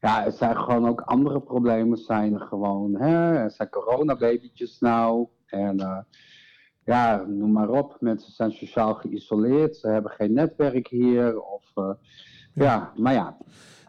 ja, 0.03 0.24
er 0.24 0.32
zijn 0.32 0.57
gewoon 0.57 0.88
ook 0.88 1.00
andere 1.00 1.40
problemen. 1.40 1.98
Zijn 1.98 2.34
er 2.34 2.40
gewoon, 2.40 2.94
hè? 2.94 3.34
Er 3.34 3.50
zijn 3.50 3.68
coronababytjes 3.68 4.78
nou. 4.78 5.26
En 5.46 5.80
eh, 5.80 5.98
ja, 6.84 7.24
noem 7.28 7.53
maar 7.53 7.68
op. 7.68 7.96
Mensen 8.00 8.32
zijn 8.32 8.53
sociaal 8.53 8.94
geïsoleerd. 8.94 9.76
Ze 9.76 9.88
hebben 9.88 10.11
geen 10.11 10.32
netwerk 10.32 10.88
hier. 10.88 11.40
Of, 11.40 11.70
eh, 11.74 11.90
ja, 12.55 12.92
maar 12.96 13.12
ja. 13.12 13.36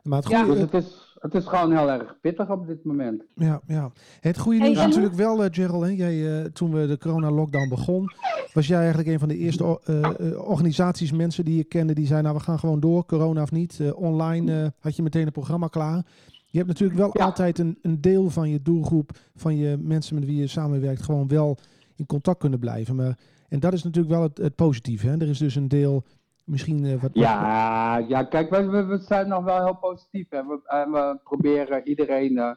Maar 0.03 0.19
het 0.19 0.29
Ja. 0.29 0.43
Dus 0.45 0.59
het 0.59 0.73
is, 0.73 1.02
het 1.23 1.33
is 1.35 1.45
gewoon 1.45 1.71
heel 1.77 1.89
erg 1.91 2.15
pittig 2.21 2.49
op 2.49 2.67
dit 2.67 2.83
moment. 2.83 3.23
Ja, 3.35 3.61
ja. 3.67 3.91
Het 4.19 4.37
goede 4.37 4.57
Hey, 4.57 4.67
nieuws 4.67 4.79
is 4.79 4.83
en- 4.83 4.89
natuurlijk 4.89 5.15
wel, 5.15 5.43
eh, 5.43 5.49
Gerald. 5.51 5.83
Hè? 5.83 5.89
Jij, 5.89 6.39
eh, 6.39 6.45
toen 6.45 6.71
we 6.73 6.87
de 6.87 6.97
corona-lockdown 6.97 7.69
begon, 7.69 8.11
was 8.53 8.67
jij 8.67 8.77
eigenlijk 8.79 9.07
een 9.09 9.19
van 9.19 9.27
de 9.27 9.37
eerste 9.37 9.79
eh, 9.83 10.39
organisaties, 10.49 11.11
mensen 11.11 11.45
die 11.45 11.55
je 11.57 11.63
kende, 11.63 11.93
die 11.93 12.05
zeiden, 12.05 12.27
nou 12.29 12.41
we 12.43 12.49
gaan 12.49 12.59
gewoon 12.59 12.79
door, 12.79 13.05
corona 13.05 13.41
of 13.41 13.51
niet. 13.51 13.79
Eh, 13.79 13.95
online 14.01 14.61
eh, 14.63 14.67
had 14.79 14.95
je 14.95 15.03
meteen 15.03 15.25
een 15.25 15.31
programma 15.31 15.67
klaar. 15.67 16.05
Je 16.45 16.57
hebt 16.57 16.67
natuurlijk 16.69 16.99
wel 16.99 17.09
Ja. 17.13 17.25
altijd 17.25 17.59
een, 17.59 17.77
een 17.81 18.01
deel 18.01 18.29
van 18.29 18.49
je 18.49 18.61
doelgroep, 18.61 19.11
van 19.35 19.55
je 19.57 19.77
mensen 19.81 20.15
met 20.15 20.25
wie 20.25 20.35
je 20.39 20.47
samenwerkt, 20.47 21.01
gewoon 21.01 21.27
wel 21.27 21.57
in 21.95 22.05
contact 22.05 22.39
kunnen 22.39 22.59
blijven. 22.59 22.95
Maar, 22.95 23.17
en 23.49 23.59
dat 23.59 23.73
is 23.73 23.83
natuurlijk 23.83 24.13
wel 24.13 24.23
het, 24.23 24.37
het 24.37 24.55
positieve. 24.55 25.07
Hè? 25.07 25.13
Er 25.17 25.29
is 25.29 25.37
dus 25.37 25.55
een 25.55 25.67
deel, 25.67 26.03
misschien 26.45 26.85
eh, 26.85 27.01
wat... 27.01 27.09
Ja, 27.13 27.97
ja 27.97 28.23
kijk, 28.23 28.49
we, 28.49 28.69
we, 28.69 28.85
we 28.85 28.97
zijn 28.97 29.27
nog 29.27 29.43
wel 29.43 29.63
heel 29.63 29.75
positief. 29.75 30.29
Hè. 30.29 30.45
We, 30.45 30.59
en 30.63 30.91
we 30.91 31.19
proberen 31.23 31.87
iedereen 31.87 32.37
eh, 32.37 32.51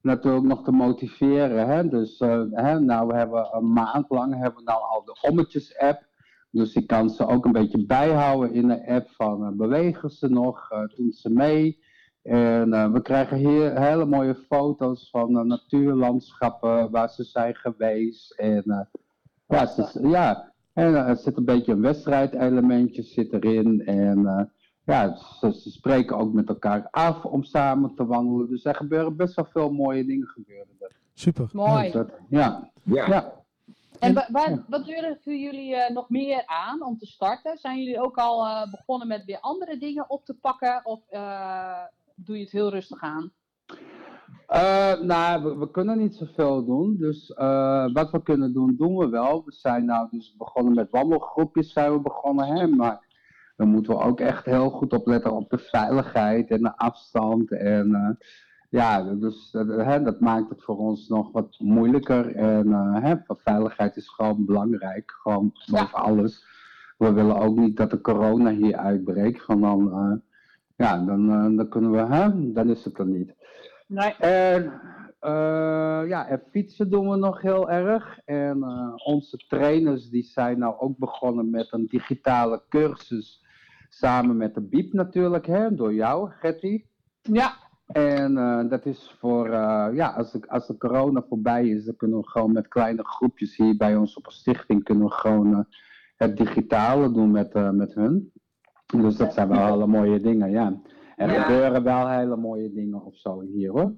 natuurlijk 0.00 0.44
nog 0.44 0.64
te 0.64 0.72
motiveren. 0.72 1.68
Hè. 1.68 1.88
Dus 1.88 2.18
eh, 2.18 2.42
hè, 2.50 2.80
nou, 2.80 3.06
we 3.06 3.14
hebben 3.14 3.48
een 3.52 3.72
maand 3.72 4.04
lang 4.08 4.34
hebben 4.34 4.64
we 4.64 4.70
nou 4.70 4.82
al 4.82 5.04
de 5.04 5.18
Ommetjes-app. 5.20 6.10
Dus 6.50 6.72
die 6.72 6.86
kan 6.86 7.10
ze 7.10 7.26
ook 7.26 7.44
een 7.44 7.52
beetje 7.52 7.86
bijhouden 7.86 8.52
in 8.52 8.68
de 8.68 8.86
app 8.86 9.10
van 9.10 9.56
bewegen 9.56 10.10
ze 10.10 10.28
nog, 10.28 10.68
doen 10.96 11.12
ze 11.12 11.30
mee. 11.30 11.80
En 12.22 12.92
we 12.92 13.02
krijgen 13.02 13.36
hier 13.36 13.80
hele 13.80 14.04
mooie 14.04 14.34
foto's 14.34 15.10
van 15.10 15.46
natuurlandschappen 15.46 16.90
waar 16.90 17.10
ze 17.10 17.24
zijn 17.24 17.54
geweest. 17.54 18.32
En 18.32 18.88
ja, 19.46 19.66
ze, 19.66 20.08
ja, 20.08 20.51
en 20.72 20.94
eh, 20.96 21.08
er 21.08 21.16
zit 21.16 21.36
een 21.36 21.44
beetje 21.44 21.72
een 21.72 21.80
wedstrijdelementje 21.80 23.02
zit 23.02 23.32
erin. 23.32 23.82
En 23.86 24.26
eh, 24.26 24.44
ja, 24.84 25.16
ze, 25.16 25.52
ze 25.60 25.70
spreken 25.70 26.16
ook 26.16 26.32
met 26.32 26.48
elkaar 26.48 26.88
af 26.90 27.24
om 27.24 27.42
samen 27.42 27.94
te 27.94 28.06
wandelen. 28.06 28.48
Dus 28.48 28.64
er 28.64 28.74
gebeuren 28.74 29.16
best 29.16 29.34
wel 29.34 29.44
veel 29.50 29.70
mooie 29.72 30.04
dingen 30.04 30.26
gebeuren 30.26 30.68
er. 30.80 30.90
Super. 31.14 31.48
Mooi. 31.52 31.82
Dus 31.82 31.92
dat- 31.92 32.10
ja, 32.28 32.70
Ja. 32.82 33.06
ja. 33.06 33.40
En 33.98 34.14
wa- 34.14 34.28
wa- 34.30 34.64
wat 34.68 34.84
durven 34.86 35.38
jullie 35.40 35.74
eh, 35.76 35.94
nog 35.94 36.08
meer 36.10 36.42
aan 36.46 36.82
om 36.84 36.98
te 36.98 37.06
starten? 37.06 37.58
Zijn 37.58 37.78
jullie 37.78 38.00
ook 38.00 38.16
al 38.16 38.44
eh, 38.46 38.70
begonnen 38.70 39.08
met 39.08 39.24
weer 39.24 39.38
andere 39.40 39.78
dingen 39.78 40.10
op 40.10 40.24
te 40.24 40.34
pakken? 40.34 40.80
Of 40.84 41.00
eh, 41.08 41.82
doe 42.14 42.36
je 42.36 42.42
het 42.42 42.52
heel 42.52 42.70
rustig 42.70 43.00
aan? 43.02 43.32
Eh, 44.52 45.00
nou, 45.00 45.42
we, 45.42 45.58
we 45.58 45.70
kunnen 45.70 45.98
niet 45.98 46.14
zoveel 46.14 46.64
doen. 46.64 46.96
Dus 46.98 47.32
eh, 47.32 47.92
wat 47.92 48.10
we 48.10 48.22
kunnen 48.22 48.52
doen, 48.52 48.74
doen 48.76 48.96
we 48.96 49.08
wel. 49.08 49.44
We 49.44 49.52
zijn 49.52 49.84
nou 49.84 50.08
dus 50.10 50.34
begonnen 50.38 50.74
met 50.74 50.90
wandelgroepjes, 50.90 51.72
zijn 51.72 51.92
we 51.92 52.00
begonnen. 52.00 52.46
Hè? 52.46 52.66
Maar 52.66 53.06
dan 53.56 53.68
moeten 53.68 53.96
we 53.96 54.02
ook 54.02 54.20
echt 54.20 54.44
heel 54.44 54.70
goed 54.70 54.92
opletten 54.92 55.32
op 55.32 55.50
de 55.50 55.58
veiligheid 55.58 56.50
en 56.50 56.62
de 56.62 56.76
afstand. 56.76 57.52
En 57.52 57.94
eh, 57.94 58.26
ja, 58.68 59.14
dus 59.14 59.50
dat, 59.50 59.66
hè, 59.66 60.02
dat 60.02 60.20
maakt 60.20 60.48
het 60.48 60.62
voor 60.62 60.76
ons 60.76 61.08
nog 61.08 61.32
wat 61.32 61.58
moeilijker. 61.58 62.34
En 62.34 62.72
hè, 63.02 63.14
veiligheid 63.26 63.96
is 63.96 64.08
gewoon 64.08 64.44
belangrijk, 64.44 65.10
gewoon 65.10 65.52
boven 65.70 65.98
alles. 65.98 66.44
We 66.98 67.12
willen 67.12 67.36
ook 67.36 67.56
niet 67.56 67.76
dat 67.76 67.90
de 67.90 68.00
corona 68.00 68.50
hier 68.50 68.76
uitbreekt. 68.76 69.44
Van 69.44 69.60
dan, 69.60 70.22
ja, 70.76 71.04
dan, 71.04 71.56
dan 71.56 71.68
kunnen 71.68 71.90
we, 71.90 72.14
hè, 72.14 72.52
dan 72.52 72.68
is 72.68 72.84
het 72.84 72.98
er 72.98 73.06
niet. 73.06 73.34
Nee. 73.92 74.14
En 74.18 74.80
eh, 75.20 76.08
ja, 76.08 76.28
en 76.28 76.42
fietsen 76.50 76.90
doen 76.90 77.10
we 77.10 77.16
nog 77.16 77.40
heel 77.40 77.70
erg. 77.70 78.18
En 78.24 78.62
eh, 78.62 78.92
onze 79.04 79.36
trainers 79.36 80.08
die 80.08 80.22
zijn 80.22 80.58
nou 80.58 80.78
ook 80.78 80.98
begonnen 80.98 81.50
met 81.50 81.68
een 81.70 81.86
digitale 81.86 82.62
cursus. 82.68 83.44
Samen 83.88 84.36
met 84.36 84.54
de 84.54 84.60
Biep 84.60 84.92
natuurlijk, 84.92 85.46
hè, 85.46 85.74
door 85.74 85.94
jou, 85.94 86.30
Getty. 86.30 86.84
Ja, 87.22 87.52
En 87.86 88.36
eh, 88.36 88.68
dat 88.68 88.86
is 88.86 89.16
voor, 89.18 89.50
ja, 89.94 90.08
als 90.16 90.32
de, 90.32 90.48
als 90.48 90.66
de 90.66 90.76
corona 90.76 91.24
voorbij 91.28 91.68
is, 91.68 91.84
dan 91.84 91.96
kunnen 91.96 92.18
we 92.18 92.28
gewoon 92.28 92.52
met 92.52 92.68
kleine 92.68 93.04
groepjes 93.04 93.56
hier 93.56 93.76
bij 93.76 93.96
ons 93.96 94.16
op 94.16 94.26
een 94.26 94.32
stichting, 94.32 94.84
kunnen 94.84 95.04
we 95.04 95.12
gewoon 95.12 95.66
het 96.16 96.36
digitale 96.36 97.12
doen 97.12 97.30
met, 97.30 97.72
met 97.72 97.94
hun. 97.94 98.32
Dus 98.86 99.16
dat 99.16 99.34
zijn 99.34 99.48
wel 99.48 99.66
hele 99.66 99.86
mooie 99.86 100.20
dingen, 100.20 100.50
ja. 100.50 100.80
En 101.22 101.28
er 101.28 101.34
Ja. 101.34 101.42
gebeuren 101.42 101.82
wel 101.82 102.08
hele 102.08 102.36
mooie 102.36 102.72
dingen 102.72 103.04
of 103.04 103.16
zo 103.16 103.40
hier 103.40 103.70
hoor. 103.70 103.92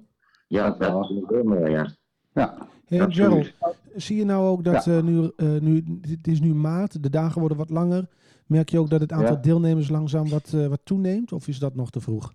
Ja, 0.47 0.67
Dat 0.69 0.77
wel. 0.77 1.01
dat 1.01 1.09
is 1.09 1.23
heel 1.27 1.43
mooi, 1.43 1.71
ja. 1.71 1.87
Ja. 2.33 2.57
Hey. 2.85 3.05
Gerald, 3.11 3.51
zie 3.95 4.17
je 4.17 4.25
nou 4.25 4.47
ook 4.47 4.63
dat 4.63 4.87
eh, 4.87 5.01
nu, 5.01 5.31
eh, 5.37 5.47
nu, 5.59 5.99
het 6.01 6.27
is 6.27 6.39
nu 6.41 6.53
maart, 6.55 7.03
de 7.03 7.09
dagen 7.09 7.39
worden 7.39 7.57
wat 7.57 7.69
langer. 7.69 8.07
Merk 8.45 8.69
je 8.69 8.79
ook 8.79 8.89
dat 8.89 9.01
het 9.01 9.11
aantal 9.11 9.35
Ja. 9.35 9.41
deelnemers 9.41 9.89
langzaam 9.89 10.29
wat, 10.29 10.51
eh, 10.55 10.67
wat 10.67 10.79
toeneemt? 10.83 11.31
Of 11.31 11.47
is 11.47 11.59
dat 11.59 11.75
nog 11.75 11.89
te 11.89 11.99
vroeg? 12.01 12.33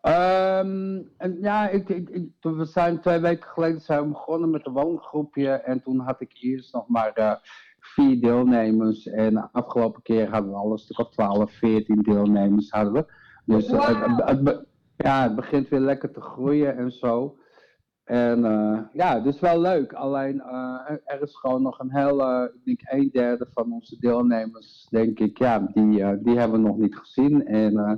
Ehm, 0.00 0.98
en 1.16 1.36
ja, 1.40 1.68
ik, 1.68 1.88
ik, 1.88 2.28
we 2.40 2.64
zijn 2.64 3.00
twee 3.00 3.18
weken 3.18 3.48
geleden 3.48 3.80
zijn 3.80 4.02
we 4.02 4.08
begonnen 4.08 4.50
met 4.50 4.66
een 4.66 4.72
woongroepje. 4.72 5.48
En 5.50 5.82
toen 5.82 5.98
had 6.00 6.20
ik 6.20 6.32
eerst 6.40 6.72
nog 6.74 6.88
maar 6.88 7.12
eh, 7.12 7.32
vier 7.80 8.20
deelnemers. 8.20 9.06
En 9.06 9.34
de 9.34 9.48
afgelopen 9.52 10.02
keer 10.02 10.28
hadden 10.30 10.50
we 10.50 10.56
al 10.56 10.72
een 10.72 10.78
stuk 10.78 10.98
of 10.98 11.10
12, 11.10 11.52
14 11.52 11.96
deelnemers 12.02 12.70
hadden 12.70 12.92
we. 12.92 13.04
Dus 13.44 13.66
het, 13.70 14.16
het, 14.24 14.64
ja, 14.96 15.22
het 15.22 15.36
begint 15.36 15.68
weer 15.68 15.80
lekker 15.80 16.12
te 16.12 16.20
groeien 16.20 16.76
en 16.76 16.90
zo. 16.90 17.38
En 18.04 18.44
eh, 18.44 18.78
ja, 18.92 19.20
dus 19.20 19.40
wel 19.40 19.60
leuk. 19.60 19.92
Alleen 19.92 20.40
eh, 20.40 20.90
er- 21.04 21.22
is 21.22 21.36
gewoon 21.36 21.62
nog 21.62 21.78
een 21.78 21.96
hele, 21.96 22.52
ik 22.54 22.64
denk 22.64 22.80
een 23.02 23.08
derde 23.12 23.46
van 23.54 23.72
onze 23.72 23.96
deelnemers, 24.00 24.86
denk 24.90 25.18
ik, 25.18 25.38
ja, 25.38 25.58
die, 25.72 26.02
eh, 26.02 26.16
die 26.22 26.38
hebben 26.38 26.62
we 26.62 26.66
nog 26.68 26.76
niet 26.76 26.96
gezien. 26.96 27.46
En 27.46 27.78
eh, 27.78 27.92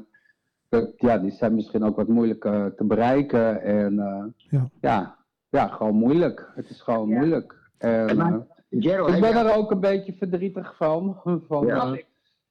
dat- 0.69 0.93
ja, 0.97 1.19
die 1.19 1.31
zijn 1.31 1.55
misschien 1.55 1.85
ook 1.85 1.97
wat 1.97 2.09
moeilijk 2.09 2.45
eh, 2.45 2.67
te 2.67 2.85
bereiken. 2.85 3.63
En 3.63 3.99
eh, 3.99 4.25
Ja. 4.37 4.69
ja. 4.81 5.17
Ja, 5.49 5.67
gewoon 5.69 5.95
moeilijk. 5.95 6.51
Het 6.55 6.69
is 6.71 6.81
gewoon 6.81 7.09
Ja. 7.09 7.17
moeilijk. 7.19 7.71
En, 7.79 8.09
En 8.09 8.17
maar- 8.17 8.33
eh, 8.33 8.41
Gerald, 8.79 9.15
ik 9.15 9.21
ben 9.21 9.37
er 9.37 9.57
ook 9.57 9.71
een 9.71 9.81
beetje 9.81 10.13
verdrietig 10.13 10.77
van. 10.77 11.21
van 11.49 11.67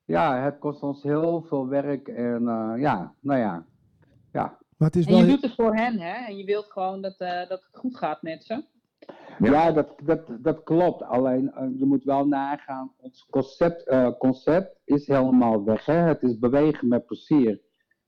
Ja. 0.06 0.42
het 0.44 0.60
kost 0.60 0.84
ons 0.84 1.04
heel 1.04 1.42
veel 1.48 1.68
werk. 1.68 2.08
En 2.08 2.48
eh, 2.48 2.74
ja, 2.82 3.14
nou 3.20 3.40
ja. 3.40 3.66
Ja, 4.32 4.58
Maar 4.78 4.88
het 4.88 4.96
is 4.96 5.06
En 5.06 5.12
wel... 5.12 5.22
je 5.22 5.28
doet 5.28 5.42
het 5.42 5.56
voor 5.56 5.76
hen, 5.76 6.00
hè? 6.00 6.26
En 6.28 6.38
je 6.38 6.46
wilt 6.46 6.72
gewoon 6.72 7.02
dat, 7.02 7.16
eh, 7.18 7.38
dat 7.50 7.50
het 7.50 7.70
goed 7.72 7.98
gaat 7.98 8.22
met 8.22 8.44
ze. 8.44 8.64
Ja. 9.40 9.52
ja. 9.52 9.72
dat, 9.72 9.88
dat, 10.04 10.22
dat 10.40 10.64
klopt. 10.64 11.04
Alleen 11.04 11.52
eh, 11.52 11.68
je 11.80 11.86
moet 11.86 12.04
wel 12.04 12.28
nagaan. 12.28 12.92
Ons 12.98 13.28
concept, 13.30 13.88
eh, 13.88 14.12
concept 14.18 14.80
is 14.86 15.08
helemaal 15.08 15.64
weg. 15.64 15.86
Hè? 15.86 15.94
Het 15.94 16.24
is 16.24 16.40
bewegen 16.40 16.88
met 16.88 17.06
plezier. 17.06 17.62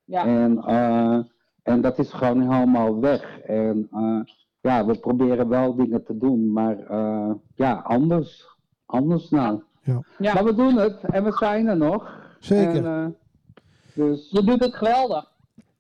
Ja, 0.05 0.25
En, 0.25 0.57
eh, 0.57 1.19
en 1.63 1.81
dat 1.81 1.99
is 1.99 2.11
gewoon 2.13 2.41
helemaal 2.53 2.99
weg. 2.99 3.39
En 3.39 3.87
eh, 3.91 4.19
ja, 4.63 4.85
we 4.85 4.99
proberen 4.99 5.47
wel 5.47 5.75
dingen 5.75 6.03
te 6.03 6.17
doen, 6.17 6.51
maar 6.51 6.79
eh, 6.79 7.31
ja, 7.55 7.73
anders. 7.73 8.51
Anders 8.85 9.29
nou. 9.29 9.61
ja. 9.83 10.33
Maar 10.33 10.43
we 10.43 10.55
doen 10.55 10.77
het 10.77 10.99
en 11.01 11.23
we 11.23 11.31
zijn 11.31 11.67
er 11.67 11.77
nog. 11.77 12.21
Zeker. 12.39 12.85
En, 12.85 12.85
eh, 12.85 13.05
dus 13.93 14.29
je 14.31 14.43
doet 14.43 14.63
het 14.63 14.75
geweldig. 14.75 15.31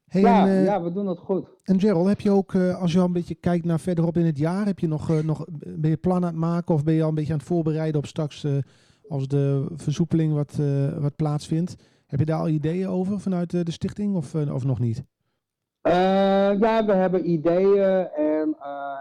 Hey, 0.07 0.21
ja, 0.21 0.41
en, 0.41 0.47
eh, 0.47 0.65
ja, 0.65 0.83
we 0.83 0.91
doen 0.91 1.07
het 1.07 1.19
goed. 1.19 1.47
en 1.63 1.79
Gerald, 1.79 2.07
heb 2.07 2.21
je 2.21 2.31
ook, 2.31 2.53
eh, 2.53 2.81
als 2.81 2.93
je 2.93 2.99
al 2.99 3.05
een 3.05 3.13
beetje 3.13 3.35
kijkt 3.35 3.65
naar 3.65 3.79
verderop 3.79 4.17
in 4.17 4.25
het 4.25 4.37
jaar, 4.37 4.65
heb 4.65 4.79
je 4.79 4.87
nog, 4.87 5.09
eh, 5.09 5.19
nog, 5.23 5.45
ben 5.67 5.89
je 5.89 5.97
plan 5.97 6.15
aan 6.15 6.23
het 6.23 6.35
maken 6.35 6.75
of 6.75 6.83
ben 6.83 6.93
je 6.93 7.01
al 7.03 7.09
een 7.09 7.15
beetje 7.15 7.33
aan 7.33 7.39
het 7.39 7.47
voorbereiden 7.47 7.99
op 7.99 8.05
straks 8.05 8.43
eh, 8.43 8.51
als 9.07 9.27
de 9.27 9.65
versoepeling 9.75 10.33
wat, 10.33 10.57
eh, 10.59 10.97
wat 11.01 11.15
plaatsvindt? 11.15 11.75
Heb 12.05 12.19
je 12.19 12.25
daar 12.25 12.39
al 12.39 12.47
ideeën 12.47 12.87
over 12.87 13.19
vanuit 13.19 13.53
eh, 13.53 13.61
de 13.63 13.71
stichting 13.71 14.15
of, 14.15 14.35
of 14.35 14.65
nog 14.65 14.79
niet? 14.79 15.03
Eh, 15.81 15.93
ja, 16.59 16.85
we 16.85 16.93
hebben 16.93 17.29
ideeën 17.29 18.07
en 18.15 18.32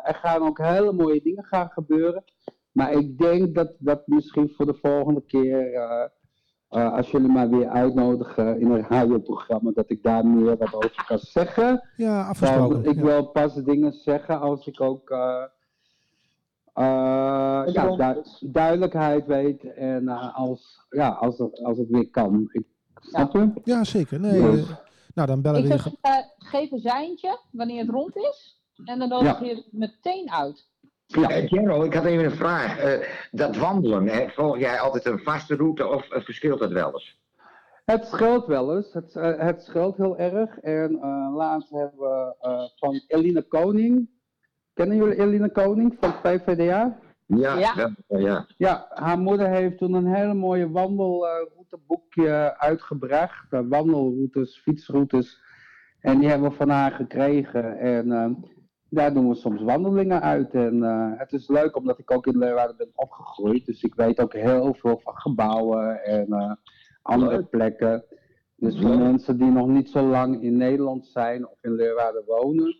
er 0.04 0.14
gaan 0.14 0.42
ook 0.42 0.58
hele 0.58 0.92
mooie 0.92 1.22
dingen 1.22 1.44
gaan 1.44 1.70
gebeuren. 1.70 2.24
Maar 2.72 2.92
ik 2.92 3.18
denk 3.18 3.54
dat 3.54 3.72
dat 3.78 4.02
misschien 4.06 4.52
voor 4.56 4.66
de 4.66 4.78
volgende 4.82 5.20
keer, 5.26 5.72
eh, 5.74 6.04
eh, 6.68 6.92
als 6.92 7.10
jullie 7.10 7.32
mij 7.32 7.48
weer 7.48 7.68
uitnodigen 7.68 8.60
in 8.60 8.70
een 8.70 8.86
radioprogramma, 8.88 9.70
dat 9.74 9.90
ik 9.90 10.02
daar 10.02 10.26
meer 10.26 10.56
wat 10.56 10.74
over 10.74 11.04
kan 11.06 11.18
zeggen. 11.18 11.88
Ja, 11.96 12.28
afgesproken. 12.28 12.84
Ik 12.84 12.94
Ja. 12.96 13.02
wil 13.02 13.26
pas 13.26 13.54
dingen 13.54 13.92
zeggen 13.92 14.40
als 14.40 14.66
ik 14.66 14.80
ook 14.80 15.10
eh, 15.10 15.42
eh, 16.74 17.62
ja, 17.72 17.96
du- 17.96 18.22
duidelijkheid 18.50 19.26
weet 19.26 19.74
en 19.74 20.08
eh, 20.08 20.36
als, 20.38 20.86
ja, 20.88 21.08
als, 21.08 21.38
het, 21.38 21.62
als 21.64 21.78
het 21.78 21.88
weer 21.88 22.10
kan. 22.10 22.48
Ik, 22.52 22.64
snap 22.94 23.32
je? 23.32 23.52
Ja, 23.64 23.84
zeker. 23.84 24.20
Nee, 24.20 24.40
Dus- 24.50 24.68
eh, 24.70 24.76
nou, 25.14 25.28
dan 25.28 25.42
bellen 25.42 25.64
Ik 25.64 25.66
we 25.82 25.90
eh, 26.00 26.12
geef 26.38 26.70
een 26.70 26.78
seintje 26.78 27.38
wanneer 27.50 27.80
het 27.80 27.90
rond 27.90 28.16
is. 28.16 28.60
En 28.84 28.98
dan 28.98 29.08
nodig 29.08 29.40
je 29.40 29.48
het 29.54 29.68
meteen 29.70 30.30
uit. 30.30 30.70
Ja, 31.06 31.28
Gerald, 31.28 31.84
ik 31.84 31.94
had 31.94 32.04
even 32.04 32.24
een 32.24 32.30
vraag. 32.36 32.78
Eh, 32.78 33.08
dat 33.30 33.56
wandelen, 33.56 34.06
hè, 34.08 34.28
volg 34.28 34.58
jij 34.58 34.80
altijd 34.80 35.04
een 35.04 35.18
vaste 35.18 35.56
route 35.56 35.86
of 35.88 36.10
eh, 36.10 36.22
verschilt 36.22 36.58
dat 36.58 36.70
wel 36.72 36.92
eens? 36.92 37.20
Het 37.84 38.06
scheelt 38.06 38.46
wel 38.46 38.76
eens. 38.76 38.92
Het, 38.92 39.16
eh, 39.16 39.38
het 39.38 39.62
scheelt 39.62 39.96
heel 39.96 40.18
erg. 40.18 40.58
En 40.58 40.98
eh, 41.02 41.34
laatst 41.34 41.70
hebben 41.70 41.98
we 41.98 42.34
eh, 42.40 42.62
van 42.76 43.02
Eline 43.06 43.42
Koning. 43.42 44.08
Kennen 44.74 44.96
jullie 44.96 45.18
Eline 45.20 45.50
Koning 45.50 45.96
van 46.00 46.10
het 46.10 46.42
PVDA? 46.42 46.98
Ja, 47.26 47.58
Ja. 47.58 47.94
ja. 48.08 48.46
Ja, 48.56 48.86
haar 48.88 49.18
moeder 49.18 49.48
heeft 49.48 49.78
toen 49.78 49.94
een 49.94 50.14
hele 50.14 50.34
mooie 50.34 50.70
wandelrouteboekje 50.70 52.58
uitgebracht. 52.58 53.52
Eh, 53.52 53.60
wandelroutes, 53.68 54.58
fietsroutes. 54.58 55.40
En 56.00 56.18
die 56.18 56.28
hebben 56.28 56.50
we 56.50 56.56
van 56.56 56.68
haar 56.68 56.92
gekregen. 56.92 57.78
En 57.78 58.12
eh, 58.12 58.30
daar 58.95 59.14
doen 59.14 59.28
we 59.28 59.34
soms 59.34 59.62
wandelingen 59.62 60.22
uit. 60.22 60.55
En 60.55 60.82
eh, 60.84 61.11
het 61.16 61.32
is 61.32 61.49
leuk 61.49 61.76
omdat 61.76 61.99
ik 61.99 62.11
ook 62.11 62.26
in 62.26 62.38
Leeuwarden 62.38 62.76
ben 62.76 62.90
opgegroeid. 62.95 63.66
Dus 63.66 63.82
ik 63.82 63.95
weet 63.95 64.20
ook 64.20 64.32
heel 64.32 64.74
veel 64.74 65.01
van 65.03 65.14
gebouwen 65.16 66.05
en 66.05 66.26
eh, 66.32 66.53
andere 67.03 67.36
Leuk. 67.36 67.51
plekken. 67.51 68.05
Dus 68.57 68.80
voor 68.80 68.90
Leuk. 68.90 68.99
mensen 68.99 69.38
die 69.38 69.51
nog 69.51 69.66
niet 69.66 69.90
zo 69.90 70.07
lang 70.07 70.43
in 70.43 70.57
Nederland 70.57 71.07
zijn 71.07 71.49
of 71.49 71.59
in 71.62 71.74
Leeuwarden 71.74 72.24
wonen, 72.26 72.76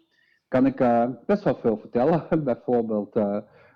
kan 0.49 0.67
ik 0.67 0.81
eh, 0.81 1.09
best 1.27 1.45
wel 1.45 1.55
veel 1.57 1.77
vertellen. 1.77 2.27
Bijvoorbeeld 2.45 3.21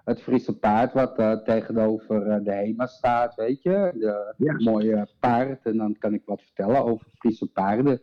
het 0.05 0.23
Friese 0.23 0.59
paard 0.59 0.93
wat 0.93 1.45
tegenover 1.45 2.45
de 2.45 2.53
HEMA 2.53 2.87
staat, 2.87 3.35
weet 3.35 3.63
je. 3.63 3.93
De 4.39 4.55
mooie 4.65 5.09
paard. 5.21 5.65
En 5.65 5.77
dan 5.77 5.97
kan 5.99 6.15
ik 6.15 6.23
wat 6.25 6.43
vertellen 6.43 6.85
over 6.85 7.07
Friese 7.19 7.47
paarden. 7.47 8.01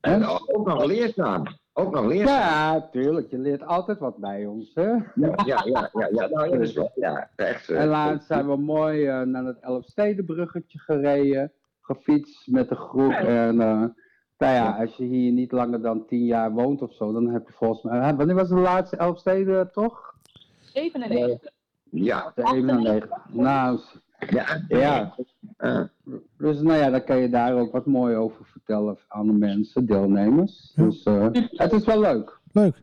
En 0.00 0.24
ook 0.24 0.66
nog 0.66 0.84
leerzaam. 0.84 1.42
Ook 1.76 1.94
nog 1.94 2.04
leerzaam. 2.06 2.36
Ja, 2.38 2.88
tuurlijk. 2.92 3.30
Je 3.30 3.38
leert 3.38 3.62
altijd 3.66 3.98
wat 3.98 4.16
bij 4.16 4.46
ons, 4.46 4.70
hè. 4.74 4.90
Ja, 4.90 5.02
ja, 5.14 5.34
ja. 5.44 5.90
ja, 5.92 6.08
ja. 6.12 6.28
Nou, 6.28 6.44
ja, 6.44 6.50
dat 6.50 6.60
is 6.60 6.72
wel, 6.72 6.90
ja, 6.94 7.30
echt. 7.36 7.68
eh, 7.70 7.80
En 7.80 7.88
laatst 7.88 8.26
zijn 8.26 8.46
we 8.48 8.56
mooi 8.56 9.06
eh, 9.06 9.20
naar 9.20 9.44
het 9.44 9.58
Elfstedenbruggetje 9.60 10.78
gereden, 10.78 11.52
gefietst 11.80 12.46
met 12.46 12.68
de 12.68 12.74
groep. 12.74 13.12
En 13.12 13.60
eh, 13.60 13.84
nou 14.38 14.54
ja, 14.54 14.70
als 14.80 14.96
je 14.96 15.04
hier 15.04 15.32
niet 15.32 15.52
langer 15.52 15.82
dan 15.82 16.06
tien 16.06 16.24
jaar 16.24 16.52
woont 16.52 16.82
of 16.82 16.92
zo, 16.92 17.12
dan 17.12 17.26
heb 17.28 17.46
je 17.46 17.52
volgens 17.52 17.82
mij... 17.82 18.14
Wanneer 18.14 18.34
was 18.34 18.48
de 18.48 18.54
laatste 18.54 18.96
Elfsteden 18.96 19.70
toch? 19.72 20.14
97. 20.60 21.50
Ja, 21.90 22.32
De 22.34 22.42
91. 22.42 23.08
Nou, 23.28 23.78
ja. 24.30 24.64
ja. 24.68 25.14
Eh, 25.56 25.80
Dus 26.38 26.60
nou 26.60 26.78
ja, 26.78 26.90
dan 26.90 27.04
kan 27.04 27.16
je 27.16 27.28
daar 27.28 27.54
ook 27.54 27.72
wat 27.72 27.86
mooi 27.86 28.16
over 28.16 28.44
vertellen 28.44 28.98
aan 29.08 29.26
de 29.26 29.32
mensen, 29.32 29.86
deelnemers. 29.86 30.72
Ja. 30.74 30.84
Dus 30.84 31.02
eh, 31.02 31.28
het 31.50 31.72
is 31.72 31.84
wel 31.84 32.00
leuk. 32.00 32.40
Leuk. 32.52 32.82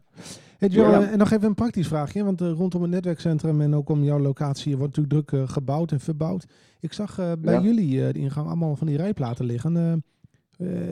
Hey 0.58 0.70
Joe, 0.70 0.90
Ja. 0.90 1.02
eh, 1.02 1.12
en 1.12 1.18
nog 1.18 1.32
even 1.32 1.48
een 1.48 1.56
praktisch 1.56 1.88
vraagje, 1.88 2.24
want 2.24 2.42
eh, 2.42 2.52
rondom 2.52 2.82
het 2.82 2.92
netwerkcentrum 2.92 3.62
en 3.62 3.76
ook 3.76 3.90
om 3.90 4.04
jouw 4.04 4.20
locatie 4.20 4.78
wordt 4.78 4.98
natuurlijk 4.98 5.28
druk 5.30 5.50
gebouwd 5.50 5.92
en 5.92 6.00
verbouwd. 6.00 6.46
Ik 6.80 6.94
zag 6.94 7.20
eh, 7.20 7.32
bij 7.40 7.54
Ja. 7.54 7.62
jullie 7.62 8.06
eh, 8.08 8.14
de 8.14 8.20
ingang 8.20 8.48
allemaal 8.48 8.76
van 8.76 8.88
die 8.88 8.98
rijplaten 8.98 9.46
liggen. 9.46 9.78
Eh, 9.78 9.92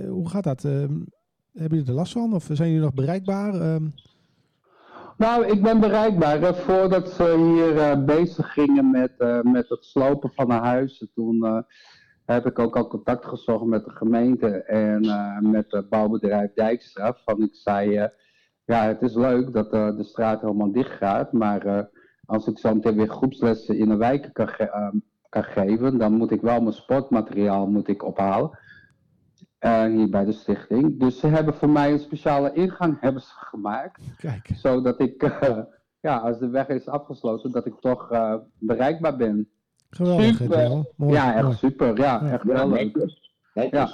eh, 0.01 0.09
hoe 0.09 0.29
gaat 0.29 0.43
dat? 0.43 0.63
Eh, 0.65 0.71
hebben 0.71 1.77
jullie 1.77 1.85
er 1.87 1.93
last 1.93 2.11
van 2.13 2.33
of 2.33 2.49
zijn 2.51 2.69
jullie 2.69 2.83
nog 2.83 2.93
bereikbaar? 2.93 3.79
Nou, 5.19 5.45
ik 5.45 5.61
ben 5.61 5.79
bereikbaar. 5.79 6.55
Voordat 6.55 7.09
ze 7.09 7.37
hier 7.37 7.77
eh, 7.77 8.05
bezig 8.05 8.53
gingen 8.53 8.91
met, 8.91 9.11
eh, 9.17 9.41
met 9.41 9.69
het 9.69 9.85
slopen 9.85 10.31
van 10.33 10.47
de 10.47 10.53
huizen, 10.53 11.09
toen 11.13 11.45
eh, 11.45 11.57
heb 12.25 12.45
ik 12.45 12.59
ook 12.59 12.77
al 12.77 12.87
contact 12.87 13.25
gezocht 13.25 13.65
met 13.65 13.85
de 13.85 13.91
gemeente 13.91 14.47
en 14.63 15.01
met 15.51 15.71
het 15.71 15.89
bouwbedrijf 15.89 16.53
Dijkstra. 16.53 17.17
Van 17.25 17.41
ik 17.41 17.55
zei, 17.55 18.09
ja, 18.65 18.83
het 18.83 19.01
is 19.01 19.15
leuk 19.15 19.53
dat 19.53 19.71
de 19.71 20.03
straat 20.03 20.41
helemaal 20.41 20.71
dicht 20.71 20.91
gaat, 20.91 21.31
maar 21.31 21.89
als 22.25 22.47
ik 22.47 22.57
zo 22.57 22.73
meteen 22.73 22.95
weer 22.95 23.09
groepslessen 23.09 23.77
in 23.77 23.89
de 23.89 23.97
wijken 23.97 24.31
kan, 24.31 24.49
kan 25.29 25.43
geven, 25.43 25.97
dan 25.97 26.13
moet 26.13 26.31
ik 26.31 26.41
wel 26.41 26.61
mijn 26.61 26.73
sportmateriaal 26.73 27.67
moet 27.67 27.87
ik 27.87 28.03
ophalen. 28.03 28.59
Eh, 29.59 29.83
hier 29.83 30.09
bij 30.09 30.25
de 30.25 30.31
stichting. 30.31 30.99
Dus 30.99 31.19
ze 31.19 31.27
hebben 31.27 31.53
voor 31.53 31.69
mij 31.69 31.91
een 31.91 31.99
speciale 31.99 32.53
ingang 32.53 32.97
hebben 33.01 33.21
ze 33.21 33.29
gemaakt. 33.33 34.01
Kijk. 34.17 34.49
Zodat 34.55 34.99
ik, 34.99 35.23
eh, 35.23 35.57
ja, 36.07 36.17
als 36.17 36.39
de 36.39 36.49
weg 36.49 36.67
is 36.67 36.87
afgesloten, 36.87 37.51
dat 37.51 37.65
ik 37.65 37.73
toch 37.79 38.11
eh, 38.11 38.35
bereikbaar 38.59 39.15
ben. 39.15 39.49
Geweldig, 39.89 40.35
Super. 40.37 40.85
Mooi, 40.95 41.13
ja, 41.13 41.33
echt 41.33 41.43
mooi. 41.43 41.55
super. 41.55 41.97
Ja, 41.97 42.21
Ja. 42.23 42.31
echt 42.31 42.43
wel 42.43 42.69
leuk. 42.69 43.07
Ja, 43.53 43.63
Ja. 43.71 43.89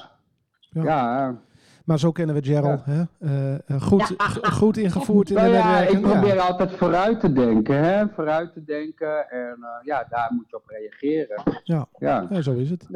ja. 0.70 1.42
Maar 1.86 2.00
zo 2.00 2.12
kennen 2.12 2.36
we 2.36 2.44
Gerald. 2.44 2.86
Hè? 2.86 3.02
Eh, 3.20 3.54
eh, 3.54 3.82
goed, 3.82 4.16
goed 4.60 4.78
ingevoerd 4.78 5.30
in 5.30 5.36
Nou 5.36 5.48
de 5.48 5.54
ja, 5.54 5.80
netwerken. 5.80 5.98
ik 5.98 6.02
probeer 6.02 6.40
altijd 6.40 6.72
vooruit 6.72 7.20
te 7.20 7.34
denken, 7.34 7.84
hè? 7.84 8.08
Vooruit 8.08 8.54
te 8.54 8.64
denken 8.64 9.30
en 9.30 9.58
eh, 9.62 9.86
ja, 9.86 10.06
daar 10.10 10.30
moet 10.34 10.50
je 10.50 10.56
op 10.56 10.64
reageren. 10.66 11.44
Ja. 11.64 11.88
Ja. 11.98 12.42
Zo 12.42 12.54
is 12.54 12.70
het. 12.70 12.88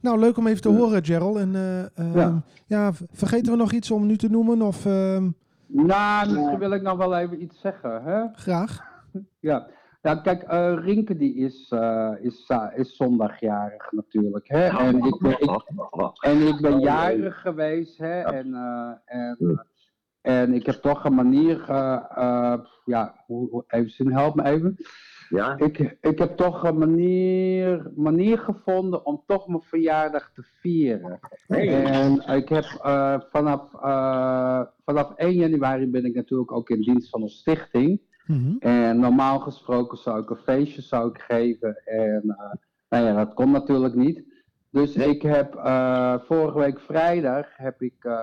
Nou, 0.00 0.18
leuk 0.18 0.36
om 0.36 0.46
even 0.46 0.62
te 0.62 0.68
horen, 0.68 1.04
Gerald. 1.04 1.36
En 1.36 1.54
eh, 1.54 2.24
ehm, 2.24 2.36
ja. 2.66 2.92
Vergeten 3.12 3.52
we 3.52 3.58
nog 3.58 3.72
iets 3.72 3.90
om 3.90 4.06
nu 4.06 4.16
te 4.16 4.30
noemen? 4.30 4.62
Of 4.62 4.86
ehm, 4.86 5.28
nou, 5.66 6.32
misschien 6.32 6.58
wil 6.58 6.72
ik 6.72 6.82
nog 6.82 6.96
wel 6.96 7.16
even 7.16 7.42
iets 7.42 7.60
zeggen, 7.60 8.02
hè? 8.02 8.22
graag? 8.34 8.88
Ja, 9.40 9.66
ja 10.02 10.14
kijk, 10.14 10.42
eh 10.42 10.74
Rinke 10.78 11.16
die 11.16 11.34
is, 11.34 11.66
eh, 11.70 12.12
is, 12.20 12.46
za- 12.46 12.72
is 12.74 12.96
zondagjarig 12.96 13.92
natuurlijk, 13.92 14.48
hè? 14.48 14.66
En 14.86 14.98
ik 15.04 15.18
ben, 15.20 15.30
ik, 15.40 15.62
en 16.20 16.40
ik 16.46 16.60
ben 16.60 16.80
jarig 16.80 17.40
geweest, 17.40 17.98
hè? 17.98 18.20
En, 18.20 18.54
en, 19.04 19.66
en 20.20 20.54
ik 20.54 20.66
heb 20.66 20.74
toch 20.74 21.04
een 21.04 21.14
manier, 21.14 21.64
ja, 22.84 23.14
hoe, 23.26 23.64
even 23.68 23.90
zin, 23.90 24.12
help 24.12 24.34
me 24.34 24.44
even. 24.44 24.76
Ja? 25.28 25.56
Ik, 25.58 25.96
ik 26.00 26.18
heb 26.18 26.36
toch 26.36 26.62
een 26.62 26.78
manier, 26.78 27.90
manier 27.96 28.38
gevonden 28.38 29.06
om 29.06 29.22
toch 29.26 29.46
mijn 29.48 29.62
verjaardag 29.62 30.32
te 30.34 30.42
vieren. 30.60 31.18
En 31.46 32.36
ik 32.36 32.48
heb 32.48 32.64
vanaf, 33.30 33.70
vanaf 34.84 35.14
1 35.16 35.32
januari 35.34 35.86
ben 35.90 36.04
ik 36.04 36.14
natuurlijk 36.14 36.52
ook 36.52 36.70
in 36.70 36.80
dienst 36.80 37.10
van 37.10 37.22
een 37.22 37.28
stichting. 37.28 38.00
Mhm. 38.30 38.56
En 38.58 39.00
normaal 39.00 39.38
gesproken 39.38 39.98
zou 39.98 40.22
ik 40.22 40.30
een 40.30 40.36
feestje 40.36 40.82
zou 40.82 41.08
ik 41.08 41.18
geven. 41.18 41.84
En 41.84 42.22
eh, 42.38 42.52
nou 42.88 43.04
ja, 43.06 43.24
dat 43.24 43.34
kon 43.34 43.50
natuurlijk 43.50 43.94
niet. 43.94 44.24
Dus 44.70 44.96
ik 44.96 45.22
heb 45.22 45.54
eh, 45.54 46.18
vorige 46.20 46.58
week 46.58 46.80
vrijdag 46.80 47.56
heb 47.56 47.82
ik 47.82 48.04
eh, 48.04 48.18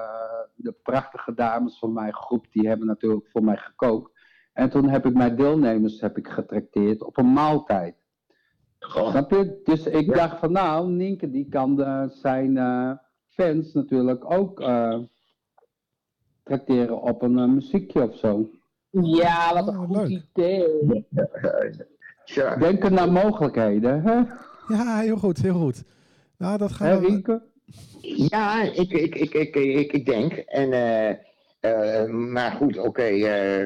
de 0.56 0.72
prachtige 0.84 1.34
dames 1.34 1.80
van 1.80 1.94
mijn 1.94 2.14
groep, 2.14 2.46
die 2.52 2.68
hebben 2.68 2.88
natuurlijk 2.88 3.28
voor 3.32 3.44
mij 3.44 3.58
gekookt. 3.58 4.12
En 4.54 4.70
toen 4.70 4.90
heb 4.90 5.06
ik 5.06 5.14
mijn 5.14 5.36
deelnemers 5.36 6.02
heb 6.02 6.18
ik 6.18 6.28
getrakteerd 6.28 7.04
op 7.04 7.18
een 7.18 7.34
maaltijd. 7.34 7.96
Goh. 8.80 9.10
Snap 9.10 9.32
je? 9.32 9.62
Dus 9.64 9.86
ik 9.86 10.14
dacht 10.14 10.40
van 10.40 10.52
nou, 10.52 10.90
Nienke 10.90 11.30
die 11.30 11.50
kan 11.50 11.78
zijn 12.10 12.58
fans 13.28 13.74
natuurlijk 13.74 14.32
ook 14.32 14.60
trakteren 16.44 17.02
op 17.02 17.22
een 17.22 17.54
muziekje 17.54 18.04
of 18.04 18.16
zo. 18.16 18.50
Ja, 19.02 19.54
wat 19.54 19.68
een 19.68 19.78
Oh, 19.80 19.86
goed 19.86 19.96
leuk. 19.96 20.08
idee. 20.34 21.06
Tja. 22.26 22.56
Denken 22.56 22.94
naar 22.94 23.12
mogelijkheden, 23.12 24.02
hè? 24.04 24.22
Ja, 24.76 25.00
heel 25.00 25.18
goed, 25.18 25.42
heel 25.42 25.54
goed. 25.60 25.84
Nou, 26.38 26.58
dat 26.58 26.70
Hè, 26.70 26.76
gaan 26.76 27.02
we... 27.02 27.42
Ja, 28.02 28.62
ik, 28.62 28.92
ik, 28.92 29.16
ik, 29.16 29.34
ik, 29.34 29.56
ik, 29.56 29.92
ik 29.92 30.06
denk. 30.06 30.34
En, 30.34 30.72
eh, 30.74 31.10
eh, 31.60 32.10
maar 32.10 32.52
goed, 32.52 32.78
oké. 32.78 33.02
eh, 33.04 33.62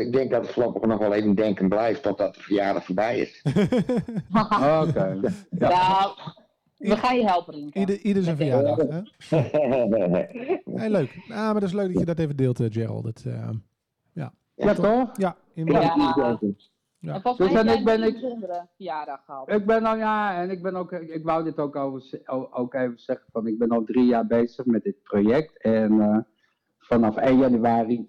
ik 0.00 0.12
denk 0.12 0.30
dat 0.30 0.42
het 0.42 0.50
voorlopig 0.52 0.82
nog 0.82 0.98
wel 0.98 1.12
even 1.14 1.34
denken 1.34 1.68
blijft 1.68 2.02
totdat 2.02 2.34
de 2.34 2.40
verjaardag 2.40 2.84
voorbij 2.84 3.18
is. 3.18 3.42
Oké. 4.82 5.20
Nou, 5.50 6.10
we 6.76 6.96
gaan 6.96 7.16
je 7.16 7.24
helpen, 7.26 7.54
Rinke. 7.54 7.78
Ieder, 7.78 7.98
ieder 7.98 8.22
zijn 8.22 8.36
verjaardag. 8.36 8.76
Hè? 8.76 9.00
Heel 10.80 10.90
leuk. 10.90 11.18
Ja, 11.28 11.44
maar 11.52 11.54
dat 11.60 11.62
is 11.68 11.72
leuk 11.72 11.90
dat 11.92 11.98
je 12.00 12.04
dat 12.06 12.18
even 12.18 12.36
deelt, 12.36 12.60
Gerald. 12.70 13.04
Het, 13.04 13.24
Ja, 14.58 14.74
toch? 14.74 15.10
ja, 15.16 15.36
inderdaad. 15.54 15.96
Ja. 16.16 16.38
Ja. 17.00 17.14
En 17.14 17.20
volgens 17.20 17.50
Dus 17.50 17.60
en 17.60 17.68
ik 17.78 17.84
ben- 17.84 18.02
een 18.02 18.06
ik- 18.08 18.20
bijzondere 18.20 18.66
verjaardag 18.76 19.24
gehad. 19.24 19.50
Ik 19.52 19.66
ben 19.66 19.84
al, 19.84 19.96
ja, 19.96 20.40
en 20.42 20.50
ik 20.50 20.62
ben 20.62 20.76
ook, 20.76 20.92
ik 20.92 21.24
wou 21.24 21.44
dit 21.44 21.58
ook, 21.58 21.76
over, 21.76 22.20
ook 22.50 22.74
even 22.74 22.98
zeggen, 22.98 23.26
van 23.32 23.46
ik 23.46 23.58
ben 23.58 23.68
al 23.68 23.84
drie 23.84 24.04
jaar 24.06 24.26
bezig 24.26 24.64
met 24.64 24.82
dit 24.82 25.02
project. 25.02 25.62
En 25.62 26.00
eh, 26.00 26.18
vanaf 26.78 27.16
1 27.16 27.38
januari 27.38 28.08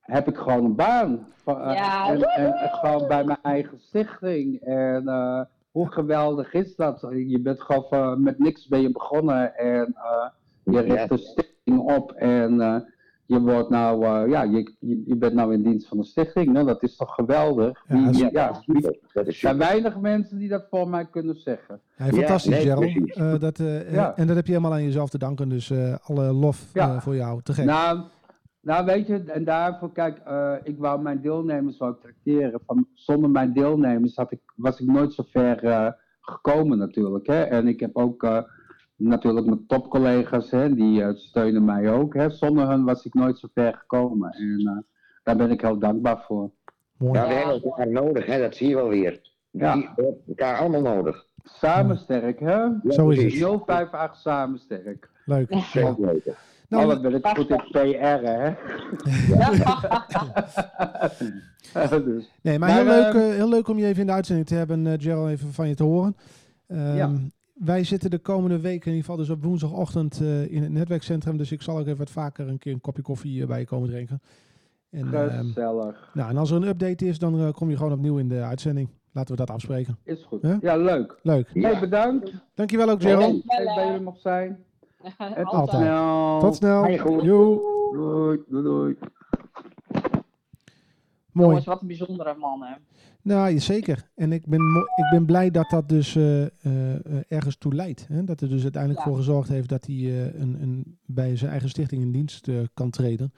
heb 0.00 0.28
ik 0.28 0.36
gewoon 0.36 0.64
een 0.64 0.74
baan. 0.76 1.26
Van, 1.42 1.60
eh, 1.60 1.74
Ja. 1.74 2.08
en, 2.08 2.22
en, 2.22 2.52
en 2.54 2.68
gewoon 2.70 3.08
bij 3.08 3.24
mijn 3.24 3.38
eigen 3.42 3.80
stichting. 3.80 4.60
En 4.60 5.08
eh, 5.08 5.40
hoe 5.70 5.92
geweldig 5.92 6.52
is 6.52 6.76
dat? 6.76 7.06
Je 7.10 7.40
bent 7.40 7.60
gewoon 7.62 7.84
van- 7.88 8.22
met 8.22 8.38
niks 8.38 8.66
ben 8.68 8.80
je 8.82 8.92
begonnen 8.92 9.56
en 9.56 9.94
eh, 9.94 10.28
je 10.64 10.80
richt 10.80 11.10
een 11.10 11.18
stichting 11.18 11.78
op 11.96 12.12
en 12.12 12.60
eh, 12.60 12.76
je 13.28 13.40
wordt 13.40 13.68
nou, 13.70 14.04
eh, 14.04 14.30
ja, 14.30 14.42
je, 14.42 14.72
je, 14.78 15.02
je 15.06 15.16
bent 15.16 15.34
nou 15.34 15.52
in 15.52 15.62
dienst 15.62 15.88
van 15.88 15.98
een 15.98 16.04
stichting. 16.04 16.52
Nou, 16.52 16.66
dat 16.66 16.82
is 16.82 16.96
toch 16.96 17.14
geweldig? 17.14 17.84
Ja, 17.88 17.94
Die- 17.94 18.04
dat 18.04 18.14
is- 18.14 18.20
ja, 18.20 18.46
dat 18.46 18.56
is 18.56 18.64
super. 18.64 18.98
Dat 19.12 19.26
is 19.26 19.32
er 19.34 19.38
zijn 19.40 19.58
weinig 19.58 20.00
mensen 20.00 20.38
die 20.38 20.48
dat 20.48 20.66
voor 20.70 20.88
mij 20.88 21.06
kunnen 21.10 21.34
zeggen. 21.40 21.80
Ja, 21.96 22.04
Ja, 22.04 22.10
fantastisch, 22.10 22.50
nee, 22.50 22.60
Gerald. 22.60 23.16
Eh, 23.16 23.38
dat, 23.38 23.58
eh, 23.58 23.92
Ja. 23.92 24.16
En 24.16 24.26
dat 24.26 24.36
heb 24.36 24.46
je 24.46 24.52
helemaal 24.52 24.72
aan 24.72 24.84
jezelf 24.84 25.10
te 25.10 25.18
danken. 25.18 25.48
Dus 25.48 25.70
eh, 25.70 25.94
alle 26.02 26.32
lof 26.32 26.70
Ja. 26.72 26.94
eh, 26.94 27.00
voor 27.00 27.14
jou. 27.16 27.42
Te 27.42 27.52
gek. 27.52 27.64
Nou, 27.64 28.00
nou, 28.60 28.84
weet 28.84 29.06
je, 29.06 29.22
en 29.22 29.44
daarvoor, 29.44 29.92
kijk, 29.92 30.18
eh, 30.18 30.52
ik 30.62 30.78
wou 30.78 31.02
mijn 31.02 31.20
deelnemers 31.20 31.76
wou 31.78 31.92
ik 31.92 32.00
tracteren. 32.00 32.60
Van, 32.66 32.86
zonder 32.94 33.30
mijn 33.30 33.52
deelnemers 33.52 34.16
had 34.16 34.32
ik, 34.32 34.40
was 34.56 34.80
ik 34.80 34.86
nooit 34.86 35.12
zo 35.12 35.22
ver 35.30 35.64
eh, 35.64 35.86
gekomen 36.20 36.78
natuurlijk. 36.78 37.26
Hè? 37.26 37.42
En 37.42 37.66
ik 37.68 37.80
heb 37.80 37.96
ook 37.96 38.22
natuurlijk 38.98 39.46
mijn 39.46 39.66
topcollega's, 39.66 40.50
hè, 40.50 40.74
die 40.74 41.02
eh, 41.02 41.14
steunen 41.14 41.64
mij 41.64 41.92
ook. 41.92 42.14
Hè? 42.14 42.30
Zonder 42.30 42.68
hen 42.68 42.84
was 42.84 43.04
ik 43.04 43.14
nooit 43.14 43.38
zo 43.38 43.48
ver 43.54 43.74
gekomen. 43.74 44.30
En 44.30 44.60
eh, 44.66 44.78
daar 45.22 45.36
ben 45.36 45.50
ik 45.50 45.60
heel 45.60 45.78
dankbaar 45.78 46.24
voor. 46.26 46.50
Mooi. 46.98 47.18
Ja, 47.18 47.26
we 47.26 47.34
hebben 47.34 47.62
elkaar 47.62 47.88
nodig, 47.90 48.26
hè? 48.26 48.40
dat 48.40 48.54
zie 48.56 48.68
je 48.68 48.74
wel 48.74 48.88
weer. 48.88 49.20
Ja. 49.50 49.74
Die 49.74 49.84
hebben 49.86 50.16
elkaar 50.28 50.58
allemaal 50.58 50.82
nodig. 50.82 51.26
Samen 51.42 51.98
sterk, 51.98 52.40
hè? 52.40 52.56
Ja, 52.56 52.80
Zo 52.88 53.08
is 53.08 53.18
precies. 53.18 53.42
058 53.42 54.16
samen 54.16 54.58
sterk. 54.58 55.10
Leuk. 55.24 55.48
Weten. 55.98 56.34
Nou, 56.68 56.86
wat 56.86 57.02
ben 57.02 57.14
ik 57.14 57.26
goed 57.26 57.50
in 57.50 57.62
PR, 57.70 58.22
hè? 58.22 58.54
dus, 62.04 62.30
Nee, 62.42 62.58
maar, 62.58 62.68
Maar, 62.68 62.78
heel, 62.78 62.84
leuk, 62.84 63.14
ehm, 63.14 63.30
eh, 63.30 63.34
heel 63.34 63.48
leuk 63.48 63.68
om 63.68 63.78
je 63.78 63.86
even 63.86 64.00
in 64.00 64.06
de 64.06 64.12
uitzending 64.12 64.46
te 64.46 64.54
hebben, 64.54 64.86
eh, 64.86 64.92
Gerald, 64.98 65.28
even 65.28 65.52
van 65.52 65.68
je 65.68 65.74
te 65.74 65.82
horen. 65.82 66.16
Ehm, 66.66 66.96
Ja. 66.96 67.10
Wij 67.58 67.84
zitten 67.84 68.10
de 68.10 68.18
komende 68.18 68.60
week 68.60 68.80
in 68.84 68.92
ieder 68.92 69.00
geval 69.00 69.16
dus 69.16 69.30
op 69.30 69.42
woensdagochtend 69.42 70.20
eh, 70.20 70.52
in 70.52 70.62
het 70.62 70.72
netwerkcentrum. 70.72 71.36
Dus 71.36 71.52
ik 71.52 71.62
zal 71.62 71.78
ook 71.78 71.86
even 71.86 71.98
wat 71.98 72.10
vaker 72.10 72.48
een 72.48 72.58
keer 72.58 72.72
een 72.72 72.80
kopje 72.80 73.02
koffie 73.02 73.42
eh, 73.42 73.48
bij 73.48 73.58
je 73.58 73.66
komen 73.66 73.88
drinken. 73.88 74.20
En, 74.90 75.14
ehm, 75.14 75.46
gezellig. 75.46 76.10
nou, 76.14 76.30
en 76.30 76.36
als 76.36 76.50
er 76.50 76.56
een 76.56 76.68
update 76.68 77.06
is, 77.06 77.18
dan 77.18 77.40
eh, 77.40 77.52
kom 77.52 77.70
je 77.70 77.76
gewoon 77.76 77.92
opnieuw 77.92 78.18
in 78.18 78.28
de 78.28 78.42
uitzending. 78.42 78.88
Laten 79.12 79.30
we 79.30 79.44
dat 79.44 79.50
afspreken. 79.50 79.98
Is 80.04 80.24
goed. 80.24 80.40
Ja, 80.60 80.76
leuk. 80.76 81.18
Leuk. 81.22 81.50
Ja. 81.52 81.70
Hey, 81.70 81.80
bedankt. 81.80 82.32
Dankjewel 82.54 82.90
ook, 82.90 83.02
Gerald. 83.02 83.42
Dat 83.46 83.58
ik 83.58 83.74
bij 83.74 83.86
jullie 83.86 84.00
mocht 84.00 84.20
zijn. 84.20 84.64
En 85.18 85.44
tot 85.44 85.52
Altijd. 85.52 85.82
snel. 85.82 86.40
Tot 86.40 86.54
snel. 86.54 86.82
Hey, 86.82 86.98
goed. 86.98 87.22
Joe. 87.22 87.60
Doei, 87.92 88.42
doei, 88.48 88.62
doei. 88.62 88.96
Mooi. 91.32 91.48
Jongens, 91.48 91.66
wat 91.66 91.80
een 91.80 91.86
bijzondere 91.86 92.34
man, 92.34 92.62
hè. 92.62 92.74
Nou, 93.22 93.58
zeker. 93.60 94.08
En 94.14 94.32
ik 94.32 94.46
ben, 94.46 94.60
ik 94.96 95.10
ben 95.10 95.26
blij 95.26 95.50
dat 95.50 95.70
dat 95.70 95.88
dus 95.88 96.16
eh, 96.16 96.42
eh, 96.44 96.50
ergens 97.28 97.56
toe 97.56 97.74
leidt. 97.74 98.06
Hè? 98.08 98.24
Dat 98.24 98.40
er 98.40 98.48
dus 98.48 98.62
uiteindelijk 98.62 99.02
Ja. 99.04 99.08
voor 99.08 99.16
gezorgd 99.16 99.48
heeft 99.48 99.68
dat 99.68 99.86
hij 99.86 99.94
eh, 99.96 100.40
een, 100.40 100.62
een, 100.62 100.98
bij 101.06 101.36
zijn 101.36 101.50
eigen 101.50 101.68
stichting 101.68 102.02
in 102.02 102.12
dienst 102.12 102.48
kan 102.74 102.90
treden. 102.90 103.32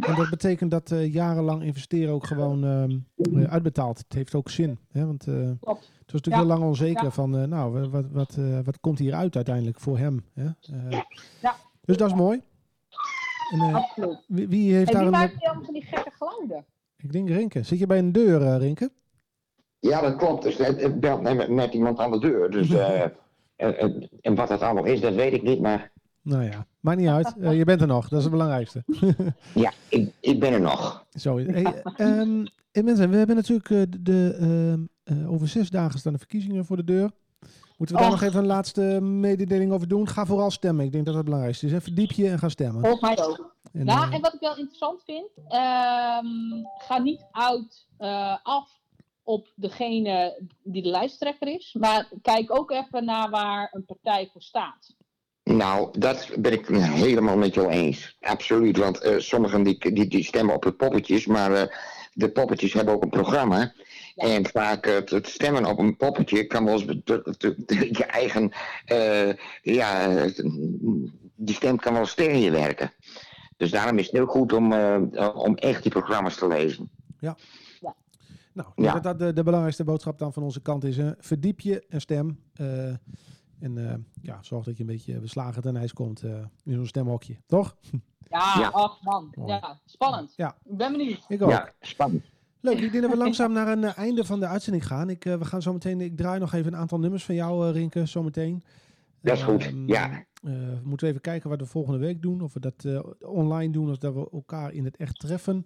En 0.00 0.14
dat 0.14 0.30
betekent 0.30 0.70
dat 0.70 0.92
jarenlang 1.10 1.62
investeren 1.62 2.14
ook 2.14 2.26
gewoon 2.26 2.64
ehm, 2.64 2.98
eh, 3.38 3.50
uitbetaalt. 3.50 3.98
Het 3.98 4.12
heeft 4.12 4.34
ook 4.34 4.50
zin. 4.50 4.78
Hè? 4.92 5.06
Want 5.06 5.24
het 5.24 5.58
was 5.60 5.78
natuurlijk 6.00 6.26
Ja. 6.34 6.36
heel 6.38 6.46
lang 6.46 6.62
onzeker 6.62 7.04
Ja. 7.04 7.10
van, 7.10 7.48
nou, 7.48 7.72
wa- 7.72 7.88
wat, 7.88 8.04
wat, 8.10 8.38
wat 8.64 8.80
komt 8.80 8.98
hier 8.98 9.14
uit 9.14 9.36
uiteindelijk 9.36 9.80
voor 9.80 9.98
hem? 9.98 10.24
Hè? 10.34 10.48
Ja. 11.40 11.56
Dus 11.84 11.96
dat 11.96 12.08
is 12.10 12.14
mooi. 12.16 12.40
En, 13.52 13.74
Absoluut. 13.74 14.24
wie, 14.28 14.48
wie 14.48 14.72
heeft 14.74 14.86
En 14.88 14.92
daar 14.94 15.02
wie 15.04 15.12
een... 15.12 15.18
maakt 15.20 15.38
die 15.38 15.46
allemaal 15.46 15.64
van 15.64 15.74
die 15.74 15.82
gekke 15.84 16.10
geluiden? 16.18 16.64
Ik 16.96 17.12
denk 17.12 17.28
Rinke. 17.28 17.62
Zit 17.62 17.78
je 17.78 17.86
bij 17.86 17.98
een 17.98 18.12
deur, 18.12 18.42
eh, 18.42 18.56
Rinke? 18.58 18.90
Ja, 19.78 20.00
dat 20.00 20.16
klopt. 20.16 20.42
Dus 20.42 20.56
het, 20.56 20.80
het 20.82 21.00
belt 21.00 21.20
net, 21.22 21.48
net 21.48 21.74
iemand 21.74 21.98
aan 21.98 22.10
de 22.10 22.18
deur. 22.20 22.50
Dus, 22.50 22.70
eh, 22.74 23.00
en, 23.56 23.78
en- 23.78 24.08
en 24.20 24.34
wat 24.34 24.48
dat 24.48 24.60
allemaal 24.62 24.84
is, 24.84 25.00
dat 25.00 25.14
weet 25.14 25.32
ik 25.32 25.42
niet. 25.42 25.60
Maar 25.60 25.92
Nou 26.22 26.44
ja, 26.44 26.66
maakt 26.80 26.98
niet 26.98 27.08
uit. 27.08 27.34
Eh, 27.40 27.56
je 27.56 27.64
bent 27.64 27.80
er 27.80 27.86
nog. 27.86 28.08
Dat 28.08 28.18
is 28.18 28.24
het 28.24 28.32
belangrijkste. 28.32 28.84
ja, 29.54 29.72
ik, 29.88 30.12
ik 30.20 30.40
ben 30.40 30.52
er 30.52 30.60
nog. 30.60 31.06
Zo, 31.10 31.38
hey, 31.38 31.82
ehm, 31.96 32.44
hey 32.72 32.82
mensen, 32.82 33.10
we 33.10 33.16
hebben 33.16 33.36
natuurlijk 33.36 33.70
eh, 33.70 33.82
de, 34.00 34.36
ehm, 34.40 34.80
eh, 35.18 35.32
over 35.32 35.48
zes 35.48 35.70
dagen 35.70 35.98
staan 35.98 36.12
de 36.12 36.18
verkiezingen 36.18 36.64
voor 36.64 36.76
de 36.76 36.84
deur. 36.84 37.10
Moeten 37.76 37.96
we 37.96 38.02
daar 38.02 38.10
nog 38.10 38.22
even 38.22 38.38
een 38.38 38.46
laatste 38.46 38.80
mededeling 39.00 39.72
over 39.72 39.88
doen? 39.88 40.08
Ga 40.08 40.26
vooral 40.26 40.50
stemmen. 40.50 40.84
Ik 40.84 40.92
denk 40.92 41.04
dat 41.04 41.14
dat 41.14 41.22
het 41.22 41.24
belangrijkste 41.24 41.66
is. 41.66 41.72
Even 41.72 41.94
diep 41.94 42.10
je 42.10 42.28
en 42.28 42.38
ga 42.38 42.48
stemmen. 42.48 42.80
Volgens 42.80 43.00
mij 43.00 43.26
ook. 43.26 43.54
En, 43.72 43.84
Nou, 43.84 44.08
eh, 44.08 44.14
en 44.14 44.20
wat 44.20 44.34
ik 44.34 44.40
wel 44.40 44.56
interessant 44.56 45.02
vind, 45.04 45.28
ehm, 45.48 46.26
ga 46.78 46.98
niet 46.98 47.24
uit 47.32 47.86
eh, 47.98 48.36
af 48.42 48.80
op 49.22 49.48
degene 49.54 50.42
die 50.62 50.82
de 50.82 50.88
lijsttrekker 50.88 51.48
is, 51.48 51.76
maar 51.78 52.08
kijk 52.22 52.58
ook 52.58 52.70
even 52.70 53.04
naar 53.04 53.30
waar 53.30 53.68
een 53.72 53.84
partij 53.84 54.28
voor 54.32 54.42
staat. 54.42 54.94
Nou, 55.42 55.98
dat 55.98 56.28
ben 56.38 56.52
ik 56.52 56.66
helemaal 56.66 57.36
met 57.36 57.54
jou 57.54 57.68
eens. 57.68 58.16
Absoluut, 58.20 58.76
want 58.76 58.98
eh, 58.98 59.18
sommigen 59.18 59.62
die, 59.62 59.92
die, 59.92 60.06
die 60.06 60.24
stemmen 60.24 60.54
op 60.54 60.62
de 60.62 60.72
poppetjes, 60.72 61.26
maar 61.26 61.52
eh, 61.52 61.76
de 62.12 62.30
poppetjes 62.30 62.72
hebben 62.72 62.94
ook 62.94 63.02
een 63.02 63.08
programma. 63.08 63.72
En 64.16 64.46
vaak 64.46 64.84
het, 64.86 65.10
het 65.10 65.26
stemmen 65.28 65.64
op 65.64 65.78
een 65.78 65.96
poppetje 65.96 66.46
kan 66.46 66.64
wel 66.64 66.74
eens 66.80 66.84
je 67.98 68.04
eigen, 68.06 68.50
eh, 68.84 69.32
ja, 69.62 70.08
die 71.34 71.54
stem 71.54 71.76
kan 71.76 71.92
wel 71.92 72.02
eens 72.02 72.14
tegen 72.14 72.38
je 72.38 72.50
werken. 72.50 72.92
Dus 73.56 73.70
daarom 73.70 73.98
is 73.98 74.04
het 74.06 74.14
heel 74.14 74.26
goed 74.26 74.52
om, 74.52 74.72
eh, 74.72 75.30
om 75.34 75.54
echt 75.54 75.82
die 75.82 75.92
programma's 75.92 76.36
te 76.36 76.46
lezen. 76.48 76.90
Nou, 78.52 78.68
ik 78.68 78.74
denk 78.82 78.88
Ja. 78.88 79.00
dat 79.00 79.02
dat 79.02 79.18
de, 79.18 79.32
de 79.32 79.42
belangrijkste 79.42 79.84
boodschap 79.84 80.18
dan 80.18 80.32
van 80.32 80.42
onze 80.42 80.60
kant 80.60 80.84
is. 80.84 80.96
hè. 80.96 81.10
verdiep 81.18 81.60
je 81.60 81.84
en 81.88 82.00
stem. 82.00 82.40
eh, 82.54 82.88
en 83.60 83.88
eh, 83.90 83.94
ja, 84.22 84.38
zorg 84.42 84.64
dat 84.64 84.74
je 84.76 84.80
een 84.82 84.88
beetje 84.88 85.20
beslagen 85.20 85.62
ten 85.62 85.76
ijs 85.76 85.92
komt 85.92 86.22
eh, 86.22 86.30
in 86.64 86.74
zo'n 86.74 86.86
stemhokje. 86.86 87.36
Toch? 87.46 87.76
Ja, 88.28 88.54
Ja. 88.58 88.68
ach 88.72 89.02
man. 89.02 89.32
Ja, 89.46 89.80
spannend. 89.84 90.32
Ja. 90.36 90.56
Ik 90.64 90.76
ben 90.76 90.92
benieuwd. 90.92 91.24
Ik 91.28 91.42
ook. 91.42 91.50
Ja, 91.50 91.72
spannend. 91.80 92.24
Leuk, 92.66 92.80
ik 92.80 92.90
denk 92.92 93.02
dat 93.02 93.12
we 93.12 93.16
langzaam 93.24 93.52
naar 93.52 93.68
een 93.68 93.84
eh, 93.84 93.98
einde 93.98 94.24
van 94.24 94.40
de 94.40 94.46
uitzending 94.46 94.86
gaan. 94.86 95.10
Ik, 95.10 95.24
eh, 95.24 95.34
we 95.34 95.44
gaan 95.44 95.62
zo 95.62 95.72
meteen, 95.72 96.00
ik 96.00 96.16
draai 96.16 96.38
nog 96.40 96.52
even 96.52 96.72
een 96.72 96.78
aantal 96.78 96.98
nummers 96.98 97.24
van 97.24 97.34
jou, 97.34 97.66
eh, 97.68 97.72
Rinke, 97.74 98.06
zometeen. 98.06 98.62
Dat 99.22 99.36
is 99.36 99.42
goed, 99.42 99.62
Ehm, 99.62 99.88
ja. 99.88 100.10
eh, 100.12 100.22
we 100.42 100.80
moeten 100.84 101.08
even 101.08 101.20
kijken 101.20 101.50
wat 101.50 101.60
we 101.60 101.66
volgende 101.66 101.98
week 101.98 102.22
doen. 102.22 102.40
Of 102.40 102.52
we 102.54 102.60
dat 102.60 102.84
eh, 102.84 103.00
online 103.20 103.72
doen, 103.72 103.90
of 103.90 103.98
dat 103.98 104.14
we 104.14 104.28
elkaar 104.32 104.72
in 104.72 104.84
het 104.84 104.96
echt 104.96 105.18
treffen. 105.18 105.64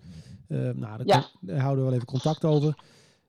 Eh, 0.49 0.59
nou, 0.59 0.77
daar, 0.97 1.07
Ja. 1.07 1.25
daar 1.41 1.59
houden 1.61 1.79
we 1.85 1.91
wel 1.91 1.95
even 1.99 2.07
contact 2.13 2.45
over. 2.45 2.75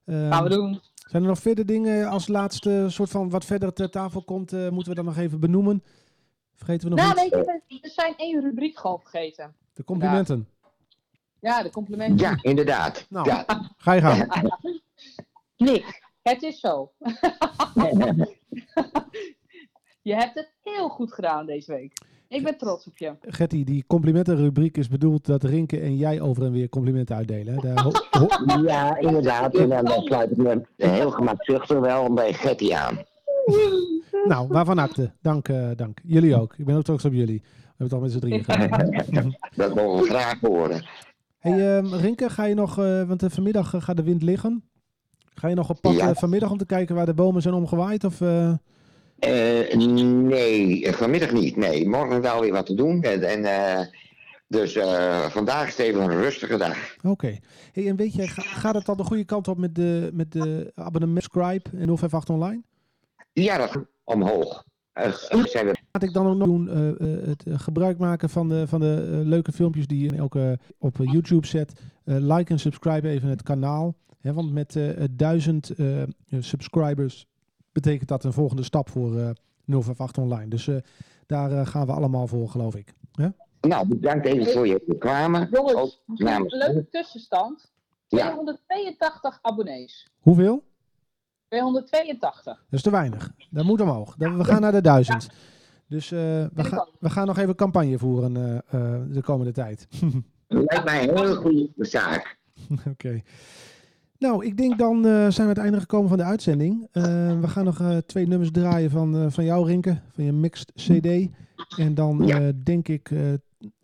Ehm, 0.05 0.31
Gaan 0.31 0.43
we 0.43 0.49
doen. 0.49 0.79
Zijn 1.09 1.23
er 1.23 1.29
nog 1.29 1.39
verder 1.39 1.65
dingen 1.65 2.07
als 2.09 2.27
laatste 2.27 2.85
soort 2.89 3.09
van 3.09 3.29
wat 3.29 3.45
verder 3.45 3.73
ter 3.73 3.89
tafel 3.89 4.23
komt, 4.23 4.53
eh, 4.53 4.69
moeten 4.69 4.89
we 4.89 4.95
dan 4.95 5.05
nog 5.05 5.17
even 5.17 5.39
benoemen? 5.39 5.83
Vergeten 6.55 6.89
we 6.89 6.95
nog 6.95 7.05
Nou, 7.05 7.11
iets? 7.25 7.35
weet 7.35 7.45
je, 7.67 7.79
er 7.81 7.89
zijn 7.89 8.13
één 8.17 8.41
rubriek 8.41 8.77
gewoon 8.77 8.99
vergeten. 8.99 9.53
De 9.73 9.83
complimenten. 9.83 10.47
Ja, 10.60 10.60
de 11.41 11.69
complimenten. 11.71 12.17
Ja, 12.17 12.37
inderdaad. 12.41 13.05
Nou. 13.09 13.29
Ja. 13.29 13.45
Ga 13.77 13.93
je 13.93 14.01
gang. 14.01 14.49
Nick, 15.57 16.01
het 16.21 16.43
is 16.43 16.59
zo. 16.59 16.91
je 20.01 20.15
hebt 20.15 20.35
het 20.35 20.53
heel 20.63 20.89
goed 20.89 21.13
gedaan 21.13 21.45
deze 21.45 21.71
week. 21.71 21.93
Ik 22.27 22.43
ben 22.43 22.57
trots 22.57 22.87
op 22.87 22.97
je. 22.97 23.15
Getty, 23.21 23.63
die 23.63 23.83
complimentenrubriek 23.87 24.77
is 24.77 24.87
bedoeld 24.87 25.25
dat 25.25 25.43
Rinke 25.43 25.79
en 25.79 25.97
jij 25.97 26.21
over 26.21 26.43
en 26.43 26.51
weer 26.51 26.69
complimenten 26.69 27.15
uitdelen. 27.15 27.61
Daar 27.61 27.85
Ja, 28.63 28.97
inderdaad. 28.97 29.55
En 29.55 29.69
dan 29.69 29.87
sluit 29.87 30.31
ik 30.31 30.37
me 30.37 30.61
heel 30.77 31.11
gemakzuchtig 31.11 31.79
wel 31.79 32.13
bij 32.13 32.33
Getty 32.33 32.73
aan. 32.73 32.99
nou, 34.23 34.47
waarvan 34.47 34.77
akte. 34.79 35.13
Dank, 35.21 35.47
eh, 35.47 35.69
dank. 35.75 35.99
Jullie 36.03 36.35
ook. 36.35 36.55
Ik 36.57 36.65
ben 36.65 36.75
ook 36.75 36.83
trots 36.83 37.05
op 37.05 37.13
jullie. 37.13 37.41
We 37.41 37.47
hebben 37.67 37.85
het 37.85 37.93
al 37.93 37.99
met 37.99 38.11
z'n 38.11 38.19
drieën 38.19 38.43
gedaan. 38.43 39.35
Dat 39.55 39.75
mogen 39.75 40.03
we 40.03 40.09
graag 40.09 40.39
horen. 40.39 40.85
Hey, 41.41 41.77
ehm, 41.77 41.93
Rinke, 41.93 42.29
ga 42.29 42.43
je 42.43 42.53
nog, 42.53 42.77
eh, 42.79 43.03
want 43.03 43.23
eh, 43.23 43.29
vanmiddag 43.29 43.73
eh, 43.73 43.81
gaat 43.81 43.97
de 43.97 44.03
wind 44.03 44.21
liggen. 44.21 44.63
Ga 45.33 45.47
je 45.47 45.55
nog 45.55 45.69
op 45.69 45.81
pad 45.81 45.93
Ja. 45.95 46.13
vanmiddag 46.13 46.51
om 46.51 46.57
te 46.57 46.65
kijken 46.65 46.95
waar 46.95 47.05
de 47.05 47.13
bomen 47.13 47.41
zijn 47.41 47.53
omgewaaid? 47.53 48.03
Of, 48.03 48.19
nee, 49.19 50.93
vanmiddag 50.93 51.31
niet. 51.31 51.55
Nee, 51.55 51.87
morgen 51.89 52.21
wel 52.21 52.41
weer 52.41 52.51
wat 52.51 52.65
te 52.65 52.73
doen. 52.73 53.01
En, 53.03 53.89
dus 54.47 54.73
vandaag 55.29 55.67
is 55.67 55.77
het 55.77 55.85
even 55.85 56.01
een 56.01 56.21
rustige 56.21 56.57
dag. 56.57 56.95
Oké. 57.03 57.37
Hey, 57.71 57.87
en 57.87 57.95
weet 57.95 58.13
je, 58.13 58.27
ga- 58.27 58.41
gaat 58.41 58.75
het 58.75 58.89
al 58.89 58.95
de 58.95 59.03
goede 59.03 59.25
kant 59.25 59.47
op 59.47 59.57
met 59.57 59.75
de, 59.75 60.09
met 60.13 60.31
de 60.31 60.71
abonnement 60.75 61.23
Scribe 61.23 61.69
en 61.77 61.89
058 61.97 62.29
Online? 62.35 62.61
Ja, 63.33 63.57
dat 63.57 63.71
gaat 63.71 63.85
omhoog. 64.03 64.63
Eh, 64.93 65.13
Laat 65.91 66.03
ik 66.03 66.13
dan 66.13 66.27
ook 66.27 66.37
nog 66.37 66.47
doen 66.47 66.69
eh, 66.69 66.89
eh, 66.89 67.27
het 67.27 67.43
gebruik 67.47 67.97
maken 67.97 68.29
van 68.29 68.49
de, 68.49 68.67
van 68.67 68.79
de 68.79 69.21
leuke 69.25 69.51
filmpjes 69.51 69.87
die 69.87 70.03
je 70.03 70.27
eh, 70.33 70.51
op 70.77 70.97
YouTube 70.97 71.47
zet. 71.47 71.81
Eh, 72.03 72.15
like 72.19 72.51
en 72.51 72.59
subscribe 72.59 73.07
even 73.09 73.29
het 73.29 73.43
kanaal. 73.43 73.95
Hè, 74.19 74.33
want 74.33 74.51
met 74.53 74.79
duizend 75.11 75.71
subscribers 76.39 77.27
betekent 77.71 78.09
dat 78.09 78.23
een 78.23 78.33
volgende 78.33 78.63
stap 78.63 78.89
voor 78.89 79.17
eh 79.19 79.29
058 79.65 80.23
Online. 80.23 80.47
Dus 80.49 80.67
eh, 80.67 80.75
daar 81.25 81.67
gaan 81.67 81.85
we 81.85 81.91
allemaal 81.91 82.27
voor, 82.27 82.49
geloof 82.49 82.75
ik. 82.75 82.93
Nou, 83.61 83.87
bedankt 83.87 84.25
even 84.25 84.45
voor 84.45 84.67
je 84.67 84.95
kwamen. 84.99 85.47
Jongens, 85.51 86.01
Ook 86.07 86.19
namens- 86.19 86.53
een 86.53 86.59
leuke 86.59 86.87
tussenstand. 86.89 87.71
Ja, 88.07 88.31
282 88.31 89.39
abonnees. 89.41 90.07
Hoeveel? 90.19 90.63
282. 91.51 92.43
Dat 92.43 92.55
is 92.69 92.81
te 92.81 92.89
weinig. 92.91 93.31
Dat 93.49 93.65
moet 93.65 93.81
omhoog. 93.81 94.15
We 94.17 94.43
gaan 94.43 94.61
naar 94.61 94.71
de 94.71 94.81
duizend. 94.81 95.29
Dus 95.87 96.11
eh, 96.11 96.19
we, 96.19 96.49
ook. 96.57 96.91
we 96.99 97.09
gaan 97.09 97.27
nog 97.27 97.37
even 97.37 97.55
campagne 97.55 97.97
voeren 97.97 98.37
eh, 98.37 98.55
eh, 98.55 99.01
de 99.09 99.21
komende 99.21 99.51
tijd. 99.51 99.87
lijkt 100.47 100.83
mij 100.83 101.09
een 101.09 101.17
hele 101.17 101.35
goede 101.35 101.69
zaak. 101.77 102.37
Oké. 102.91 103.21
Nou, 104.17 104.45
ik 104.45 104.57
denk 104.57 104.77
dan 104.77 105.05
eh, 105.05 105.11
zijn 105.11 105.33
we 105.33 105.41
aan 105.41 105.47
het 105.47 105.57
einde 105.57 105.79
gekomen 105.79 106.09
van 106.09 106.17
de 106.17 106.23
uitzending. 106.23 106.87
Eh, 106.91 107.03
we 107.39 107.47
gaan 107.47 107.65
nog 107.65 107.79
eh, 107.81 107.97
twee 107.97 108.27
nummers 108.27 108.51
draaien 108.51 108.89
van, 108.89 109.15
eh, 109.17 109.25
van 109.29 109.43
jou, 109.43 109.65
Rinke, 109.67 110.01
van 110.13 110.23
je 110.23 110.31
mixed 110.31 110.71
CD. 110.75 111.29
En 111.77 111.93
dan 111.95 112.23
Ja. 112.25 112.39
eh, 112.41 112.47
denk 112.63 112.87
ik 112.87 113.11
eh, 113.11 113.19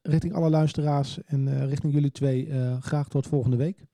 richting 0.01 0.33
alle 0.33 0.49
luisteraars 0.49 1.19
en 1.25 1.47
eh, 1.47 1.65
richting 1.67 1.93
jullie 1.93 2.11
twee 2.11 2.47
eh, 2.49 2.77
graag 2.81 3.07
tot 3.07 3.27
volgende 3.27 3.57
week. 3.57 3.85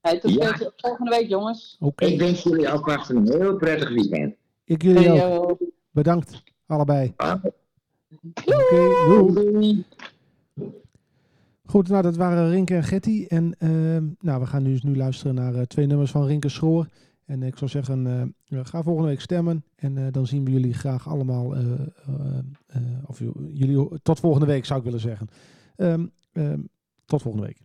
Hey, 0.00 0.20
tot 0.20 0.32
Ja. 0.32 0.56
volgende 0.76 1.10
week, 1.10 1.28
jongens. 1.28 1.76
Oké, 1.80 2.04
Ik 2.04 2.18
wens 2.20 2.42
jullie 2.42 2.68
alvast 2.68 3.10
een 3.10 3.28
heel 3.28 3.56
prettig 3.56 3.88
weekend. 3.88 4.34
ik 4.64 4.82
jullie 4.82 5.08
Hey, 5.08 5.36
ook. 5.38 5.60
yo. 5.60 5.68
Bedankt, 5.90 6.42
allebei. 6.66 7.12
Ah, 7.16 7.44
Oké. 8.44 9.84
Goed, 11.64 11.88
nou 11.88 12.02
dat 12.02 12.16
waren 12.16 12.50
Rinke 12.50 12.74
en 12.74 12.84
Getty. 12.84 13.24
En 13.28 13.54
ehm, 13.58 14.04
nou, 14.20 14.40
we 14.40 14.46
gaan 14.46 14.62
dus 14.64 14.82
nu 14.82 14.96
luisteren 14.96 15.34
naar 15.34 15.54
eh, 15.54 15.62
twee 15.62 15.86
nummers 15.86 16.10
van 16.10 16.26
Rinke 16.26 16.48
Schroor. 16.48 16.86
En 17.24 17.42
ik 17.42 17.56
zou 17.56 17.70
zeggen, 17.70 18.06
eh, 18.06 18.20
eh, 18.58 18.64
ga 18.66 18.82
volgende 18.82 19.08
week 19.08 19.20
stemmen. 19.20 19.64
En 19.76 19.98
eh, 19.98 20.06
dan 20.12 20.26
zien 20.26 20.44
we 20.44 20.50
jullie 20.50 20.74
graag 20.74 21.08
allemaal, 21.08 21.54
eh, 21.54 21.62
eh, 21.62 22.38
eh, 22.66 22.82
of 23.06 23.18
jullie 23.52 23.88
tot 24.02 24.20
volgende 24.20 24.46
week 24.46 24.64
zou 24.64 24.78
ik 24.78 24.84
willen 24.84 25.00
zeggen. 25.00 25.28
Ehm, 25.76 26.06
ehm, 26.32 26.60
tot 27.04 27.22
volgende 27.22 27.46
week. 27.46 27.58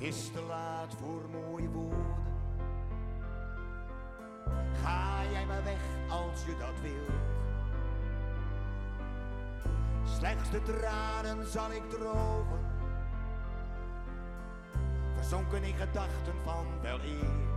Het 0.00 0.08
is 0.08 0.30
te 0.30 0.42
laat 0.42 0.94
voor 0.94 1.22
mooie 1.30 1.68
woorden. 1.68 2.14
Ga 4.82 5.22
jij 5.30 5.46
maar 5.46 5.64
weg 5.64 5.80
als 6.08 6.44
je 6.44 6.56
dat 6.58 6.80
wilt. 6.82 7.10
Slechts 10.04 10.50
de 10.50 10.62
tranen 10.62 11.46
zal 11.46 11.72
ik 11.72 11.90
drogen. 11.90 12.64
Verzonken 15.14 15.62
in 15.62 15.74
gedachten 15.74 16.34
van 16.44 16.66
wel 16.82 17.00
eer. 17.00 17.48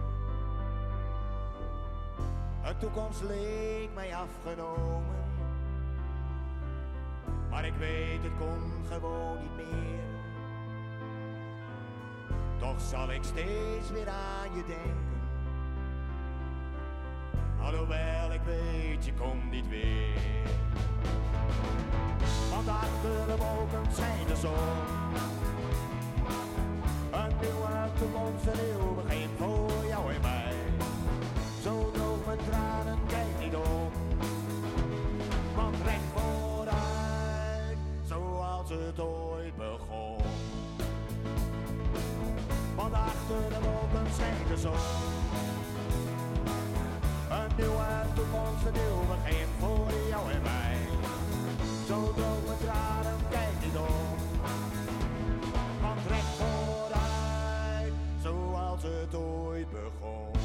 Een 2.63 2.77
toekomst 2.77 3.21
leek 3.21 3.89
mij 3.93 4.15
afgenomen. 4.15 5.23
Maar 7.49 7.65
ik 7.65 7.75
weet, 7.75 8.23
het 8.23 8.37
kon 8.37 8.85
gewoon 8.89 9.37
niet 9.41 9.55
meer. 9.55 10.22
Toch 12.63 12.81
zal 12.81 13.11
ik 13.11 13.23
steeds 13.23 13.91
weer 13.91 14.09
aan 14.09 14.55
je 14.55 14.63
denken. 14.67 15.21
Alhoewel 17.61 18.31
ik 18.31 18.41
weet, 18.45 19.05
je 19.05 19.13
komt 19.13 19.51
niet 19.51 19.67
weer. 19.69 20.47
Want 22.49 22.67
achter 22.67 23.25
de 23.27 23.35
wolken 23.37 23.93
schijnt 23.93 24.27
de 24.27 24.35
zon. 24.35 24.51
Een 27.11 27.35
nieuwe 27.41 27.89
toekomst, 27.99 28.45
een 28.45 28.65
nieuw 28.65 29.12
de 44.53 44.59
zon. 44.59 44.73
Een 47.29 47.51
nieuwe 47.57 47.85
toekomst, 48.15 48.65
een 48.65 48.73
nieuw 48.73 49.01
begin 49.07 49.47
voor 49.59 49.91
jou 50.09 50.31
en 50.31 50.41
mij. 50.41 50.77
Zo 51.87 52.13
mijn 52.15 52.57
tranen, 52.63 53.19
kijk 53.29 53.53
niet 53.63 53.77
om. 53.77 54.17
Want 55.81 55.99
recht 56.07 56.33
vooruit, 56.37 57.93
zoals 58.21 58.83
het 58.83 59.15
ooit 59.15 59.67
begon. 59.71 60.42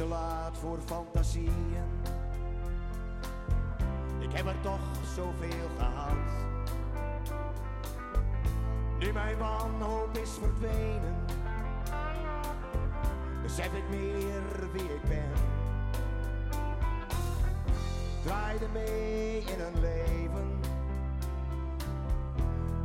Te 0.00 0.06
laat 0.06 0.58
voor 0.58 0.78
fantasieën. 0.84 1.90
Ik 4.18 4.32
heb 4.32 4.46
er 4.46 4.60
toch 4.60 4.80
zoveel 5.14 5.68
gehad. 5.78 6.16
Nu 8.98 9.12
mijn 9.12 9.38
wanhoop 9.38 10.16
is 10.16 10.30
verdwenen, 10.30 11.24
besef 13.42 13.72
ik 13.72 13.88
meer 13.90 14.70
wie 14.72 14.94
ik 14.94 15.02
ben. 15.08 15.32
Draaide 18.24 18.66
mee 18.72 19.38
in 19.38 19.60
een 19.60 19.80
leven, 19.80 20.60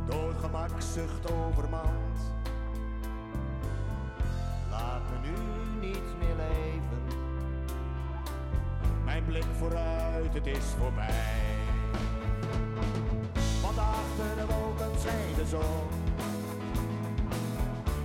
door 0.06 0.34
gemakzucht 0.34 1.32
overmand. 1.32 2.35
Mijn 9.16 9.28
blik 9.28 9.44
vooruit, 9.58 10.34
het 10.34 10.46
is 10.46 10.64
voorbij. 10.78 11.14
Want 13.62 13.78
achter 13.78 14.36
de 14.36 14.46
wolken 14.54 15.00
schijnt 15.00 15.36
de 15.36 15.46
zon. 15.46 15.88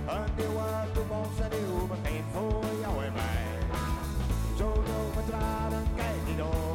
Een 0.08 0.30
nieuwe 0.36 0.68
toekomst, 0.92 1.40
en 1.40 1.50
nieuw 1.50 1.86
begin 1.86 2.24
voor 2.32 2.64
jou 2.80 3.04
en 3.04 3.12
mij. 3.12 3.76
Zo 4.56 4.72
door 4.72 5.14
mijn 5.14 5.26
tranen, 5.26 5.84
kijk 5.96 6.26
niet 6.26 6.38
door. 6.38 6.71